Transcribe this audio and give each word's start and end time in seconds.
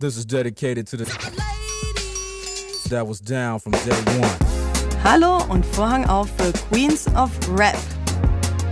This 0.00 0.16
is 0.16 0.24
dedicated 0.24 0.86
to 0.86 0.96
the 0.96 1.04
that 2.88 3.06
was 3.06 3.20
down 3.20 3.60
from 3.60 3.72
day 3.72 3.92
one. 4.18 4.30
Hallo 5.04 5.44
und 5.50 5.66
Vorhang 5.66 6.06
auf 6.06 6.30
für 6.38 6.54
Queens 6.70 7.06
of 7.08 7.30
Rap. 7.54 7.76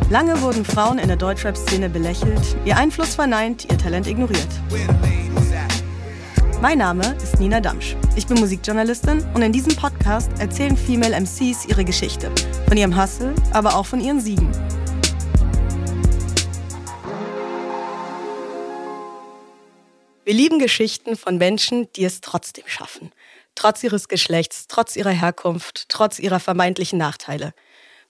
Lange 0.08 0.40
wurden 0.40 0.64
Frauen 0.64 0.98
in 0.98 1.08
der 1.08 1.18
Deutschrap-Szene 1.18 1.90
belächelt, 1.90 2.40
ihr 2.64 2.78
Einfluss 2.78 3.14
verneint, 3.14 3.70
ihr 3.70 3.76
Talent 3.76 4.06
ignoriert. 4.06 4.48
Mein 6.62 6.78
Name 6.78 7.14
ist 7.22 7.38
Nina 7.38 7.60
Damsch. 7.60 7.94
Ich 8.16 8.26
bin 8.26 8.40
Musikjournalistin 8.40 9.22
und 9.34 9.42
in 9.42 9.52
diesem 9.52 9.76
Podcast 9.76 10.30
erzählen 10.38 10.78
Female 10.78 11.14
MCs 11.14 11.66
ihre 11.68 11.84
Geschichte. 11.84 12.30
Von 12.68 12.78
ihrem 12.78 12.98
Hustle, 12.98 13.34
aber 13.52 13.76
auch 13.76 13.84
von 13.84 14.00
ihren 14.00 14.22
Siegen. 14.22 14.50
Wir 20.28 20.34
lieben 20.34 20.58
Geschichten 20.58 21.16
von 21.16 21.38
Menschen, 21.38 21.90
die 21.94 22.04
es 22.04 22.20
trotzdem 22.20 22.64
schaffen. 22.66 23.12
Trotz 23.54 23.82
ihres 23.82 24.08
Geschlechts, 24.08 24.66
trotz 24.68 24.94
ihrer 24.94 25.08
Herkunft, 25.08 25.88
trotz 25.88 26.18
ihrer 26.18 26.38
vermeintlichen 26.38 26.98
Nachteile. 26.98 27.54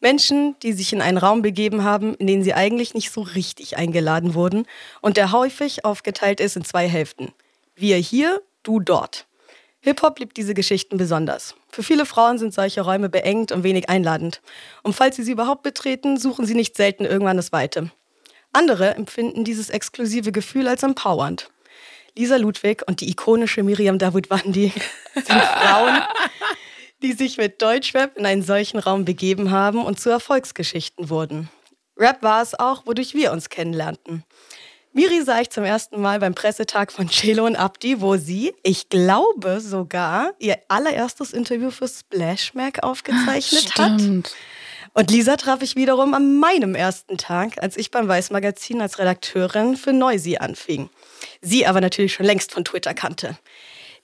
Menschen, 0.01 0.57
die 0.65 0.73
sich 0.73 0.93
in 0.93 1.01
einen 1.01 1.19
Raum 1.19 1.43
begeben 1.43 1.85
haben, 1.85 2.17
in 2.17 2.27
den 2.27 2.43
sie 2.43 2.55
eigentlich 2.55 2.93
nicht 2.93 3.13
so 3.13 3.21
richtig 3.21 3.77
eingeladen 3.77 4.35
wurden 4.35 4.67
und 5.01 5.17
der 5.17 5.31
häufig 5.31 5.85
aufgeteilt 5.85 6.41
ist 6.41 6.57
in 6.57 6.65
zwei 6.65 6.89
Hälften. 6.89 7.33
Wir 7.77 7.99
hier, 7.99 8.43
du 8.65 8.81
dort. 8.81 9.29
Hip-Hop 9.79 10.19
liebt 10.19 10.37
diese 10.39 10.55
Geschichten 10.55 10.97
besonders. 10.97 11.55
Für 11.71 11.85
viele 11.85 12.05
Frauen 12.05 12.39
sind 12.39 12.53
solche 12.53 12.81
Räume 12.81 13.09
beengt 13.09 13.53
und 13.53 13.63
wenig 13.63 13.89
einladend. 13.89 14.43
Und 14.83 14.95
falls 14.95 15.15
sie 15.15 15.23
sie 15.23 15.31
überhaupt 15.31 15.63
betreten, 15.63 16.19
suchen 16.19 16.47
sie 16.47 16.57
nicht 16.57 16.77
selten 16.77 17.05
irgendwann 17.05 17.37
das 17.37 17.53
Weite. 17.53 17.93
Andere 18.53 18.97
empfinden 18.97 19.45
dieses 19.45 19.71
exklusive 19.71 20.33
Gefühl 20.33 20.67
als 20.67 20.83
empowernd. 20.83 21.49
Lisa 22.19 22.35
Ludwig 22.35 22.83
und 22.89 23.01
die 23.01 23.11
ikonische 23.11 23.63
Miriam 23.63 23.97
Davutwandi 23.97 24.73
sind 25.15 25.29
Frauen, 25.29 26.03
die 27.01 27.13
sich 27.13 27.37
mit 27.37 27.63
Deutschrap 27.63 28.19
in 28.19 28.27
einen 28.27 28.43
solchen 28.43 28.81
Raum 28.81 29.05
begeben 29.05 29.53
haben 29.53 29.85
und 29.85 30.01
zu 30.01 30.11
Erfolgsgeschichten 30.11 31.11
wurden. 31.11 31.49
Rap 31.97 32.21
war 32.25 32.43
es 32.43 32.59
auch, 32.59 32.87
wodurch 32.87 33.15
wir 33.15 33.31
uns 33.31 33.51
kennenlernten. 33.51 34.25
Miri 34.93 35.23
sah 35.23 35.41
ich 35.41 35.51
zum 35.51 35.63
ersten 35.63 36.01
Mal 36.01 36.19
beim 36.19 36.35
Pressetag 36.35 36.91
von 36.91 37.09
Celo 37.09 37.47
und 37.47 37.55
Abdi, 37.55 38.01
wo 38.01 38.17
sie, 38.17 38.53
ich 38.65 38.89
glaube 38.89 39.61
sogar, 39.61 40.33
ihr 40.41 40.59
allererstes 40.67 41.33
Interview 41.33 41.71
für 41.71 41.87
Splash 41.87 42.53
Mag 42.53 42.83
aufgezeichnet 42.83 43.71
Stimmt. 43.71 43.79
hat. 43.79 44.35
Und 44.95 45.13
Lisa 45.13 45.37
traf 45.37 45.63
ich 45.63 45.77
wiederum 45.77 46.15
an 46.15 46.41
meinem 46.41 46.75
ersten 46.75 47.17
Tag, 47.17 47.63
als 47.63 47.77
ich 47.77 47.93
beim 47.93 48.09
Weiß 48.09 48.31
Magazin 48.31 48.81
als 48.81 48.99
Redakteurin 48.99 49.77
für 49.77 49.93
Noisy 49.93 50.39
anfing. 50.39 50.91
Sie 51.41 51.67
aber 51.67 51.81
natürlich 51.81 52.15
schon 52.15 52.27
längst 52.27 52.53
von 52.53 52.65
Twitter 52.65 52.95
kannte. 52.95 53.39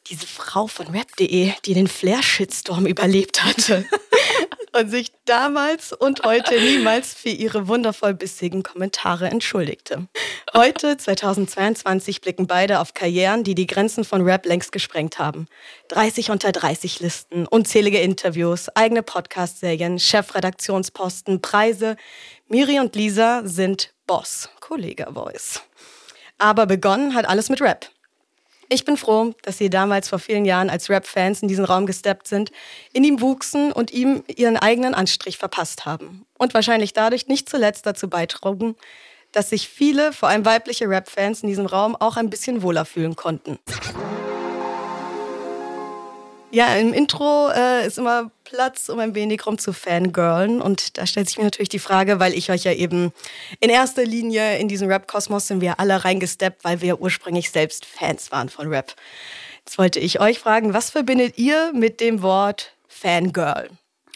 Diese 0.08 0.27
Frau 0.27 0.66
von 0.66 0.88
rap.de, 0.88 1.52
die 1.64 1.74
den 1.74 1.88
Flair-Shitstorm 1.88 2.86
überlebt 2.86 3.42
hatte 3.42 3.86
und 4.72 4.90
sich 4.90 5.12
damals 5.24 5.95
und 5.95 6.24
heute 6.24 6.61
niemals 6.61 7.14
für 7.14 7.30
ihre 7.30 7.68
wundervoll 7.68 8.12
bissigen 8.12 8.62
Kommentare 8.62 9.30
entschuldigte. 9.30 10.06
Heute, 10.52 10.98
2022, 10.98 12.20
blicken 12.20 12.46
beide 12.46 12.80
auf 12.80 12.92
Karrieren, 12.92 13.45
die 13.45 13.55
die 13.55 13.66
Grenzen 13.66 14.05
von 14.05 14.22
Rap 14.22 14.45
längst 14.45 14.72
gesprengt 14.72 15.18
haben. 15.18 15.46
30 15.89 16.30
unter 16.30 16.52
30 16.52 17.01
Listen, 17.01 17.46
unzählige 17.46 17.98
Interviews, 17.98 18.68
eigene 18.77 19.02
Podcast-Serien, 19.02 19.98
Chefredaktionsposten, 19.98 21.40
Preise. 21.40 21.96
Miri 22.48 22.78
und 22.78 22.95
Lisa 22.95 23.42
sind 23.45 23.95
Boss, 24.06 24.51
Kollega-Voice. 24.61 25.62
Aber 26.39 26.67
begonnen 26.67 27.14
hat 27.14 27.27
alles 27.28 27.48
mit 27.48 27.61
Rap. 27.61 27.89
Ich 28.68 28.84
bin 28.84 28.96
froh, 28.96 29.34
dass 29.42 29.58
Sie 29.58 29.70
damals 29.70 30.08
vor 30.08 30.18
vielen 30.18 30.45
Jahren 30.45 30.70
als 30.70 30.89
Rap-Fans 30.89 31.42
in 31.42 31.48
diesen 31.48 31.64
Raum 31.64 31.86
gesteppt 31.86 32.27
sind, 32.27 32.50
in 32.92 33.05
ihm 33.05 33.20
wuchsen 33.20 33.72
und 33.72 33.92
ihm 33.92 34.24
ihren 34.27 34.56
eigenen 34.56 34.95
Anstrich 34.95 35.39
verpasst 35.39 35.84
haben. 35.84 36.24
Und 36.39 36.55
wahrscheinlich 36.55 36.92
dadurch 36.92 37.27
nicht 37.27 37.48
zuletzt 37.48 37.86
dazu 37.86 38.08
beitrugen, 38.08 38.74
dass 39.33 39.50
sich 39.50 39.68
viele, 39.68 40.12
vor 40.12 40.28
allem 40.28 40.45
weibliche 40.45 40.89
Rap-Fans 40.89 41.42
in 41.42 41.48
diesem 41.48 41.67
Raum 41.67 41.96
auch 41.96 42.17
ein 42.17 42.30
bisschen 42.30 42.62
wohler 42.62 42.84
fühlen 42.84 43.16
konnten. 43.16 43.58
Ja, 46.54 46.76
im 46.76 46.92
Intro 46.92 47.50
äh, 47.52 47.84
ist 47.84 47.98
immer 47.98 48.30
Platz, 48.44 48.88
um 48.88 49.00
ein 49.00 49.16
wenig 49.16 49.44
rum 49.44 49.58
zu 49.58 49.72
fangirlen. 49.72 50.62
Und 50.62 50.96
da 50.98 51.04
stellt 51.04 51.26
sich 51.26 51.36
mir 51.36 51.42
natürlich 51.42 51.68
die 51.68 51.80
Frage, 51.80 52.20
weil 52.20 52.32
ich 52.32 52.48
euch 52.48 52.62
ja 52.62 52.72
eben 52.72 53.12
in 53.58 53.70
erster 53.70 54.04
Linie 54.04 54.58
in 54.58 54.68
diesen 54.68 54.88
Rap-Kosmos 54.88 55.48
sind 55.48 55.60
wir 55.60 55.80
alle 55.80 56.04
reingesteppt, 56.04 56.62
weil 56.62 56.80
wir 56.80 57.00
ursprünglich 57.00 57.50
selbst 57.50 57.84
Fans 57.84 58.30
waren 58.30 58.50
von 58.50 58.68
Rap. 58.68 58.94
Jetzt 59.66 59.78
wollte 59.78 59.98
ich 59.98 60.20
euch 60.20 60.38
fragen, 60.38 60.74
was 60.74 60.90
verbindet 60.90 61.38
ihr 61.38 61.72
mit 61.74 61.98
dem 61.98 62.22
Wort 62.22 62.76
Fangirl? 62.86 63.68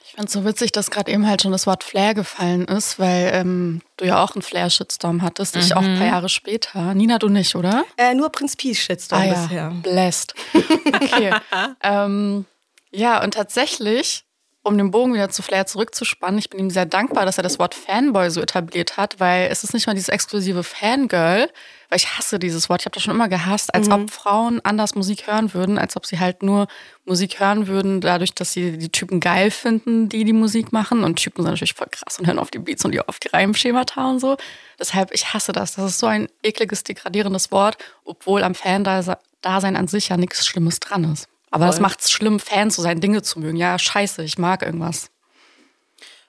Ich 0.08 0.14
finde 0.14 0.26
es 0.26 0.32
so 0.32 0.44
witzig, 0.46 0.72
dass 0.72 0.90
gerade 0.90 1.12
eben 1.12 1.28
halt 1.28 1.42
schon 1.42 1.52
das 1.52 1.66
Wort 1.66 1.84
Flair 1.84 2.14
gefallen 2.14 2.64
ist, 2.64 2.98
weil 2.98 3.30
ähm, 3.34 3.82
du 3.98 4.06
ja 4.06 4.24
auch 4.24 4.34
einen 4.34 4.40
Flair-Shitstorm 4.40 5.20
hattest. 5.20 5.54
Ich 5.56 5.76
auch 5.76 5.82
ein 5.82 5.98
paar 5.98 6.06
Jahre 6.06 6.30
später. 6.30 6.94
Nina, 6.94 7.18
du 7.18 7.28
nicht, 7.28 7.54
oder? 7.54 7.84
Äh, 7.98 8.14
nur 8.14 8.32
Prinz 8.32 8.56
Peace 8.56 8.78
Shitstorm 8.78 9.20
ah, 9.20 9.24
ja. 9.26 9.34
bisher. 9.34 9.70
Blessed. 9.82 10.34
Okay. 10.54 11.34
ähm, 11.82 12.46
ja, 12.90 13.22
und 13.22 13.34
tatsächlich, 13.34 14.24
um 14.62 14.76
den 14.76 14.90
Bogen 14.90 15.14
wieder 15.14 15.30
zu 15.30 15.42
Flair 15.42 15.66
zurückzuspannen, 15.66 16.38
ich 16.38 16.50
bin 16.50 16.60
ihm 16.60 16.70
sehr 16.70 16.84
dankbar, 16.84 17.24
dass 17.24 17.38
er 17.38 17.42
das 17.42 17.58
Wort 17.58 17.74
Fanboy 17.74 18.30
so 18.30 18.40
etabliert 18.40 18.96
hat, 18.96 19.18
weil 19.18 19.48
es 19.50 19.64
ist 19.64 19.72
nicht 19.72 19.86
mal 19.86 19.94
dieses 19.94 20.10
exklusive 20.10 20.62
Fangirl, 20.62 21.48
weil 21.88 21.96
ich 21.96 22.18
hasse 22.18 22.38
dieses 22.38 22.68
Wort. 22.68 22.82
Ich 22.82 22.84
habe 22.84 22.94
das 22.94 23.02
schon 23.02 23.14
immer 23.14 23.28
gehasst, 23.28 23.74
als 23.74 23.90
ob 23.90 24.10
Frauen 24.10 24.60
anders 24.62 24.94
Musik 24.94 25.26
hören 25.26 25.54
würden, 25.54 25.78
als 25.78 25.96
ob 25.96 26.04
sie 26.04 26.18
halt 26.18 26.42
nur 26.42 26.66
Musik 27.06 27.40
hören 27.40 27.66
würden, 27.66 28.02
dadurch, 28.02 28.34
dass 28.34 28.52
sie 28.52 28.76
die 28.76 28.90
Typen 28.90 29.20
geil 29.20 29.50
finden, 29.50 30.10
die 30.10 30.24
die 30.24 30.34
Musik 30.34 30.70
machen. 30.72 31.02
Und 31.02 31.16
Typen 31.16 31.42
sind 31.42 31.52
natürlich 31.52 31.74
voll 31.74 31.88
krass 31.90 32.18
und 32.18 32.26
hören 32.26 32.38
auf 32.38 32.50
die 32.50 32.58
Beats 32.58 32.84
und 32.84 32.92
die 32.92 33.00
auf 33.00 33.18
die 33.20 33.28
Reimschemata 33.28 34.10
und 34.10 34.18
so. 34.18 34.36
Deshalb, 34.78 35.14
ich 35.14 35.32
hasse 35.32 35.52
das. 35.52 35.76
Das 35.76 35.92
ist 35.92 35.98
so 35.98 36.06
ein 36.06 36.28
ekliges, 36.42 36.84
degradierendes 36.84 37.50
Wort, 37.52 37.78
obwohl 38.04 38.42
am 38.42 38.54
Fan-Dasein 38.54 39.76
an 39.76 39.88
sich 39.88 40.10
ja 40.10 40.18
nichts 40.18 40.46
Schlimmes 40.46 40.80
dran 40.80 41.10
ist. 41.10 41.26
Aber 41.50 41.66
das 41.66 41.76
Voll. 41.76 41.82
macht 41.82 42.00
es 42.00 42.10
schlimm, 42.10 42.40
Fan 42.40 42.70
zu 42.70 42.82
sein, 42.82 43.00
Dinge 43.00 43.22
zu 43.22 43.40
mögen. 43.40 43.56
Ja, 43.56 43.78
scheiße, 43.78 44.22
ich 44.22 44.38
mag 44.38 44.62
irgendwas. 44.62 45.10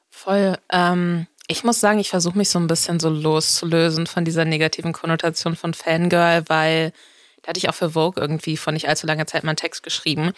Voll. 0.09 0.57
Ähm, 0.71 1.27
ich 1.47 1.63
muss 1.63 1.79
sagen, 1.79 1.99
ich 1.99 2.09
versuche 2.09 2.37
mich 2.37 2.49
so 2.49 2.59
ein 2.59 2.67
bisschen 2.67 2.99
so 2.99 3.09
loszulösen 3.09 4.05
von 4.05 4.23
dieser 4.23 4.45
negativen 4.45 4.93
Konnotation 4.93 5.55
von 5.55 5.73
Fangirl, 5.73 6.43
weil 6.47 6.93
da 7.41 7.49
hatte 7.49 7.57
ich 7.57 7.69
auch 7.69 7.75
für 7.75 7.91
Vogue 7.91 8.21
irgendwie 8.21 8.57
vor 8.57 8.73
nicht 8.73 8.87
allzu 8.87 9.07
langer 9.07 9.27
Zeit 9.27 9.43
mal 9.43 9.51
einen 9.51 9.57
Text 9.57 9.81
geschrieben, 9.81 10.33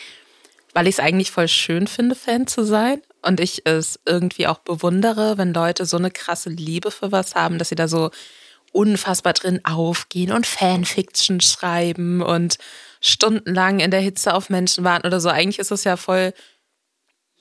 weil 0.74 0.88
ich 0.88 0.96
es 0.96 1.00
eigentlich 1.00 1.32
voll 1.32 1.48
schön 1.48 1.88
finde, 1.88 2.16
Fan 2.16 2.48
zu 2.48 2.64
sein. 2.64 3.02
Und 3.24 3.40
ich 3.40 3.66
es 3.66 4.00
irgendwie 4.06 4.48
auch 4.48 4.60
bewundere, 4.60 5.38
wenn 5.38 5.54
Leute 5.54 5.86
so 5.86 5.98
eine 5.98 6.10
krasse 6.10 6.50
Liebe 6.50 6.90
für 6.90 7.12
was 7.12 7.36
haben, 7.36 7.58
dass 7.58 7.70
sie 7.70 7.76
da 7.76 7.88
so 7.88 8.10
unfassbar 8.72 9.34
drin 9.34 9.62
aufgehen 9.64 10.32
und 10.32 10.46
Fanfiction 10.46 11.42
schreiben 11.42 12.22
und 12.22 12.58
stundenlang 13.02 13.80
in 13.80 13.92
der 13.92 14.00
Hitze 14.00 14.34
auf 14.34 14.50
Menschen 14.50 14.84
warten 14.84 15.08
oder 15.08 15.20
so. 15.20 15.30
Eigentlich 15.30 15.60
ist 15.60 15.72
es 15.72 15.84
ja 15.84 15.98
voll 15.98 16.34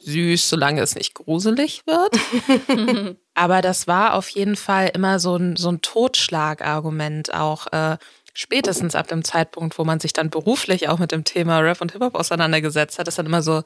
süß, 0.00 0.48
solange 0.48 0.80
es 0.80 0.94
nicht 0.94 1.14
gruselig 1.14 1.82
wird. 1.86 3.16
Aber 3.34 3.60
das 3.60 3.86
war 3.86 4.14
auf 4.14 4.28
jeden 4.30 4.56
Fall 4.56 4.90
immer 4.94 5.18
so 5.18 5.36
ein, 5.36 5.56
so 5.56 5.70
ein 5.70 5.82
Totschlagargument, 5.82 7.34
auch 7.34 7.66
äh, 7.72 7.98
spätestens 8.32 8.94
ab 8.94 9.08
dem 9.08 9.24
Zeitpunkt, 9.24 9.78
wo 9.78 9.84
man 9.84 10.00
sich 10.00 10.12
dann 10.12 10.30
beruflich 10.30 10.88
auch 10.88 10.98
mit 10.98 11.12
dem 11.12 11.24
Thema 11.24 11.58
Rap 11.58 11.80
und 11.80 11.92
Hip-Hop 11.92 12.14
auseinandergesetzt 12.14 12.98
hat, 12.98 13.08
ist 13.08 13.18
dann 13.18 13.26
immer 13.26 13.42
so, 13.42 13.62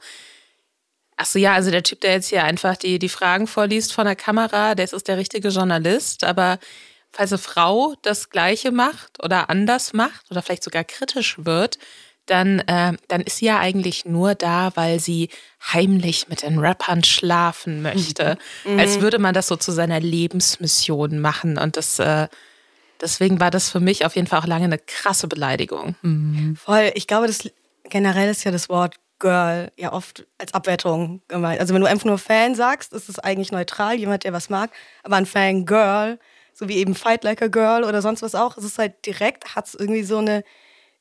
ach 1.17 1.25
so, 1.25 1.39
ja, 1.39 1.53
also 1.53 1.71
der 1.71 1.83
Typ, 1.83 2.01
der 2.01 2.13
jetzt 2.13 2.29
hier 2.29 2.43
einfach 2.43 2.75
die, 2.75 2.99
die 2.99 3.09
Fragen 3.09 3.47
vorliest 3.47 3.93
von 3.93 4.05
der 4.05 4.15
Kamera, 4.15 4.75
der 4.75 4.85
ist 4.85 5.07
der 5.07 5.17
richtige 5.17 5.49
Journalist, 5.49 6.23
aber 6.23 6.59
falls 7.15 7.31
eine 7.31 7.39
Frau 7.39 7.95
das 8.01 8.29
Gleiche 8.29 8.71
macht 8.71 9.23
oder 9.23 9.49
anders 9.49 9.93
macht 9.93 10.29
oder 10.29 10.41
vielleicht 10.41 10.63
sogar 10.63 10.83
kritisch 10.83 11.37
wird, 11.39 11.77
dann, 12.25 12.59
äh, 12.61 12.93
dann 13.07 13.21
ist 13.21 13.37
sie 13.37 13.45
ja 13.45 13.59
eigentlich 13.59 14.05
nur 14.05 14.35
da, 14.35 14.71
weil 14.75 14.99
sie 14.99 15.29
heimlich 15.71 16.27
mit 16.27 16.41
den 16.41 16.59
Rappern 16.59 17.03
schlafen 17.03 17.81
möchte. 17.81 18.37
Als 18.77 18.99
würde 18.99 19.19
man 19.19 19.33
das 19.33 19.47
so 19.47 19.55
zu 19.55 19.71
seiner 19.71 19.99
Lebensmission 19.99 21.19
machen. 21.19 21.57
Und 21.57 21.77
das, 21.77 21.99
äh, 21.99 22.27
Deswegen 23.01 23.39
war 23.39 23.51
das 23.51 23.69
für 23.69 23.79
mich 23.79 24.05
auf 24.05 24.15
jeden 24.15 24.27
Fall 24.27 24.39
auch 24.39 24.47
lange 24.47 24.65
eine 24.65 24.77
krasse 24.77 25.27
Beleidigung. 25.27 25.95
Mhm. 26.01 26.55
Voll. 26.55 26.91
Ich 26.95 27.07
glaube, 27.07 27.27
das 27.27 27.49
generell 27.83 28.29
ist 28.29 28.43
ja 28.43 28.51
das 28.51 28.69
Wort 28.69 28.95
Girl 29.19 29.71
ja 29.77 29.93
oft 29.93 30.25
als 30.37 30.53
Abwertung 30.53 31.21
gemeint. 31.27 31.59
Also 31.59 31.73
wenn 31.73 31.81
du 31.81 31.87
einfach 31.87 32.05
nur 32.05 32.17
Fan 32.17 32.55
sagst, 32.55 32.93
ist 32.93 33.09
es 33.09 33.19
eigentlich 33.19 33.51
neutral, 33.51 33.95
jemand, 33.95 34.23
der 34.23 34.33
was 34.33 34.49
mag. 34.49 34.71
Aber 35.03 35.15
ein 35.17 35.25
Fan 35.25 35.65
Girl, 35.65 36.19
so 36.55 36.69
wie 36.69 36.77
eben 36.77 36.95
Fight 36.95 37.23
Like 37.23 37.41
a 37.41 37.47
Girl 37.47 37.83
oder 37.83 38.01
sonst 38.01 38.21
was 38.21 38.33
auch, 38.33 38.57
ist 38.57 38.63
es 38.63 38.77
halt 38.77 39.05
direkt, 39.05 39.55
hat 39.55 39.67
es 39.67 39.75
irgendwie 39.75 40.03
so 40.03 40.17
eine 40.17 40.43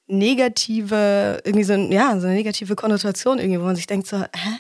negative, 0.07 1.41
irgendwie 1.45 1.65
so, 1.65 1.75
ja, 1.75 2.19
so 2.19 2.27
eine 2.27 2.37
negative 2.37 2.75
Konnotation 2.75 3.39
irgendwie, 3.39 3.61
wo 3.61 3.65
man 3.65 3.77
sich 3.77 3.87
denkt 3.87 4.09
so, 4.09 4.19
hä? 4.19 4.59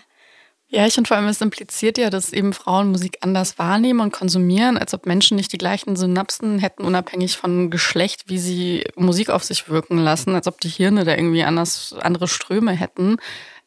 Ja, 0.68 0.86
ich 0.86 0.94
finde 0.94 1.08
vor 1.08 1.16
allem, 1.16 1.26
es 1.26 1.40
impliziert 1.40 1.98
ja, 1.98 2.10
dass 2.10 2.32
eben 2.32 2.52
Frauen 2.52 2.90
Musik 2.90 3.18
anders 3.20 3.58
wahrnehmen 3.58 4.00
und 4.00 4.12
konsumieren, 4.12 4.78
als 4.78 4.94
ob 4.94 5.06
Menschen 5.06 5.36
nicht 5.36 5.52
die 5.52 5.58
gleichen 5.58 5.94
Synapsen 5.94 6.58
hätten, 6.58 6.84
unabhängig 6.84 7.36
von 7.36 7.70
Geschlecht, 7.70 8.24
wie 8.28 8.38
sie 8.38 8.84
Musik 8.96 9.30
auf 9.30 9.44
sich 9.44 9.68
wirken 9.68 9.98
lassen, 9.98 10.34
als 10.34 10.46
ob 10.46 10.60
die 10.60 10.68
Hirne 10.68 11.04
da 11.04 11.14
irgendwie 11.14 11.44
anders, 11.44 11.94
andere 12.00 12.26
Ströme 12.28 12.72
hätten. 12.72 13.18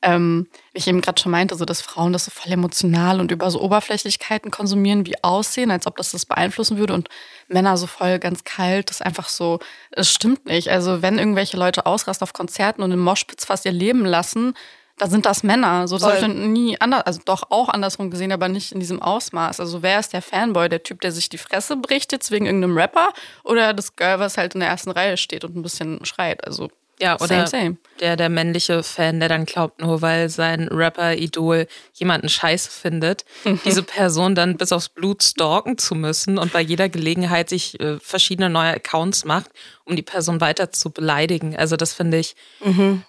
Ähm, 0.03 0.47
wie 0.73 0.77
ich 0.79 0.87
eben 0.87 1.01
gerade 1.01 1.19
schon 1.19 1.31
meinte, 1.31 1.55
so 1.55 1.65
dass 1.65 1.81
Frauen 1.81 2.13
das 2.13 2.25
so 2.25 2.31
voll 2.31 2.51
emotional 2.51 3.19
und 3.19 3.31
über 3.31 3.49
so 3.49 3.59
Oberflächlichkeiten 3.61 4.51
konsumieren, 4.51 5.07
wie 5.07 5.23
aussehen, 5.23 5.71
als 5.71 5.87
ob 5.87 5.97
das 5.97 6.11
das 6.11 6.27
beeinflussen 6.27 6.77
würde 6.77 6.93
und 6.93 7.09
Männer 7.47 7.77
so 7.77 7.87
voll 7.87 8.19
ganz 8.19 8.43
kalt, 8.43 8.89
das 8.89 8.97
ist 8.97 9.05
einfach 9.05 9.27
so, 9.27 9.59
es 9.91 10.11
stimmt 10.11 10.45
nicht. 10.45 10.69
Also 10.69 11.01
wenn 11.01 11.17
irgendwelche 11.17 11.57
Leute 11.57 11.87
ausrasten 11.87 12.25
auf 12.25 12.33
Konzerten 12.33 12.83
und 12.83 12.91
im 12.91 12.99
Moschpitz 12.99 13.45
fast 13.45 13.65
ihr 13.65 13.71
Leben 13.71 14.05
lassen, 14.05 14.53
da 14.97 15.07
sind 15.07 15.25
das 15.25 15.43
Männer. 15.43 15.87
So, 15.87 15.97
das 15.97 16.07
habe 16.07 16.17
ich 16.17 16.27
nie 16.27 16.81
anders, 16.81 17.03
also 17.05 17.21
doch 17.23 17.51
auch 17.51 17.69
andersrum 17.69 18.09
gesehen, 18.09 18.31
aber 18.31 18.49
nicht 18.49 18.71
in 18.71 18.79
diesem 18.79 19.01
Ausmaß. 19.01 19.59
Also 19.59 19.83
wer 19.83 19.99
ist 19.99 20.13
der 20.13 20.23
Fanboy? 20.23 20.69
Der 20.69 20.83
Typ, 20.83 21.01
der 21.01 21.11
sich 21.11 21.29
die 21.29 21.37
Fresse 21.37 21.77
bricht 21.77 22.11
jetzt 22.11 22.31
wegen 22.31 22.47
irgendeinem 22.47 22.77
Rapper 22.77 23.13
oder 23.43 23.73
das 23.73 23.95
Girl, 23.95 24.19
was 24.19 24.37
halt 24.37 24.55
in 24.55 24.59
der 24.59 24.69
ersten 24.69 24.91
Reihe 24.91 25.17
steht 25.17 25.43
und 25.43 25.55
ein 25.55 25.61
bisschen 25.61 26.03
schreit? 26.03 26.45
Also 26.45 26.69
ja, 26.99 27.15
oder 27.15 27.27
same, 27.27 27.47
same. 27.47 27.77
Der, 27.99 28.15
der 28.15 28.29
männliche 28.29 28.81
Fan, 28.81 29.19
der 29.19 29.29
dann 29.29 29.45
glaubt, 29.45 29.81
nur 29.81 30.01
weil 30.01 30.29
sein 30.29 30.67
Rapper-Idol 30.67 31.67
jemanden 31.93 32.29
scheiße 32.29 32.71
findet, 32.71 33.23
diese 33.65 33.83
Person 33.83 34.33
dann 34.33 34.57
bis 34.57 34.71
aufs 34.71 34.89
Blut 34.89 35.23
stalken 35.23 35.77
zu 35.77 35.93
müssen 35.95 36.37
und 36.37 36.53
bei 36.53 36.61
jeder 36.61 36.89
Gelegenheit 36.89 37.49
sich 37.49 37.79
äh, 37.79 37.99
verschiedene 37.99 38.49
neue 38.49 38.73
Accounts 38.73 39.25
macht, 39.25 39.51
um 39.85 39.95
die 39.95 40.01
Person 40.01 40.41
weiter 40.41 40.71
zu 40.71 40.89
beleidigen. 40.89 41.55
Also 41.55 41.75
das 41.75 41.93
finde 41.93 42.17
ich, 42.17 42.35
mhm. 42.63 43.03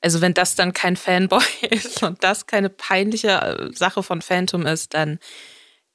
Also 0.00 0.20
wenn 0.20 0.34
das 0.34 0.54
dann 0.54 0.72
kein 0.72 0.96
Fanboy 0.96 1.42
ist 1.70 2.02
und 2.02 2.22
das 2.22 2.46
keine 2.46 2.68
peinliche 2.68 3.30
äh, 3.30 3.72
Sache 3.74 4.02
von 4.02 4.22
Phantom 4.22 4.66
ist, 4.66 4.94
dann, 4.94 5.18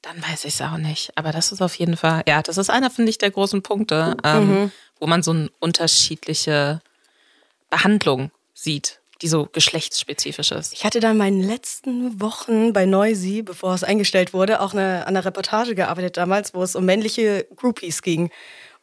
dann 0.02 0.22
weiß 0.22 0.46
ich 0.46 0.56
es 0.56 0.62
auch 0.62 0.78
nicht. 0.78 1.18
Aber 1.18 1.32
das 1.32 1.52
ist 1.52 1.62
auf 1.62 1.76
jeden 1.76 1.96
Fall, 1.96 2.24
ja, 2.28 2.42
das 2.42 2.58
ist 2.58 2.70
einer, 2.70 2.92
finde 2.92 3.12
ich, 3.12 3.18
der 3.18 3.32
großen 3.32 3.64
Punkte, 3.64 4.18
ähm, 4.24 4.48
mhm. 4.48 4.72
wo 5.00 5.08
man 5.08 5.24
so 5.24 5.32
eine 5.32 5.50
unterschiedliche 5.60 6.82
Behandlung 7.74 8.30
sieht, 8.54 9.00
die 9.24 9.28
so 9.28 9.50
geschlechtsspezifisch 9.52 10.52
ist. 10.52 10.74
Ich 10.74 10.86
hatte 10.86 11.00
da 11.00 11.10
in 11.10 11.18
meinen 11.18 11.42
letzten 11.42 12.22
Wochen 12.22 12.72
bei 12.72 12.86
Noisy, 12.86 13.42
bevor 13.42 13.74
es 13.74 13.84
eingestellt 13.84 14.32
wurde, 14.32 14.62
auch 14.62 14.74
eine, 14.74 15.08
an 15.08 15.16
einer 15.16 15.26
Reportage 15.26 15.74
gearbeitet 15.74 16.18
damals, 16.18 16.54
wo 16.54 16.62
es 16.62 16.76
um 16.76 16.86
männliche 16.86 17.48
Groupies 17.56 18.04
ging. 18.04 18.30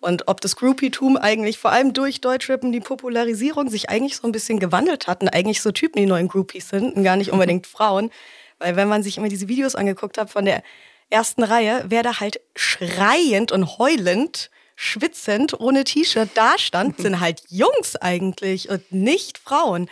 Und 0.00 0.26
ob 0.26 0.40
das 0.40 0.56
Groupietum 0.56 1.16
eigentlich 1.16 1.58
vor 1.58 1.70
allem 1.70 1.92
durch 1.92 2.20
Deutschrappen 2.20 2.72
die 2.72 2.80
Popularisierung 2.80 3.70
sich 3.70 3.90
eigentlich 3.90 4.16
so 4.16 4.26
ein 4.26 4.32
bisschen 4.32 4.58
gewandelt 4.58 5.06
hat 5.06 5.22
und 5.22 5.28
eigentlich 5.28 5.62
so 5.62 5.70
Typen 5.70 6.00
die 6.00 6.06
neuen 6.06 6.26
Groupies 6.26 6.70
sind 6.70 6.96
und 6.96 7.04
gar 7.04 7.14
nicht 7.16 7.30
unbedingt 7.30 7.68
Frauen. 7.68 8.10
Weil 8.58 8.74
wenn 8.74 8.88
man 8.88 9.04
sich 9.04 9.18
immer 9.18 9.28
diese 9.28 9.46
Videos 9.46 9.76
angeguckt 9.76 10.18
hat 10.18 10.30
von 10.30 10.44
der 10.44 10.64
ersten 11.10 11.44
Reihe, 11.44 11.84
wer 11.86 12.02
da 12.02 12.18
halt 12.18 12.40
schreiend 12.56 13.52
und 13.52 13.78
heulend, 13.78 14.50
schwitzend, 14.80 15.60
ohne 15.60 15.84
T-Shirt 15.84 16.30
dastand, 16.34 16.96
sind 16.98 17.20
halt 17.20 17.42
Jungs 17.50 17.96
eigentlich 17.96 18.70
und 18.70 18.90
nicht 18.90 19.36
Frauen. 19.36 19.90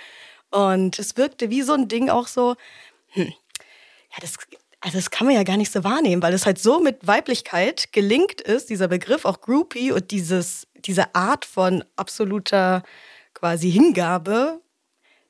Und 0.51 0.99
es 0.99 1.19
wirkte 1.19 1.51
wie 1.51 1.61
so 1.61 1.75
ein 1.75 1.89
Ding 1.89 2.09
auch 2.09 2.27
so, 2.27 2.57
hm, 3.09 3.27
ja, 3.27 4.17
das 4.21 4.39
also 4.81 4.97
das 4.97 5.11
kann 5.11 5.27
man 5.27 5.35
ja 5.35 5.43
gar 5.43 5.57
nicht 5.57 5.73
so 5.73 5.83
wahrnehmen, 5.83 6.23
weil 6.23 6.33
es 6.33 6.47
halt 6.47 6.59
so 6.59 6.81
mit 6.81 7.07
Weiblichkeit 7.07 7.93
gelingt 7.93 8.41
ist, 8.41 8.71
dieser 8.71 8.89
Begriff 8.89 9.25
auch 9.25 9.41
Groupie 9.41 9.91
und 9.91 10.13
dieses, 10.13 10.69
diese 10.77 11.15
Art 11.17 11.45
von 11.45 11.85
absoluter 11.97 12.85
quasi 13.35 13.71
Hingabe, 13.71 14.61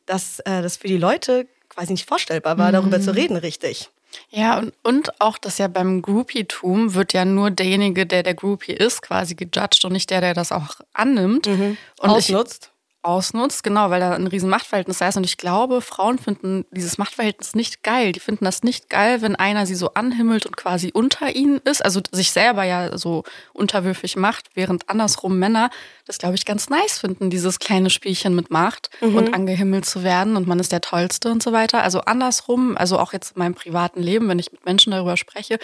dass 0.05 0.41
äh, 0.41 0.63
das 0.63 0.77
für 0.77 0.89
die 0.89 0.99
Leute 0.99 1.49
quasi 1.71 1.93
nicht 1.93 2.07
vorstellbar 2.07 2.59
war, 2.59 2.69
mhm. 2.69 2.73
darüber 2.75 3.01
zu 3.01 3.11
mhm. 3.11 3.19
reden, 3.19 3.37
richtig. 3.39 3.91
Ja, 4.31 4.59
und, 4.59 4.73
und 4.83 5.21
auch, 5.21 5.39
dass 5.39 5.59
ja 5.59 5.69
beim 5.69 6.03
Groupie-Tum 6.03 6.95
wird 6.95 7.13
ja 7.13 7.25
nur 7.25 7.51
derjenige, 7.51 8.07
der 8.07 8.23
der 8.23 8.35
Groupie 8.35 8.73
ist, 8.73 9.03
quasi 9.03 9.35
gejudged 9.35 9.85
und 9.85 9.93
nicht 9.93 10.11
der, 10.11 10.21
der 10.21 10.35
das 10.35 10.53
auch 10.53 10.77
annimmt. 10.93 11.47
Mhm. 11.47 11.77
Und 12.01 12.11
Ausnutzt. 12.11 12.71
Ich, 12.73 12.78
ausnutzt, 13.03 13.63
genau, 13.63 13.91
weil 13.91 14.01
da 14.01 14.13
ein 14.13 14.27
riesen 14.27 14.51
Machtverhältnis 14.51 14.99
da 14.99 15.09
ist. 15.09 15.17
Und 15.17 15.25
ich 15.25 15.37
glaube, 15.37 15.81
Frauen 15.81 16.19
finden 16.19 16.65
dieses 16.71 16.99
Machtverhältnis 16.99 17.55
nicht 17.55 17.83
geil. 17.83 18.13
Die 18.13 18.21
finden 18.21 18.45
das 18.45 18.63
nicht 18.63 18.91
geil, 18.91 19.23
wenn 19.23 19.37
einer 19.37 19.67
sie 19.67 19.77
so 19.77 19.95
anhimmelt 19.95 20.47
und 20.47 20.57
quasi 20.57 20.91
unter 20.93 21.35
ihnen 21.35 21.59
ist, 21.59 21.85
also 21.85 22.01
sich 22.11 22.33
selber 22.33 22.65
ja 22.65 22.99
so 22.99 23.25
unterwürfig 23.53 24.17
macht, 24.17 24.51
während 24.55 24.89
andersrum 24.89 25.39
Männer 25.39 25.71
das, 26.07 26.19
glaube 26.19 26.35
ich, 26.35 26.45
ganz 26.45 26.69
nice 26.71 26.99
finden, 26.99 27.31
dieses 27.31 27.59
kleine 27.59 27.91
Spielchen 27.91 28.35
mit 28.35 28.51
Macht 28.51 28.91
mhm. 29.01 29.17
und 29.17 29.35
angehimmelt 29.35 29.87
zu 29.87 30.03
werden 30.03 30.37
und 30.37 30.49
man 30.49 30.59
ist 30.59 30.73
der 30.73 30.81
Tollste 30.81 31.31
und 31.31 31.43
so 31.43 31.53
weiter. 31.53 31.83
Also 31.83 32.01
andersrum, 32.01 32.77
also 32.77 32.99
auch 32.99 33.13
jetzt 33.13 33.37
in 33.37 33.41
meinem 33.41 33.55
privaten 33.55 34.03
Leben, 34.03 34.29
wenn 34.29 34.39
ich 34.39 34.51
mit 34.51 34.65
Menschen 34.65 34.91
darüber 34.91 35.17
spreche, 35.17 35.59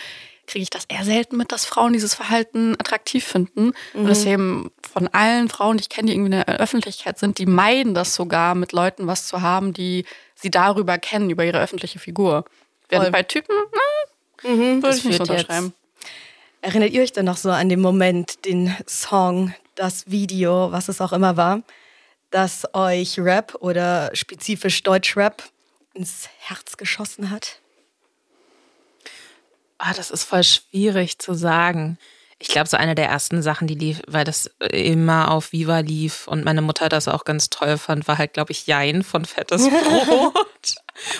kriege 0.46 0.62
ich 0.62 0.70
das 0.70 0.85
eher 0.87 1.05
selten 1.05 1.37
mit, 1.37 1.52
dass 1.52 1.64
Frauen 1.64 1.93
dieses 1.93 2.14
Verhalten 2.14 2.75
attraktiv 2.79 3.25
finden. 3.25 3.73
Mhm. 3.93 4.00
Und 4.00 4.06
deswegen 4.06 4.70
von 4.93 5.08
allen 5.08 5.49
Frauen, 5.49 5.76
die 5.76 5.82
ich 5.82 5.88
kenne, 5.88 6.06
die 6.06 6.12
irgendwie 6.12 6.37
in 6.37 6.44
der 6.46 6.61
Öffentlichkeit 6.61 7.19
sind, 7.19 7.38
die 7.38 7.46
meiden 7.46 7.94
das 7.94 8.14
sogar, 8.14 8.55
mit 8.55 8.73
Leuten 8.73 9.06
was 9.06 9.26
zu 9.26 9.43
haben, 9.43 9.73
die 9.73 10.05
sie 10.35 10.50
darüber 10.50 10.99
kennen, 10.99 11.31
über 11.31 11.44
ihre 11.44 11.61
öffentliche 11.61 11.99
Figur. 11.99 12.44
Während 12.88 13.12
bei 13.12 13.23
Typen, 13.23 13.56
na, 13.73 14.50
mhm, 14.50 14.82
würde 14.82 14.96
ich 14.96 15.05
nicht 15.05 15.20
unterschreiben. 15.20 15.73
Erinnert 16.61 16.93
ihr 16.93 17.02
euch 17.02 17.12
denn 17.12 17.25
noch 17.25 17.37
so 17.37 17.50
an 17.50 17.69
den 17.69 17.81
Moment, 17.81 18.44
den 18.44 18.75
Song, 18.87 19.55
das 19.75 20.11
Video, 20.11 20.73
was 20.73 20.88
es 20.88 21.00
auch 21.00 21.12
immer 21.12 21.37
war, 21.37 21.62
dass 22.31 22.67
euch 22.75 23.19
Rap 23.19 23.56
oder 23.61 24.11
spezifisch 24.14 24.82
Deutschrap 24.82 25.43
ins 25.94 26.29
Herz 26.38 26.76
geschossen 26.76 27.31
hat? 27.31 27.61
Ah, 29.86 29.92
das 29.92 30.10
ist 30.10 30.25
voll 30.25 30.42
schwierig 30.42 31.19
zu 31.19 31.34
sagen. 31.34 31.98
Ich 32.38 32.48
glaube, 32.48 32.69
so 32.70 32.78
eine 32.78 32.94
der 32.94 33.06
ersten 33.06 33.42
Sachen, 33.42 33.66
die 33.69 33.75
lief, 33.75 34.00
weil 34.08 34.25
das 34.25 34.46
immer 34.70 35.31
auf 35.31 35.52
Viva 35.52 35.81
lief 35.81 36.26
und 36.26 36.42
meine 36.42 36.62
Mutter 36.62 36.88
das 36.88 37.06
auch 37.06 37.25
ganz 37.25 37.50
toll 37.50 37.76
fand, 37.76 38.08
war 38.08 38.17
halt, 38.17 38.32
glaube 38.32 38.53
ich, 38.53 38.67
Jein 38.67 39.03
von 39.03 39.26
Fettes 39.26 39.69
Brot. 39.69 40.74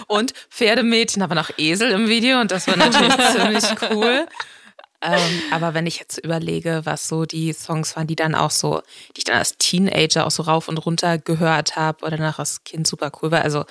und 0.07 0.33
Pferdemädchen, 0.49 1.21
aber 1.23 1.35
noch 1.35 1.51
Esel 1.59 1.91
im 1.91 2.09
Video 2.09 2.41
und 2.41 2.51
das 2.53 2.67
war 2.67 2.77
natürlich 2.77 3.15
ziemlich 3.33 3.65
cool. 3.91 4.27
Ähm, 5.03 5.43
aber 5.51 5.75
wenn 5.75 5.87
ich 5.87 5.99
jetzt 5.99 6.17
überlege, 6.17 6.81
was 6.85 7.07
so 7.07 7.27
die 7.27 7.53
Songs 7.53 7.95
waren, 7.97 8.07
die 8.07 8.17
dann 8.17 8.35
auch 8.35 8.51
so, 8.51 8.81
die 9.15 9.19
ich 9.19 9.25
dann 9.25 9.37
als 9.37 9.59
Teenager 9.59 10.27
auch 10.27 10.31
so 10.31 10.45
rauf 10.45 10.69
und 10.69 10.79
runter 10.79 11.19
gehört 11.19 11.77
habe 11.77 12.07
oder 12.07 12.17
danach 12.17 12.39
als 12.39 12.65
Kind 12.65 12.87
super 12.87 13.13
cool 13.21 13.31
war, 13.31 13.43
also 13.43 13.67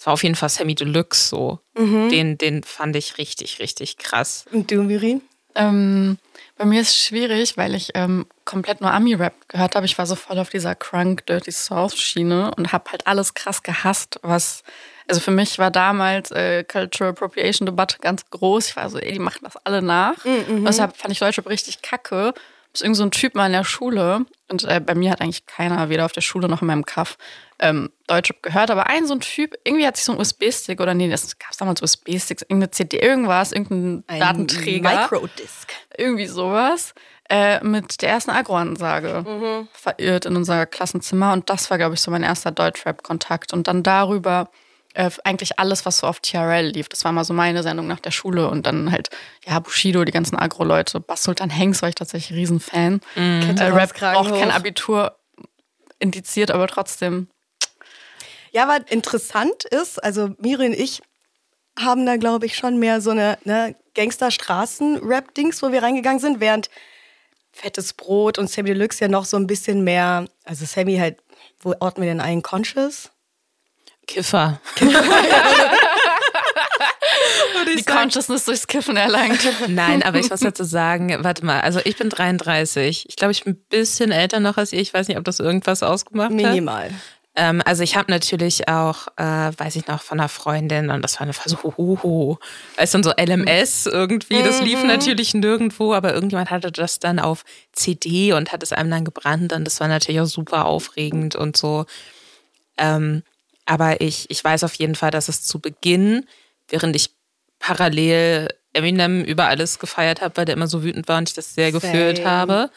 es 0.00 0.06
war 0.06 0.14
auf 0.14 0.22
jeden 0.22 0.34
Fall 0.34 0.48
Sammy 0.48 0.74
Deluxe 0.74 1.28
so. 1.28 1.58
Mhm. 1.76 2.08
Den, 2.08 2.38
den 2.38 2.62
fand 2.62 2.96
ich 2.96 3.18
richtig, 3.18 3.58
richtig 3.58 3.98
krass. 3.98 4.46
Und 4.50 4.70
du, 4.70 4.82
Miri? 4.82 5.20
Ähm, 5.54 6.16
bei 6.56 6.64
mir 6.64 6.80
ist 6.80 6.88
es 6.88 7.04
schwierig, 7.04 7.58
weil 7.58 7.74
ich 7.74 7.90
ähm, 7.92 8.24
komplett 8.46 8.80
nur 8.80 8.94
Ami-Rap 8.94 9.34
gehört 9.48 9.76
habe. 9.76 9.84
Ich 9.84 9.98
war 9.98 10.06
so 10.06 10.14
voll 10.14 10.38
auf 10.38 10.48
dieser 10.48 10.74
Crunk 10.74 11.26
Dirty 11.26 11.52
South-Schiene 11.52 12.50
und 12.56 12.72
habe 12.72 12.90
halt 12.90 13.06
alles 13.06 13.34
krass 13.34 13.62
gehasst, 13.62 14.18
was. 14.22 14.62
Also 15.06 15.20
für 15.20 15.32
mich 15.32 15.58
war 15.58 15.70
damals 15.70 16.30
äh, 16.30 16.64
Cultural 16.64 17.10
Appropriation 17.10 17.66
Debatte 17.66 17.98
ganz 18.00 18.24
groß. 18.30 18.68
Ich 18.68 18.76
war 18.76 18.88
so, 18.88 18.96
ey, 18.96 19.12
die 19.12 19.18
machen 19.18 19.40
das 19.42 19.58
alle 19.66 19.82
nach. 19.82 20.24
Mhm. 20.24 20.60
Und 20.60 20.64
deshalb 20.64 20.96
fand 20.96 21.12
ich 21.12 21.18
Deutschrap 21.18 21.46
richtig 21.46 21.82
kacke 21.82 22.32
ist 22.72 22.82
irgend 22.82 22.96
so 22.96 23.02
ein 23.02 23.10
Typ 23.10 23.34
mal 23.34 23.46
in 23.46 23.52
der 23.52 23.64
Schule 23.64 24.26
und 24.48 24.64
äh, 24.64 24.80
bei 24.80 24.94
mir 24.94 25.10
hat 25.10 25.20
eigentlich 25.20 25.46
keiner, 25.46 25.88
weder 25.88 26.04
auf 26.04 26.12
der 26.12 26.20
Schule 26.20 26.48
noch 26.48 26.62
in 26.62 26.68
meinem 26.68 26.84
Kaff, 26.84 27.16
ähm, 27.58 27.90
Deutschrap 28.06 28.42
gehört, 28.42 28.70
aber 28.70 28.86
ein 28.86 29.06
so 29.06 29.14
ein 29.14 29.20
Typ, 29.20 29.54
irgendwie 29.64 29.86
hat 29.86 29.96
sich 29.96 30.04
so 30.04 30.12
ein 30.12 30.18
USB-Stick 30.18 30.80
oder 30.80 30.94
nee, 30.94 31.08
das 31.08 31.38
gab 31.38 31.50
es 31.50 31.56
damals 31.56 31.82
USB-Sticks, 31.82 32.42
irgendeine 32.42 32.70
CD, 32.70 32.98
irgendwas, 32.98 33.52
irgendein 33.52 34.04
ein 34.06 34.20
Datenträger. 34.20 34.90
Microdisc. 34.90 35.72
Irgendwie 35.96 36.26
sowas. 36.26 36.94
Äh, 37.28 37.64
mit 37.64 38.02
der 38.02 38.08
ersten 38.08 38.32
Agro-Ansage 38.32 39.24
mhm. 39.24 39.68
verirrt 39.72 40.26
in 40.26 40.34
unser 40.34 40.66
Klassenzimmer 40.66 41.32
und 41.32 41.48
das 41.48 41.70
war, 41.70 41.78
glaube 41.78 41.94
ich, 41.94 42.00
so 42.00 42.10
mein 42.10 42.24
erster 42.24 42.50
Deutschrap-Kontakt 42.50 43.52
und 43.52 43.68
dann 43.68 43.84
darüber 43.84 44.50
äh, 44.94 45.10
eigentlich 45.24 45.58
alles, 45.58 45.86
was 45.86 45.98
so 45.98 46.06
auf 46.06 46.20
TRL 46.20 46.66
lief. 46.66 46.88
Das 46.88 47.04
war 47.04 47.12
mal 47.12 47.24
so 47.24 47.32
meine 47.32 47.62
Sendung 47.62 47.86
nach 47.86 48.00
der 48.00 48.10
Schule 48.10 48.48
und 48.48 48.66
dann 48.66 48.90
halt, 48.90 49.10
ja, 49.46 49.58
Bushido, 49.60 50.04
die 50.04 50.12
ganzen 50.12 50.36
Agro-Leute. 50.36 51.00
Bass 51.00 51.22
Sultan 51.22 51.54
Hanks 51.54 51.82
war 51.82 51.88
ich 51.88 51.94
tatsächlich 51.94 52.36
Riesenfan. 52.36 53.00
Mhm. 53.14 53.56
Äh, 53.58 53.64
Rap 53.64 53.94
braucht 53.98 54.30
kein 54.30 54.50
Abitur 54.50 55.16
indiziert, 55.98 56.50
aber 56.50 56.66
trotzdem. 56.66 57.28
Ja, 58.52 58.66
was 58.66 58.90
interessant 58.90 59.64
ist, 59.64 60.02
also 60.02 60.30
Miri 60.38 60.66
und 60.66 60.72
ich 60.72 61.02
haben 61.78 62.04
da, 62.04 62.16
glaube 62.16 62.46
ich, 62.46 62.56
schon 62.56 62.78
mehr 62.78 63.00
so 63.00 63.10
eine 63.10 63.38
ne, 63.44 63.76
Gangster-Straßen-Rap-Dings, 63.94 65.62
wo 65.62 65.70
wir 65.70 65.82
reingegangen 65.82 66.18
sind, 66.18 66.40
während 66.40 66.68
fettes 67.52 67.92
Brot 67.92 68.38
und 68.38 68.50
Sammy 68.50 68.70
Deluxe 68.70 69.04
ja 69.04 69.08
noch 69.08 69.24
so 69.24 69.36
ein 69.36 69.46
bisschen 69.46 69.84
mehr, 69.84 70.26
also 70.44 70.64
Sammy 70.64 70.96
halt, 70.98 71.18
wo 71.60 71.74
ordnen 71.78 72.04
wir 72.04 72.10
denn 72.10 72.20
ein? 72.20 72.42
Conscious? 72.42 73.10
Kiffer. 74.10 74.60
Die 77.76 77.84
Consciousness 77.84 78.44
durchs 78.46 78.66
Kiffen 78.66 78.96
erlangt. 78.96 79.40
Nein, 79.68 80.02
aber 80.02 80.18
ich 80.18 80.28
muss 80.30 80.40
dazu 80.40 80.64
sagen, 80.64 81.16
warte 81.20 81.44
mal, 81.44 81.60
also 81.60 81.80
ich 81.84 81.96
bin 81.96 82.08
33. 82.08 83.06
Ich 83.08 83.16
glaube, 83.16 83.30
ich 83.32 83.44
bin 83.44 83.54
ein 83.54 83.64
bisschen 83.68 84.10
älter 84.10 84.40
noch 84.40 84.56
als 84.56 84.72
ihr. 84.72 84.80
Ich 84.80 84.92
weiß 84.92 85.06
nicht, 85.08 85.18
ob 85.18 85.24
das 85.24 85.38
irgendwas 85.38 85.84
ausgemacht 85.84 86.30
hat. 86.30 86.36
Minimal. 86.36 86.90
Ähm, 87.36 87.62
also 87.64 87.84
ich 87.84 87.96
habe 87.96 88.10
natürlich 88.10 88.68
auch, 88.68 89.06
äh, 89.16 89.52
weiß 89.56 89.76
ich 89.76 89.86
noch, 89.86 90.02
von 90.02 90.18
einer 90.18 90.28
Freundin 90.28 90.90
und 90.90 91.02
das 91.02 91.14
war 91.14 91.22
eine 91.22 91.32
Phase, 91.32 91.56
so, 91.62 91.74
hoho, 91.76 92.38
weißt 92.76 92.94
du, 92.94 93.02
so 93.04 93.12
LMS 93.12 93.86
irgendwie, 93.86 94.42
das 94.42 94.60
lief 94.62 94.82
natürlich 94.82 95.34
nirgendwo, 95.34 95.94
aber 95.94 96.12
irgendjemand 96.12 96.50
hatte 96.50 96.72
das 96.72 96.98
dann 96.98 97.20
auf 97.20 97.44
CD 97.72 98.32
und 98.32 98.50
hat 98.50 98.64
es 98.64 98.72
einem 98.72 98.90
dann 98.90 99.04
gebrannt 99.04 99.52
und 99.52 99.64
das 99.64 99.78
war 99.78 99.86
natürlich 99.86 100.20
auch 100.20 100.26
super 100.26 100.64
aufregend 100.64 101.36
und 101.36 101.56
so. 101.56 101.86
Ähm, 102.76 103.22
aber 103.70 104.00
ich, 104.00 104.28
ich 104.30 104.42
weiß 104.42 104.64
auf 104.64 104.74
jeden 104.74 104.96
Fall, 104.96 105.12
dass 105.12 105.28
es 105.28 105.42
zu 105.42 105.60
Beginn, 105.60 106.26
während 106.68 106.96
ich 106.96 107.10
parallel 107.60 108.48
Eminem 108.72 109.22
über 109.22 109.46
alles 109.46 109.78
gefeiert 109.78 110.20
habe, 110.20 110.36
weil 110.36 110.44
der 110.44 110.56
immer 110.56 110.66
so 110.66 110.82
wütend 110.82 111.06
war 111.06 111.18
und 111.18 111.28
ich 111.28 111.36
das 111.36 111.54
sehr 111.54 111.70
gefühlt 111.70 112.16
Same. 112.16 112.28
habe. 112.28 112.70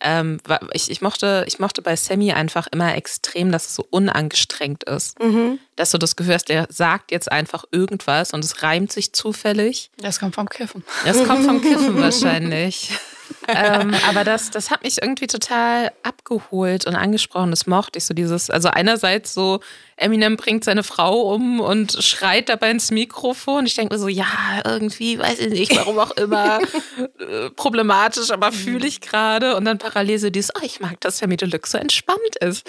Ähm, 0.00 0.40
ich, 0.72 0.90
ich, 0.90 1.00
mochte, 1.00 1.44
ich 1.46 1.60
mochte 1.60 1.80
bei 1.80 1.94
Sammy 1.94 2.32
einfach 2.32 2.66
immer 2.72 2.96
extrem, 2.96 3.52
dass 3.52 3.68
es 3.68 3.76
so 3.76 3.86
unangestrengt 3.88 4.82
ist. 4.82 5.16
Dass 5.76 5.92
du 5.92 5.98
das 5.98 6.16
Gefühl 6.16 6.34
hast, 6.34 6.48
der 6.48 6.66
sagt 6.70 7.12
jetzt 7.12 7.30
einfach 7.30 7.62
irgendwas 7.70 8.32
und 8.32 8.44
es 8.44 8.64
reimt 8.64 8.90
sich 8.90 9.12
zufällig. 9.12 9.92
Das 9.98 10.18
kommt 10.18 10.34
vom 10.34 10.48
Kiffen. 10.48 10.82
Das 11.04 11.22
kommt 11.22 11.44
vom 11.44 11.62
Kiffen 11.62 11.96
wahrscheinlich. 12.00 12.90
Ähm, 13.48 13.94
aber 14.08 14.24
das, 14.24 14.50
das 14.50 14.70
hat 14.70 14.82
mich 14.82 15.02
irgendwie 15.02 15.26
total 15.26 15.92
abgeholt 16.02 16.86
und 16.86 16.94
angesprochen. 16.94 17.50
Das 17.50 17.66
mochte 17.66 17.98
ich 17.98 18.04
so 18.04 18.14
dieses, 18.14 18.50
also 18.50 18.68
einerseits 18.68 19.34
so, 19.34 19.60
Eminem 19.96 20.36
bringt 20.36 20.64
seine 20.64 20.82
Frau 20.82 21.32
um 21.32 21.60
und 21.60 21.92
schreit 22.02 22.48
dabei 22.48 22.70
ins 22.70 22.90
Mikrofon. 22.90 23.66
Ich 23.66 23.74
denke 23.74 23.94
mir 23.94 24.00
so, 24.00 24.08
ja, 24.08 24.26
irgendwie, 24.64 25.18
weiß 25.18 25.38
ich 25.38 25.50
nicht, 25.50 25.76
warum 25.76 25.98
auch 25.98 26.10
immer, 26.12 26.60
äh, 27.20 27.50
problematisch, 27.50 28.30
aber 28.30 28.52
fühle 28.52 28.86
ich 28.86 29.00
gerade. 29.00 29.56
Und 29.56 29.64
dann 29.64 29.78
parallel 29.78 30.18
so 30.18 30.30
dieses, 30.30 30.50
oh, 30.56 30.64
ich 30.64 30.80
mag, 30.80 31.00
dass 31.00 31.18
Sammy 31.18 31.36
Deluxe 31.36 31.72
so 31.72 31.78
entspannt 31.78 32.36
ist. 32.40 32.68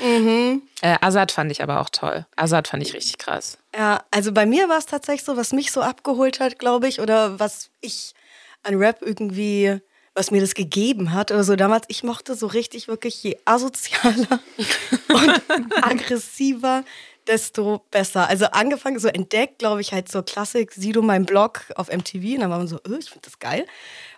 Äh, 0.82 0.98
Azad 1.02 1.32
fand 1.32 1.52
ich 1.52 1.64
aber 1.64 1.82
auch 1.82 1.90
toll. 1.90 2.26
Azad 2.36 2.68
fand 2.68 2.84
ich 2.84 2.94
richtig 2.94 3.18
krass. 3.18 3.58
Ja, 3.76 4.04
also 4.12 4.32
bei 4.32 4.46
mir 4.46 4.70
war 4.70 4.78
es 4.78 4.86
tatsächlich 4.86 5.24
so, 5.24 5.36
was 5.36 5.54
mich 5.54 5.72
so 5.72 5.82
abgeholt 5.82 6.40
hat, 6.40 6.60
glaube 6.60 6.88
ich, 6.88 7.00
oder 7.00 7.40
was 7.40 7.70
ich 7.82 8.14
an 8.62 8.76
Rap 8.76 8.98
irgendwie, 9.02 9.80
was 10.16 10.32
mir 10.32 10.42
das 10.42 10.54
gegeben 10.54 11.14
hat 11.14 11.32
oder 11.32 11.44
so 11.44 11.56
damals. 11.56 11.86
Ich 11.88 12.04
mochte 12.04 12.36
so 12.36 12.48
richtig 12.48 12.88
wirklich, 12.88 13.22
je 13.24 13.38
asozialer 13.46 14.40
und 15.10 15.42
aggressiver, 15.84 16.84
desto 17.28 17.82
besser. 17.90 18.28
Also 18.28 18.46
angefangen, 18.46 19.00
so 19.00 19.08
entdeckt, 19.08 19.60
glaube 19.60 19.82
ich, 19.82 19.94
halt 19.94 20.10
so 20.10 20.22
Klassik, 20.22 20.72
Sido 20.72 21.02
mein 21.02 21.26
Blog 21.26 21.66
auf 21.76 21.92
MTV 21.92 22.36
und 22.36 22.40
dann 22.42 22.50
war 22.50 22.58
man 22.60 22.68
so, 22.68 22.78
öh, 22.88 22.98
ich 23.00 23.10
finde 23.10 23.26
das 23.26 23.40
geil. 23.40 23.66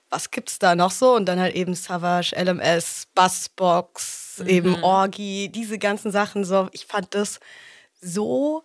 Was 0.09 0.31
gibt's 0.31 0.59
da 0.59 0.75
noch 0.75 0.91
so? 0.91 1.15
Und 1.15 1.25
dann 1.25 1.39
halt 1.39 1.55
eben 1.55 1.73
Savage, 1.73 2.35
LMS, 2.35 3.07
Bassbox, 3.15 4.43
eben 4.45 4.83
Orgi, 4.83 5.49
diese 5.49 5.79
ganzen 5.79 6.11
Sachen 6.11 6.45
so. 6.45 6.69
Ich 6.73 6.85
fand 6.85 7.15
das 7.15 7.39
so 8.01 8.63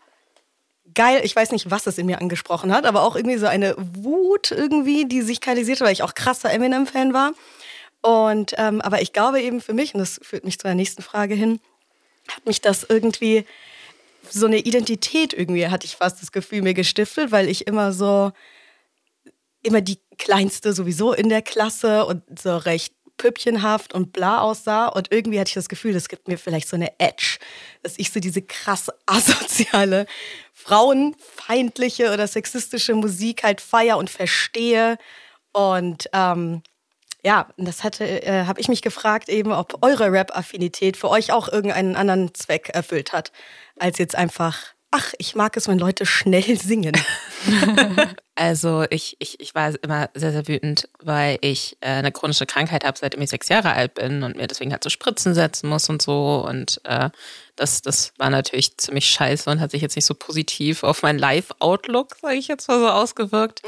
geil. 0.94 1.20
Ich 1.25 1.35
weiß 1.35 1.52
nicht, 1.52 1.70
was 1.70 1.87
es 1.87 1.99
in 1.99 2.06
mir 2.06 2.20
angesprochen 2.20 2.73
hat, 2.73 2.87
aber 2.87 3.02
auch 3.02 3.16
irgendwie 3.16 3.38
so 3.38 3.47
eine 3.47 3.75
Wut 3.78 4.50
irgendwie, 4.50 5.06
die 5.06 5.23
sich 5.23 5.40
kanalisierte, 5.40 5.85
weil 5.85 5.92
ich 5.92 6.02
auch 6.02 6.14
krasser 6.14 6.52
Eminem-Fan 6.52 7.12
war. 7.12 7.32
Und 8.02 8.54
ähm, 8.56 8.80
aber 8.80 9.02
ich 9.02 9.12
glaube 9.12 9.40
eben 9.42 9.61
für 9.61 9.75
mich, 9.75 9.94
und 9.94 10.00
das 10.00 10.20
führt 10.23 10.44
mich 10.44 10.59
zu 10.59 10.66
der 10.66 10.75
nächsten 10.75 11.02
Frage 11.02 11.35
hin, 11.35 11.61
hat 12.28 12.47
mich 12.47 12.61
das 12.61 12.87
irgendwie 12.88 13.44
so 14.28 14.47
eine 14.47 14.59
Identität 14.59 15.32
irgendwie, 15.32 15.68
hatte 15.68 15.87
ich 15.87 15.97
fast 15.97 16.23
das 16.23 16.32
Gefühl, 16.32 16.62
mir 16.62 16.75
gestiftet, 16.75 17.32
weil 17.32 17.49
ich 17.49 17.66
immer 17.66 17.92
so, 17.92 18.32
immer 19.62 19.80
die 19.80 19.99
Kleinste 20.18 20.73
sowieso 20.73 21.12
in 21.12 21.28
der 21.28 21.42
Klasse 21.42 22.06
und 22.06 22.23
so 22.38 22.56
recht 22.56 22.94
püppchenhaft 23.21 23.93
und 23.93 24.15
bla 24.15 24.41
aussah. 24.41 24.87
Und 24.87 25.12
irgendwie 25.12 25.39
hatte 25.39 25.49
ich 25.50 25.55
das 25.55 25.69
Gefühl, 25.69 25.93
das 25.93 26.09
gibt 26.09 26.27
mir 26.27 26.39
vielleicht 26.39 26.69
so 26.69 26.77
eine 26.77 26.99
Edge, 26.99 27.37
dass 27.83 27.99
ich 27.99 28.11
so 28.11 28.19
diese 28.19 28.41
krass 28.41 28.91
asoziale, 29.05 30.07
frauenfeindliche 30.55 32.12
oder 32.15 32.27
sexistische 32.27 32.95
Musik 32.95 33.43
halt 33.45 33.61
feier 33.61 33.99
und 33.99 34.09
verstehe. 34.09 34.97
Und 35.53 36.09
ähm, 36.15 36.62
ja, 37.23 37.49
das 37.59 37.85
hatte, 37.85 38.05
äh, 38.23 38.47
habe 38.47 38.59
ich 38.59 38.69
mich 38.69 38.81
gefragt 38.81 39.29
eben, 39.29 39.53
ob 39.53 39.83
eure 39.83 40.11
Rap-Affinität 40.11 40.97
für 40.97 41.11
euch 41.11 41.31
auch 41.31 41.49
irgendeinen 41.49 41.97
anderen 41.97 42.35
Zweck 42.35 42.71
erfüllt 42.71 43.12
hat, 43.12 43.33
als 43.79 43.99
jetzt 43.99 44.17
einfach, 44.17 44.57
ach, 44.90 45.12
ich 45.18 45.35
mag 45.35 45.56
es, 45.56 45.68
wenn 45.68 45.78
Leute 45.78 46.06
schnell 46.06 46.56
singen. 46.59 46.97
Also 48.35 48.85
ich, 48.90 49.16
ich, 49.18 49.38
ich 49.40 49.54
war 49.54 49.73
immer 49.82 50.11
sehr, 50.14 50.32
sehr 50.32 50.49
wütend, 50.49 50.88
weil 51.00 51.38
ich 51.42 51.76
äh, 51.80 51.88
eine 51.88 52.12
chronische 52.12 52.47
Krankheit 52.47 52.85
habe, 52.85 52.99
seitdem 52.99 53.23
ich 53.23 53.30
sechs 53.30 53.49
Jahre 53.49 53.73
alt 53.73 53.94
bin 53.94 54.23
und 54.23 54.37
mir 54.37 54.47
deswegen 54.47 54.73
halt 54.73 54.82
so 54.82 54.90
Spritzen 54.90 55.35
setzen 55.35 55.68
muss 55.68 55.88
und 55.88 56.02
so. 56.02 56.44
Und 56.47 56.80
äh, 56.85 57.11
das, 57.56 57.82
das 57.82 58.12
war 58.18 58.30
natürlich 58.30 58.76
ziemlich 58.78 59.09
scheiße 59.09 59.50
und 59.50 59.61
hat 59.61 59.70
sich 59.70 59.82
jetzt 59.82 59.97
nicht 59.97 60.06
so 60.06 60.14
positiv 60.14 60.82
auf 60.82 61.02
mein 61.02 61.18
Live-Outlook, 61.18 62.16
sage 62.20 62.37
ich 62.37 62.49
jetzt 62.49 62.68
mal 62.68 62.80
so, 62.80 62.88
ausgewirkt. 62.88 63.62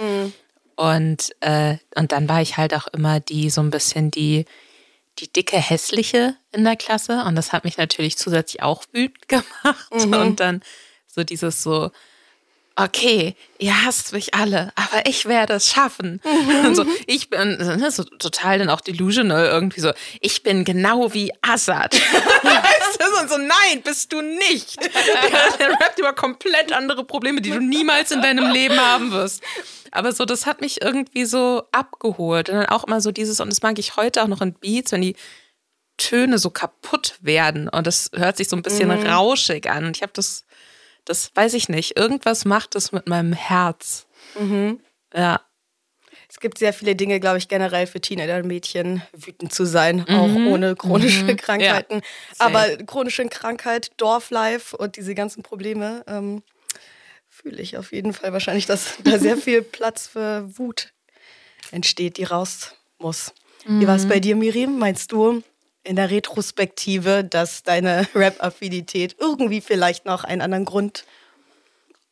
Und, 0.76 1.30
äh, 1.40 1.76
und 1.94 2.12
dann 2.12 2.28
war 2.28 2.40
ich 2.40 2.56
halt 2.56 2.74
auch 2.74 2.88
immer 2.88 3.20
die, 3.20 3.50
so 3.50 3.60
ein 3.60 3.70
bisschen 3.70 4.10
die, 4.10 4.46
die 5.18 5.30
dicke 5.30 5.58
Hässliche 5.58 6.34
in 6.50 6.64
der 6.64 6.76
Klasse. 6.76 7.24
Und 7.24 7.36
das 7.36 7.52
hat 7.52 7.64
mich 7.64 7.76
natürlich 7.76 8.16
zusätzlich 8.16 8.62
auch 8.62 8.84
wütend 8.92 9.28
gemacht. 9.28 9.90
Und 9.92 10.40
dann 10.40 10.62
so 11.14 11.25
dieses 11.25 11.62
so, 11.62 11.90
okay, 12.75 13.37
ihr 13.59 13.85
hasst 13.85 14.12
mich 14.12 14.35
alle, 14.35 14.73
aber 14.76 15.07
ich 15.07 15.26
werde 15.26 15.52
es 15.54 15.69
schaffen. 15.69 16.21
Und 16.64 16.75
so, 16.75 16.87
ich 17.07 17.28
bin 17.28 17.59
ne, 17.59 17.90
so 17.90 18.02
total 18.04 18.59
dann 18.59 18.71
auch 18.71 18.81
delusional 18.81 19.45
irgendwie 19.45 19.81
so, 19.81 19.92
ich 20.21 20.42
bin 20.42 20.64
genau 20.64 21.12
wie 21.12 21.33
Assad. 21.42 22.00
Und 23.21 23.28
so, 23.28 23.37
nein, 23.37 23.83
bist 23.85 24.12
du 24.12 24.21
nicht. 24.21 24.81
Der, 24.81 24.90
der 25.59 25.71
rappt 25.81 25.99
über 25.99 26.12
komplett 26.12 26.73
andere 26.73 27.04
Probleme, 27.04 27.40
die 27.40 27.50
du 27.50 27.61
niemals 27.61 28.11
in 28.11 28.23
deinem 28.23 28.50
Leben 28.50 28.81
haben 28.81 29.12
wirst. 29.12 29.42
Aber 29.90 30.12
so, 30.12 30.25
das 30.25 30.47
hat 30.47 30.61
mich 30.61 30.83
irgendwie 30.83 31.26
so 31.26 31.64
abgeholt. 31.73 32.49
Und 32.49 32.57
dann 32.57 32.66
auch 32.66 32.85
immer 32.85 33.00
so 33.00 33.12
dieses, 33.12 33.38
und 33.40 33.50
das 33.50 33.62
mag 33.62 33.78
ich 33.78 33.97
heute 33.97 34.23
auch 34.23 34.28
noch 34.28 34.40
in 34.40 34.54
Beats, 34.54 34.92
wenn 34.92 35.02
die 35.02 35.16
Töne 35.99 36.38
so 36.38 36.50
kaputt 36.50 37.14
werden 37.21 37.69
und 37.69 37.87
das 37.87 38.11
hört 38.14 38.37
sich 38.37 38.49
so 38.49 38.57
ein 38.57 38.62
bisschen 38.62 38.90
rauschig 38.90 39.71
an. 39.71 39.85
Und 39.85 39.97
ich 39.97 40.02
habe 40.02 40.12
das, 40.14 40.45
das 41.04 41.30
weiß 41.35 41.54
ich 41.54 41.68
nicht, 41.68 41.97
irgendwas 41.97 42.44
macht 42.44 42.75
es 42.75 42.92
mit 42.92 43.09
meinem 43.09 43.32
Herz. 43.32 44.06
Ja. 45.14 45.40
Es 46.28 46.40
gibt 46.40 46.56
sehr 46.56 46.73
viele 46.73 46.97
Dinge, 46.97 47.21
glaube 47.21 47.37
ich, 47.37 47.49
generell 47.49 47.87
für 47.87 48.00
Teenager-Mädchen 48.00 49.02
wütend 49.12 49.52
zu 49.52 49.66
sein, 49.66 50.09
auch 50.09 50.35
ohne 50.35 50.75
chronische 50.76 51.37
Krankheiten. 51.37 52.00
Safe. 52.32 52.56
Aber 52.56 52.76
chronische 52.87 53.28
Krankheit, 53.28 53.90
Dorflife 53.99 54.75
und 54.75 54.97
diese 54.97 55.14
ganzen 55.14 55.42
Probleme 55.42 56.02
ähm, 56.06 56.42
fühle 57.28 57.61
ich 57.61 57.76
auf 57.76 57.92
jeden 57.92 58.14
Fall 58.14 58.32
wahrscheinlich, 58.32 58.64
dass 58.64 58.94
da 59.04 59.18
sehr 59.18 59.37
viel 59.37 59.61
Platz 59.61 60.06
für 60.06 60.59
Wut 60.59 60.94
entsteht, 61.71 62.16
die 62.16 62.25
raus 62.25 62.76
muss. 62.99 63.35
Wie 63.66 63.87
war 63.87 63.97
es 63.97 64.09
bei 64.09 64.18
dir, 64.18 64.35
Miriam? 64.35 64.78
Meinst 64.78 65.12
du 65.12 65.42
in 65.84 65.96
der 65.96 66.10
Retrospektive, 66.10 67.24
dass 67.24 67.62
deine 67.62 68.06
Rap-Affinität 68.14 69.16
irgendwie 69.18 69.60
vielleicht 69.60 70.04
noch 70.04 70.24
einen 70.24 70.40
anderen 70.40 70.64
Grund 70.64 71.04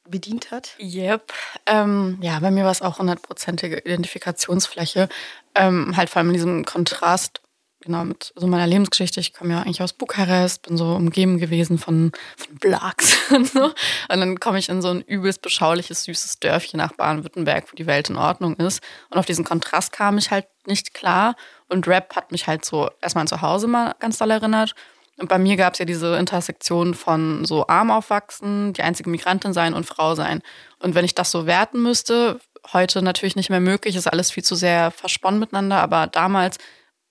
bedient 0.08 0.50
hat? 0.50 0.74
Yep. 0.80 1.32
Ähm, 1.66 2.18
ja, 2.20 2.38
bei 2.40 2.50
mir 2.50 2.64
war 2.64 2.72
es 2.72 2.82
auch 2.82 2.98
hundertprozentige 2.98 3.78
Identifikationsfläche. 3.78 5.08
Ähm, 5.54 5.96
halt 5.96 6.10
vor 6.10 6.20
allem 6.20 6.30
in 6.30 6.34
diesem 6.34 6.64
Kontrast, 6.64 7.40
genau, 7.80 8.04
mit 8.04 8.32
so 8.37 8.46
meiner 8.46 8.66
Lebensgeschichte. 8.66 9.20
Ich 9.20 9.32
komme 9.32 9.54
ja 9.54 9.60
eigentlich 9.60 9.82
aus 9.82 9.92
Bukarest, 9.92 10.62
bin 10.62 10.76
so 10.76 10.94
umgeben 10.94 11.38
gewesen 11.38 11.78
von, 11.78 12.12
von 12.37 12.56
Blacks 12.56 13.18
und 13.30 13.49
so. 13.49 13.64
Und 13.64 13.75
dann 14.08 14.38
komme 14.40 14.58
ich 14.58 14.68
in 14.68 14.82
so 14.82 14.88
ein 14.88 15.00
übelst 15.02 15.42
beschauliches, 15.42 16.04
süßes 16.04 16.40
Dörfchen 16.40 16.78
nach 16.78 16.92
Baden-Württemberg, 16.92 17.70
wo 17.70 17.76
die 17.76 17.87
Welt 17.87 18.10
in 18.10 18.16
Ordnung 18.16 18.56
ist. 18.56 18.82
Und 19.10 19.18
auf 19.18 19.26
diesen 19.26 19.44
Kontrast 19.44 19.92
kam 19.92 20.18
ich 20.18 20.30
halt 20.30 20.46
nicht 20.66 20.94
klar. 20.94 21.34
Und 21.68 21.87
Rap 21.88 22.14
hat 22.16 22.32
mich 22.32 22.46
halt 22.46 22.64
so 22.64 22.90
erstmal 23.00 23.26
zu 23.28 23.40
Hause 23.42 23.66
mal 23.66 23.94
ganz 23.99 24.18
doll 24.18 24.30
erinnert. 24.30 24.75
Und 25.20 25.28
bei 25.28 25.38
mir 25.38 25.56
gab 25.56 25.75
es 25.75 25.78
ja 25.78 25.84
diese 25.84 26.16
Intersektion 26.16 26.94
von 26.94 27.44
so 27.44 27.66
arm 27.66 27.90
aufwachsen, 27.90 28.72
die 28.72 28.82
einzige 28.82 29.10
Migrantin 29.10 29.52
sein 29.52 29.75
und 29.75 29.84
Frau 29.84 30.14
sein. 30.14 30.40
Und 30.78 30.94
wenn 30.94 31.04
ich 31.04 31.14
das 31.14 31.30
so 31.30 31.44
werten 31.44 31.82
müsste, 31.82 32.40
heute 32.72 33.02
natürlich 33.02 33.37
nicht 33.37 33.50
mehr 33.50 33.60
möglich, 33.60 33.96
ist 33.96 34.06
alles 34.06 34.30
viel 34.30 34.44
zu 34.44 34.54
sehr 34.54 34.90
versponnen 34.90 35.38
miteinander. 35.38 35.80
Aber 35.82 36.06
damals, 36.06 36.56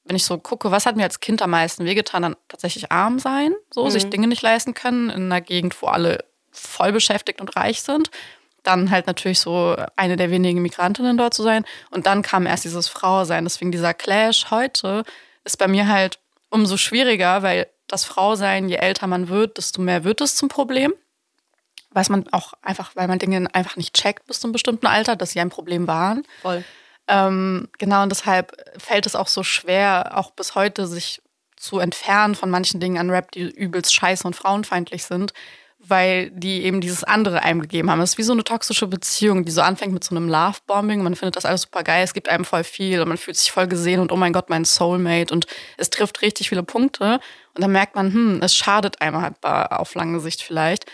wenn 0.09 0.15
ich 0.15 0.25
so 0.25 0.39
gucke, 0.39 0.71
was 0.71 0.87
hat 0.87 0.95
mir 0.95 1.03
als 1.03 1.19
Kind 1.19 1.39
am 1.43 1.51
meisten 1.51 1.85
wehgetan, 1.85 2.23
dann 2.23 2.35
tatsächlich 2.47 2.91
arm 2.91 3.19
sein, 3.19 3.53
so 3.69 3.87
sich 3.91 4.09
Dinge 4.09 4.27
nicht 4.27 4.41
leisten 4.41 4.73
können 4.73 5.11
in 5.11 5.25
einer 5.25 5.39
Gegend, 5.39 5.79
wo 5.83 5.87
alle 5.87 6.25
voll 6.51 6.91
beschäftigt 6.91 7.39
und 7.39 7.55
reich 7.55 7.83
sind. 7.83 8.09
Dann 8.63 8.89
halt 8.89 9.05
natürlich 9.05 9.39
so 9.39 9.77
eine 9.95 10.17
der 10.17 10.31
wenigen 10.31 10.63
Migrantinnen 10.63 11.15
dort 11.15 11.35
zu 11.35 11.43
sein. 11.43 11.63
Und 11.91 12.07
dann 12.07 12.23
kam 12.23 12.47
erst 12.47 12.63
dieses 12.63 12.87
Frausein. 12.87 13.43
Deswegen 13.43 13.71
dieser 13.71 13.93
Clash 13.93 14.49
heute 14.49 15.03
ist 15.43 15.57
bei 15.59 15.67
mir 15.67 15.87
halt 15.87 16.17
umso 16.49 16.75
schwieriger, 16.75 17.43
weil 17.43 17.67
das 17.85 18.03
Frausein, 18.03 18.67
je 18.67 18.77
älter 18.77 19.05
man 19.05 19.29
wird, 19.29 19.57
desto 19.57 19.79
mehr 19.79 20.03
wird 20.03 20.21
es 20.21 20.35
zum 20.35 20.49
Problem. 20.49 20.91
Weiß 21.91 22.09
man 22.09 22.27
auch 22.31 22.53
einfach, 22.63 22.95
weil 22.95 23.07
man 23.07 23.19
Dinge 23.19 23.47
einfach 23.53 23.77
nicht 23.77 23.93
checkt 23.93 24.25
bis 24.25 24.39
zu 24.39 24.47
einem 24.47 24.53
bestimmten 24.53 24.87
Alter, 24.87 25.15
dass 25.15 25.31
sie 25.31 25.39
ein 25.39 25.51
Problem 25.51 25.85
waren. 25.85 26.23
Voll. 26.41 26.63
Ähm, 27.09 27.67
genau, 27.79 28.03
und 28.03 28.09
deshalb 28.09 28.55
fällt 28.77 29.07
es 29.07 29.15
auch 29.15 29.27
so 29.27 29.41
schwer, 29.41 30.11
auch 30.15 30.29
bis 30.31 30.53
heute 30.53 30.85
sich 30.85 31.21
zu 31.57 31.79
entfernen 31.79 32.35
von 32.35 32.51
manchen 32.51 32.79
Dingen 32.79 32.99
an 32.99 33.09
Rap, 33.09 33.31
die 33.31 33.49
übelst 33.49 33.93
scheiße 33.93 34.25
und 34.25 34.35
frauenfeindlich 34.35 35.03
sind, 35.03 35.33
weil 35.79 36.29
die 36.29 36.63
eben 36.63 36.81
dieses 36.81 37.03
andere 37.03 37.41
einem 37.41 37.61
gegeben 37.61 37.89
haben. 37.89 37.99
Es 38.01 38.11
ist 38.11 38.17
wie 38.19 38.23
so 38.23 38.33
eine 38.33 38.43
toxische 38.43 38.85
Beziehung, 38.85 39.43
die 39.43 39.51
so 39.51 39.61
anfängt 39.61 39.91
mit 39.91 40.03
so 40.03 40.15
einem 40.15 40.29
Love-Bombing. 40.29 41.01
Man 41.01 41.15
findet 41.15 41.35
das 41.35 41.45
alles 41.45 41.63
super 41.63 41.83
geil, 41.83 42.03
es 42.03 42.13
gibt 42.13 42.29
einem 42.29 42.45
voll 42.45 42.63
viel 42.63 43.01
und 43.01 43.07
man 43.07 43.17
fühlt 43.17 43.37
sich 43.37 43.51
voll 43.51 43.67
gesehen 43.67 43.99
und 43.99 44.11
oh 44.11 44.15
mein 44.15 44.31
Gott, 44.31 44.51
mein 44.51 44.63
Soulmate 44.63 45.33
und 45.33 45.47
es 45.77 45.89
trifft 45.89 46.21
richtig 46.21 46.49
viele 46.49 46.63
Punkte. 46.63 47.19
Und 47.55 47.63
dann 47.63 47.71
merkt 47.71 47.95
man, 47.95 48.13
hm, 48.13 48.39
es 48.43 48.55
schadet 48.55 49.01
einem 49.01 49.19
halt 49.19 49.43
auf 49.43 49.95
lange 49.95 50.19
Sicht 50.19 50.43
vielleicht. 50.43 50.85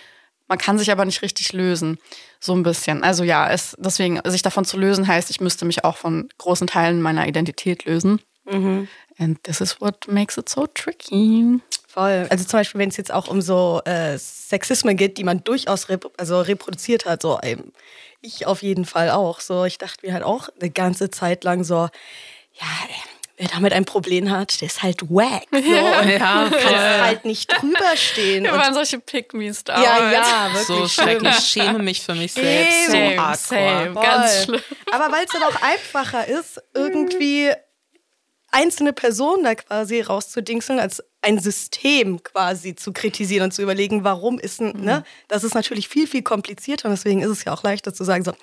Man 0.48 0.58
kann 0.58 0.78
sich 0.78 0.92
aber 0.92 1.06
nicht 1.06 1.22
richtig 1.22 1.54
lösen. 1.54 1.98
So 2.40 2.54
ein 2.54 2.64
bisschen. 2.64 3.04
Also 3.04 3.24
ja, 3.24 3.50
es, 3.50 3.76
deswegen, 3.80 4.20
sich 4.26 4.42
davon 4.42 4.66
zu 4.66 4.78
lösen 4.78 5.08
heißt, 5.08 5.30
ich 5.30 5.42
müsste 5.42 5.66
mich 5.66 5.84
auch 5.84 5.98
von 5.98 6.30
großen 6.38 6.68
Teilen 6.68 7.02
meiner 7.02 7.28
Identität 7.28 7.86
lösen. 7.86 8.22
Mhm. 8.46 8.88
And 9.18 9.44
this 9.44 9.62
is 9.62 9.82
what 9.82 10.08
makes 10.08 10.38
it 10.38 10.50
so 10.50 10.68
tricky. 10.68 11.60
Voll. 11.88 12.28
Also 12.30 12.44
zum 12.44 12.60
Beispiel, 12.60 12.80
wenn 12.80 12.90
es 12.90 12.98
jetzt 12.98 13.14
auch 13.14 13.28
um 13.28 13.42
so 13.42 13.82
äh, 13.86 14.18
Sexismen 14.18 14.98
geht, 14.98 15.18
die 15.18 15.24
man 15.24 15.44
durchaus 15.44 15.88
rep 15.90 16.12
also 16.18 16.42
reproduziert 16.42 17.06
hat, 17.06 17.22
so 17.22 17.40
ähm, 17.42 17.72
ich 18.22 18.46
auf 18.46 18.62
jeden 18.62 18.86
Fall 18.86 19.10
auch. 19.12 19.40
So, 19.40 19.64
ich 19.64 19.78
dachte 19.78 20.06
mir 20.06 20.14
halt 20.14 20.24
auch 20.24 20.50
eine 20.60 20.70
ganze 20.70 21.10
Zeit 21.10 21.44
lang 21.44 21.64
so, 21.64 21.76
ja, 22.54 22.68
wer 23.38 23.48
damit 23.50 23.74
ein 23.74 23.86
Problem 23.86 24.32
hat, 24.32 24.62
der 24.62 24.68
ist 24.68 24.84
halt 24.84 25.02
wack. 25.10 25.44
So. 25.66 25.72
Ja, 25.72 26.04
ja 26.04 26.50
kann 26.50 27.02
halt 27.02 27.26
nicht 27.26 27.52
drüber 27.52 27.96
stehen. 27.96 28.44
Wir 28.44 28.52
waren 28.52 28.74
solche 28.74 29.00
Pygmies 29.00 29.64
da. 29.64 29.82
Ja, 29.82 30.12
ja, 30.12 30.50
wirklich. 30.54 30.68
So 30.68 30.88
schrecklich. 30.88 31.38
Ich 31.38 31.46
schäme 31.46 31.80
mich 31.80 32.02
für 32.02 32.14
mich 32.14 32.34
selbst. 32.34 32.92
Same, 32.92 33.16
so 33.16 33.22
hardcore. 33.22 33.84
Same, 33.84 33.94
ganz 33.94 34.44
schlimm. 34.44 34.62
Aber 34.92 35.12
weil 35.12 35.26
es 35.26 35.32
dann 35.32 35.44
auch 35.44 35.62
einfacher 35.62 36.28
ist, 36.28 36.62
irgendwie 36.74 37.52
einzelne 38.52 38.94
Personen 38.94 39.44
da 39.44 39.56
quasi 39.56 40.02
rauszudingseln, 40.02 40.80
als 40.80 41.04
ein 41.22 41.40
System 41.40 42.22
quasi 42.24 42.76
zu 42.76 42.94
kritisieren 42.94 43.46
und 43.46 43.52
zu 43.52 43.62
überlegen, 43.62 44.04
warum 44.04 44.40
ist 44.40 44.62
ein, 44.62 44.68
ne? 44.68 44.74
mhm. 44.74 44.86
ne? 44.86 45.04
Das 45.28 45.44
ist 45.44 45.56
natürlich 45.56 45.90
viel, 45.90 46.08
viel 46.08 46.22
komplizierter 46.22 46.88
und 46.88 46.96
deswegen 46.96 47.22
ist 47.22 47.30
es 47.30 47.44
ja 47.44 47.54
auch 47.54 47.64
leichter 47.64 47.94
zu 47.94 48.04
sagen, 48.04 48.24
so, 48.24 48.34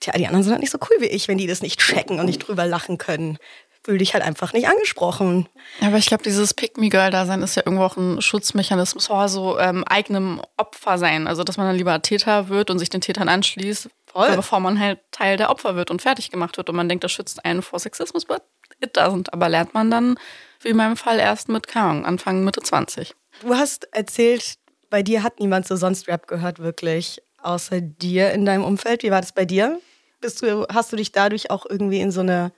tja, 0.00 0.12
die 0.14 0.26
anderen 0.26 0.42
sind 0.42 0.52
halt 0.52 0.60
nicht 0.60 0.72
so 0.72 0.78
cool 0.90 1.00
wie 1.00 1.06
ich, 1.06 1.28
wenn 1.28 1.38
die 1.38 1.46
das 1.46 1.62
nicht 1.62 1.80
checken 1.80 2.18
und 2.18 2.26
nicht 2.26 2.40
drüber 2.40 2.66
lachen 2.66 2.98
können 2.98 3.38
fühl 3.86 3.98
dich 3.98 4.14
halt 4.14 4.24
einfach 4.24 4.52
nicht 4.52 4.66
angesprochen. 4.66 5.48
Aber 5.80 5.96
ich 5.96 6.06
glaube, 6.06 6.24
dieses 6.24 6.54
Pick-Me-Girl-Dasein 6.54 7.40
ist 7.42 7.54
ja 7.54 7.62
irgendwo 7.64 7.84
auch 7.84 7.96
ein 7.96 8.20
Schutzmechanismus 8.20 9.06
vor 9.06 9.28
so 9.28 9.60
ähm, 9.60 9.84
eigenem 9.84 10.42
Opfer 10.56 10.98
sein. 10.98 11.28
Also, 11.28 11.44
dass 11.44 11.56
man 11.56 11.68
dann 11.68 11.76
lieber 11.76 12.02
Täter 12.02 12.48
wird 12.48 12.70
und 12.70 12.80
sich 12.80 12.90
den 12.90 13.00
Tätern 13.00 13.28
anschließt, 13.28 13.88
Voll. 14.06 14.34
bevor 14.34 14.58
man 14.58 14.80
halt 14.80 14.98
Teil 15.12 15.36
der 15.36 15.50
Opfer 15.50 15.76
wird 15.76 15.92
und 15.92 16.02
fertig 16.02 16.32
gemacht 16.32 16.56
wird. 16.56 16.68
Und 16.68 16.74
man 16.74 16.88
denkt, 16.88 17.04
das 17.04 17.12
schützt 17.12 17.44
einen 17.44 17.62
vor 17.62 17.78
Sexismus, 17.78 18.24
but 18.24 18.42
it 18.80 18.98
doesn't. 18.98 19.28
Aber 19.32 19.48
lernt 19.48 19.72
man 19.72 19.88
dann, 19.88 20.18
wie 20.62 20.70
in 20.70 20.76
meinem 20.76 20.96
Fall, 20.96 21.20
erst 21.20 21.48
mit, 21.48 21.68
keine 21.68 21.86
Ahnung, 21.86 22.06
Anfang, 22.06 22.42
Mitte 22.42 22.62
20. 22.62 23.14
Du 23.42 23.54
hast 23.54 23.86
erzählt, 23.94 24.56
bei 24.90 25.04
dir 25.04 25.22
hat 25.22 25.38
niemand 25.38 25.68
so 25.68 25.76
sonst 25.76 26.08
Rap 26.08 26.26
gehört, 26.26 26.58
wirklich, 26.58 27.22
außer 27.40 27.80
dir 27.80 28.32
in 28.32 28.46
deinem 28.46 28.64
Umfeld. 28.64 29.04
Wie 29.04 29.12
war 29.12 29.20
das 29.20 29.30
bei 29.30 29.44
dir? 29.44 29.78
Bist 30.20 30.42
du, 30.42 30.66
hast 30.72 30.92
du 30.92 30.96
dich 30.96 31.12
dadurch 31.12 31.52
auch 31.52 31.66
irgendwie 31.70 32.00
in 32.00 32.10
so 32.10 32.22
eine 32.22 32.50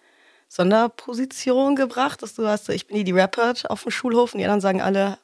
Sonderposition 0.49 1.77
gebracht, 1.77 2.23
dass 2.23 2.35
du 2.35 2.47
hast, 2.47 2.69
ich 2.71 2.87
bin 2.87 2.97
die, 2.97 3.05
die 3.05 3.13
rappert 3.13 3.71
auf 3.71 3.83
dem 3.83 3.91
Schulhof 3.91 4.35
und 4.35 4.39
die 4.39 4.45
anderen 4.45 4.61
sagen 4.61 4.81
alle, 4.81 5.19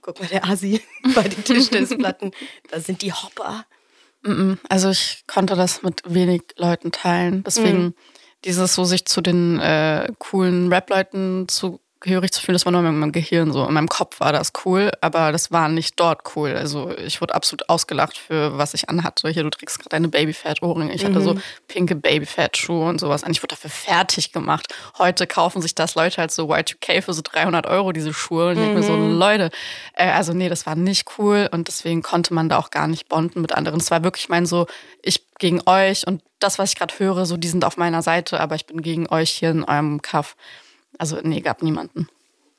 guck 0.00 0.20
mal, 0.20 0.28
der 0.28 0.44
Asi 0.46 0.80
bei 1.14 1.22
den 1.22 1.44
Tischtennisplatten, 1.44 2.32
da 2.70 2.80
sind 2.80 3.02
die 3.02 3.12
Hopper. 3.12 3.66
Also 4.68 4.90
ich 4.90 5.24
konnte 5.26 5.56
das 5.56 5.82
mit 5.82 6.02
wenig 6.06 6.42
Leuten 6.56 6.92
teilen. 6.92 7.42
Deswegen 7.44 7.82
mhm. 7.82 7.94
dieses 8.44 8.74
so 8.74 8.84
sich 8.84 9.04
zu 9.04 9.20
den 9.20 9.58
äh, 9.58 10.12
coolen 10.18 10.72
Rap-Leuten 10.72 11.48
zu 11.48 11.80
gehörig 12.02 12.32
zu 12.32 12.42
fühlen, 12.42 12.54
das 12.54 12.66
war 12.66 12.72
nur 12.72 12.84
in 12.84 12.98
meinem 12.98 13.12
Gehirn 13.12 13.52
so. 13.52 13.66
In 13.66 13.74
meinem 13.74 13.88
Kopf 13.88 14.20
war 14.20 14.32
das 14.32 14.52
cool, 14.64 14.90
aber 15.00 15.32
das 15.32 15.50
war 15.50 15.68
nicht 15.68 15.98
dort 15.98 16.36
cool. 16.36 16.54
Also 16.54 16.90
ich 16.98 17.20
wurde 17.20 17.34
absolut 17.34 17.68
ausgelacht 17.68 18.18
für 18.18 18.58
was 18.58 18.74
ich 18.74 18.88
anhatte. 18.88 19.28
Hier, 19.30 19.42
du 19.42 19.50
trägst 19.50 19.78
gerade 19.78 19.90
deine 19.90 20.08
Babyfat-Ohrringe. 20.08 20.92
Ich 20.92 21.02
mhm. 21.02 21.08
hatte 21.08 21.20
so 21.22 21.34
mhm. 21.34 21.42
pinke 21.68 21.94
Babyfat-Schuhe 21.94 22.88
und 22.88 23.00
sowas 23.00 23.22
Und 23.22 23.30
Ich 23.30 23.42
wurde 23.42 23.54
dafür 23.54 23.70
fertig 23.70 24.32
gemacht. 24.32 24.74
Heute 24.98 25.26
kaufen 25.26 25.62
sich 25.62 25.74
das 25.74 25.94
Leute 25.94 26.18
halt 26.18 26.30
so 26.30 26.52
Y2K 26.52 27.02
für 27.02 27.14
so 27.14 27.22
300 27.22 27.66
Euro, 27.66 27.92
diese 27.92 28.12
Schuhe. 28.12 28.50
Und 28.50 28.58
ich 28.58 28.68
mhm. 28.68 28.74
mir 28.74 28.82
so, 28.82 28.92
mhm. 28.92 29.18
Leute, 29.18 29.50
äh, 29.94 30.10
also 30.10 30.32
nee, 30.32 30.48
das 30.48 30.66
war 30.66 30.74
nicht 30.74 31.18
cool 31.18 31.48
und 31.52 31.68
deswegen 31.68 32.02
konnte 32.02 32.34
man 32.34 32.48
da 32.48 32.58
auch 32.58 32.70
gar 32.70 32.88
nicht 32.88 33.08
bonden 33.08 33.40
mit 33.40 33.52
anderen. 33.52 33.80
Es 33.80 33.90
war 33.90 34.04
wirklich 34.04 34.28
mein 34.28 34.46
so, 34.46 34.66
ich 35.02 35.26
gegen 35.38 35.60
euch 35.66 36.06
und 36.06 36.22
das, 36.38 36.58
was 36.58 36.70
ich 36.70 36.76
gerade 36.76 36.98
höre, 36.98 37.26
so 37.26 37.36
die 37.36 37.48
sind 37.48 37.64
auf 37.64 37.76
meiner 37.76 38.02
Seite, 38.02 38.40
aber 38.40 38.54
ich 38.54 38.66
bin 38.66 38.82
gegen 38.82 39.08
euch 39.08 39.30
hier 39.30 39.50
in 39.50 39.64
eurem 39.64 40.02
Kaff. 40.02 40.36
Also 40.98 41.18
nee, 41.22 41.40
gab 41.40 41.62
niemanden. 41.62 42.08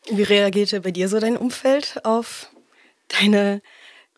Wie 0.10 0.24
reagierte 0.24 0.82
bei 0.82 0.91
dir 0.91 1.08
so 1.08 1.19
dein 1.19 1.38
Umfeld 1.38 2.02
auf 2.04 2.50
deine 3.08 3.62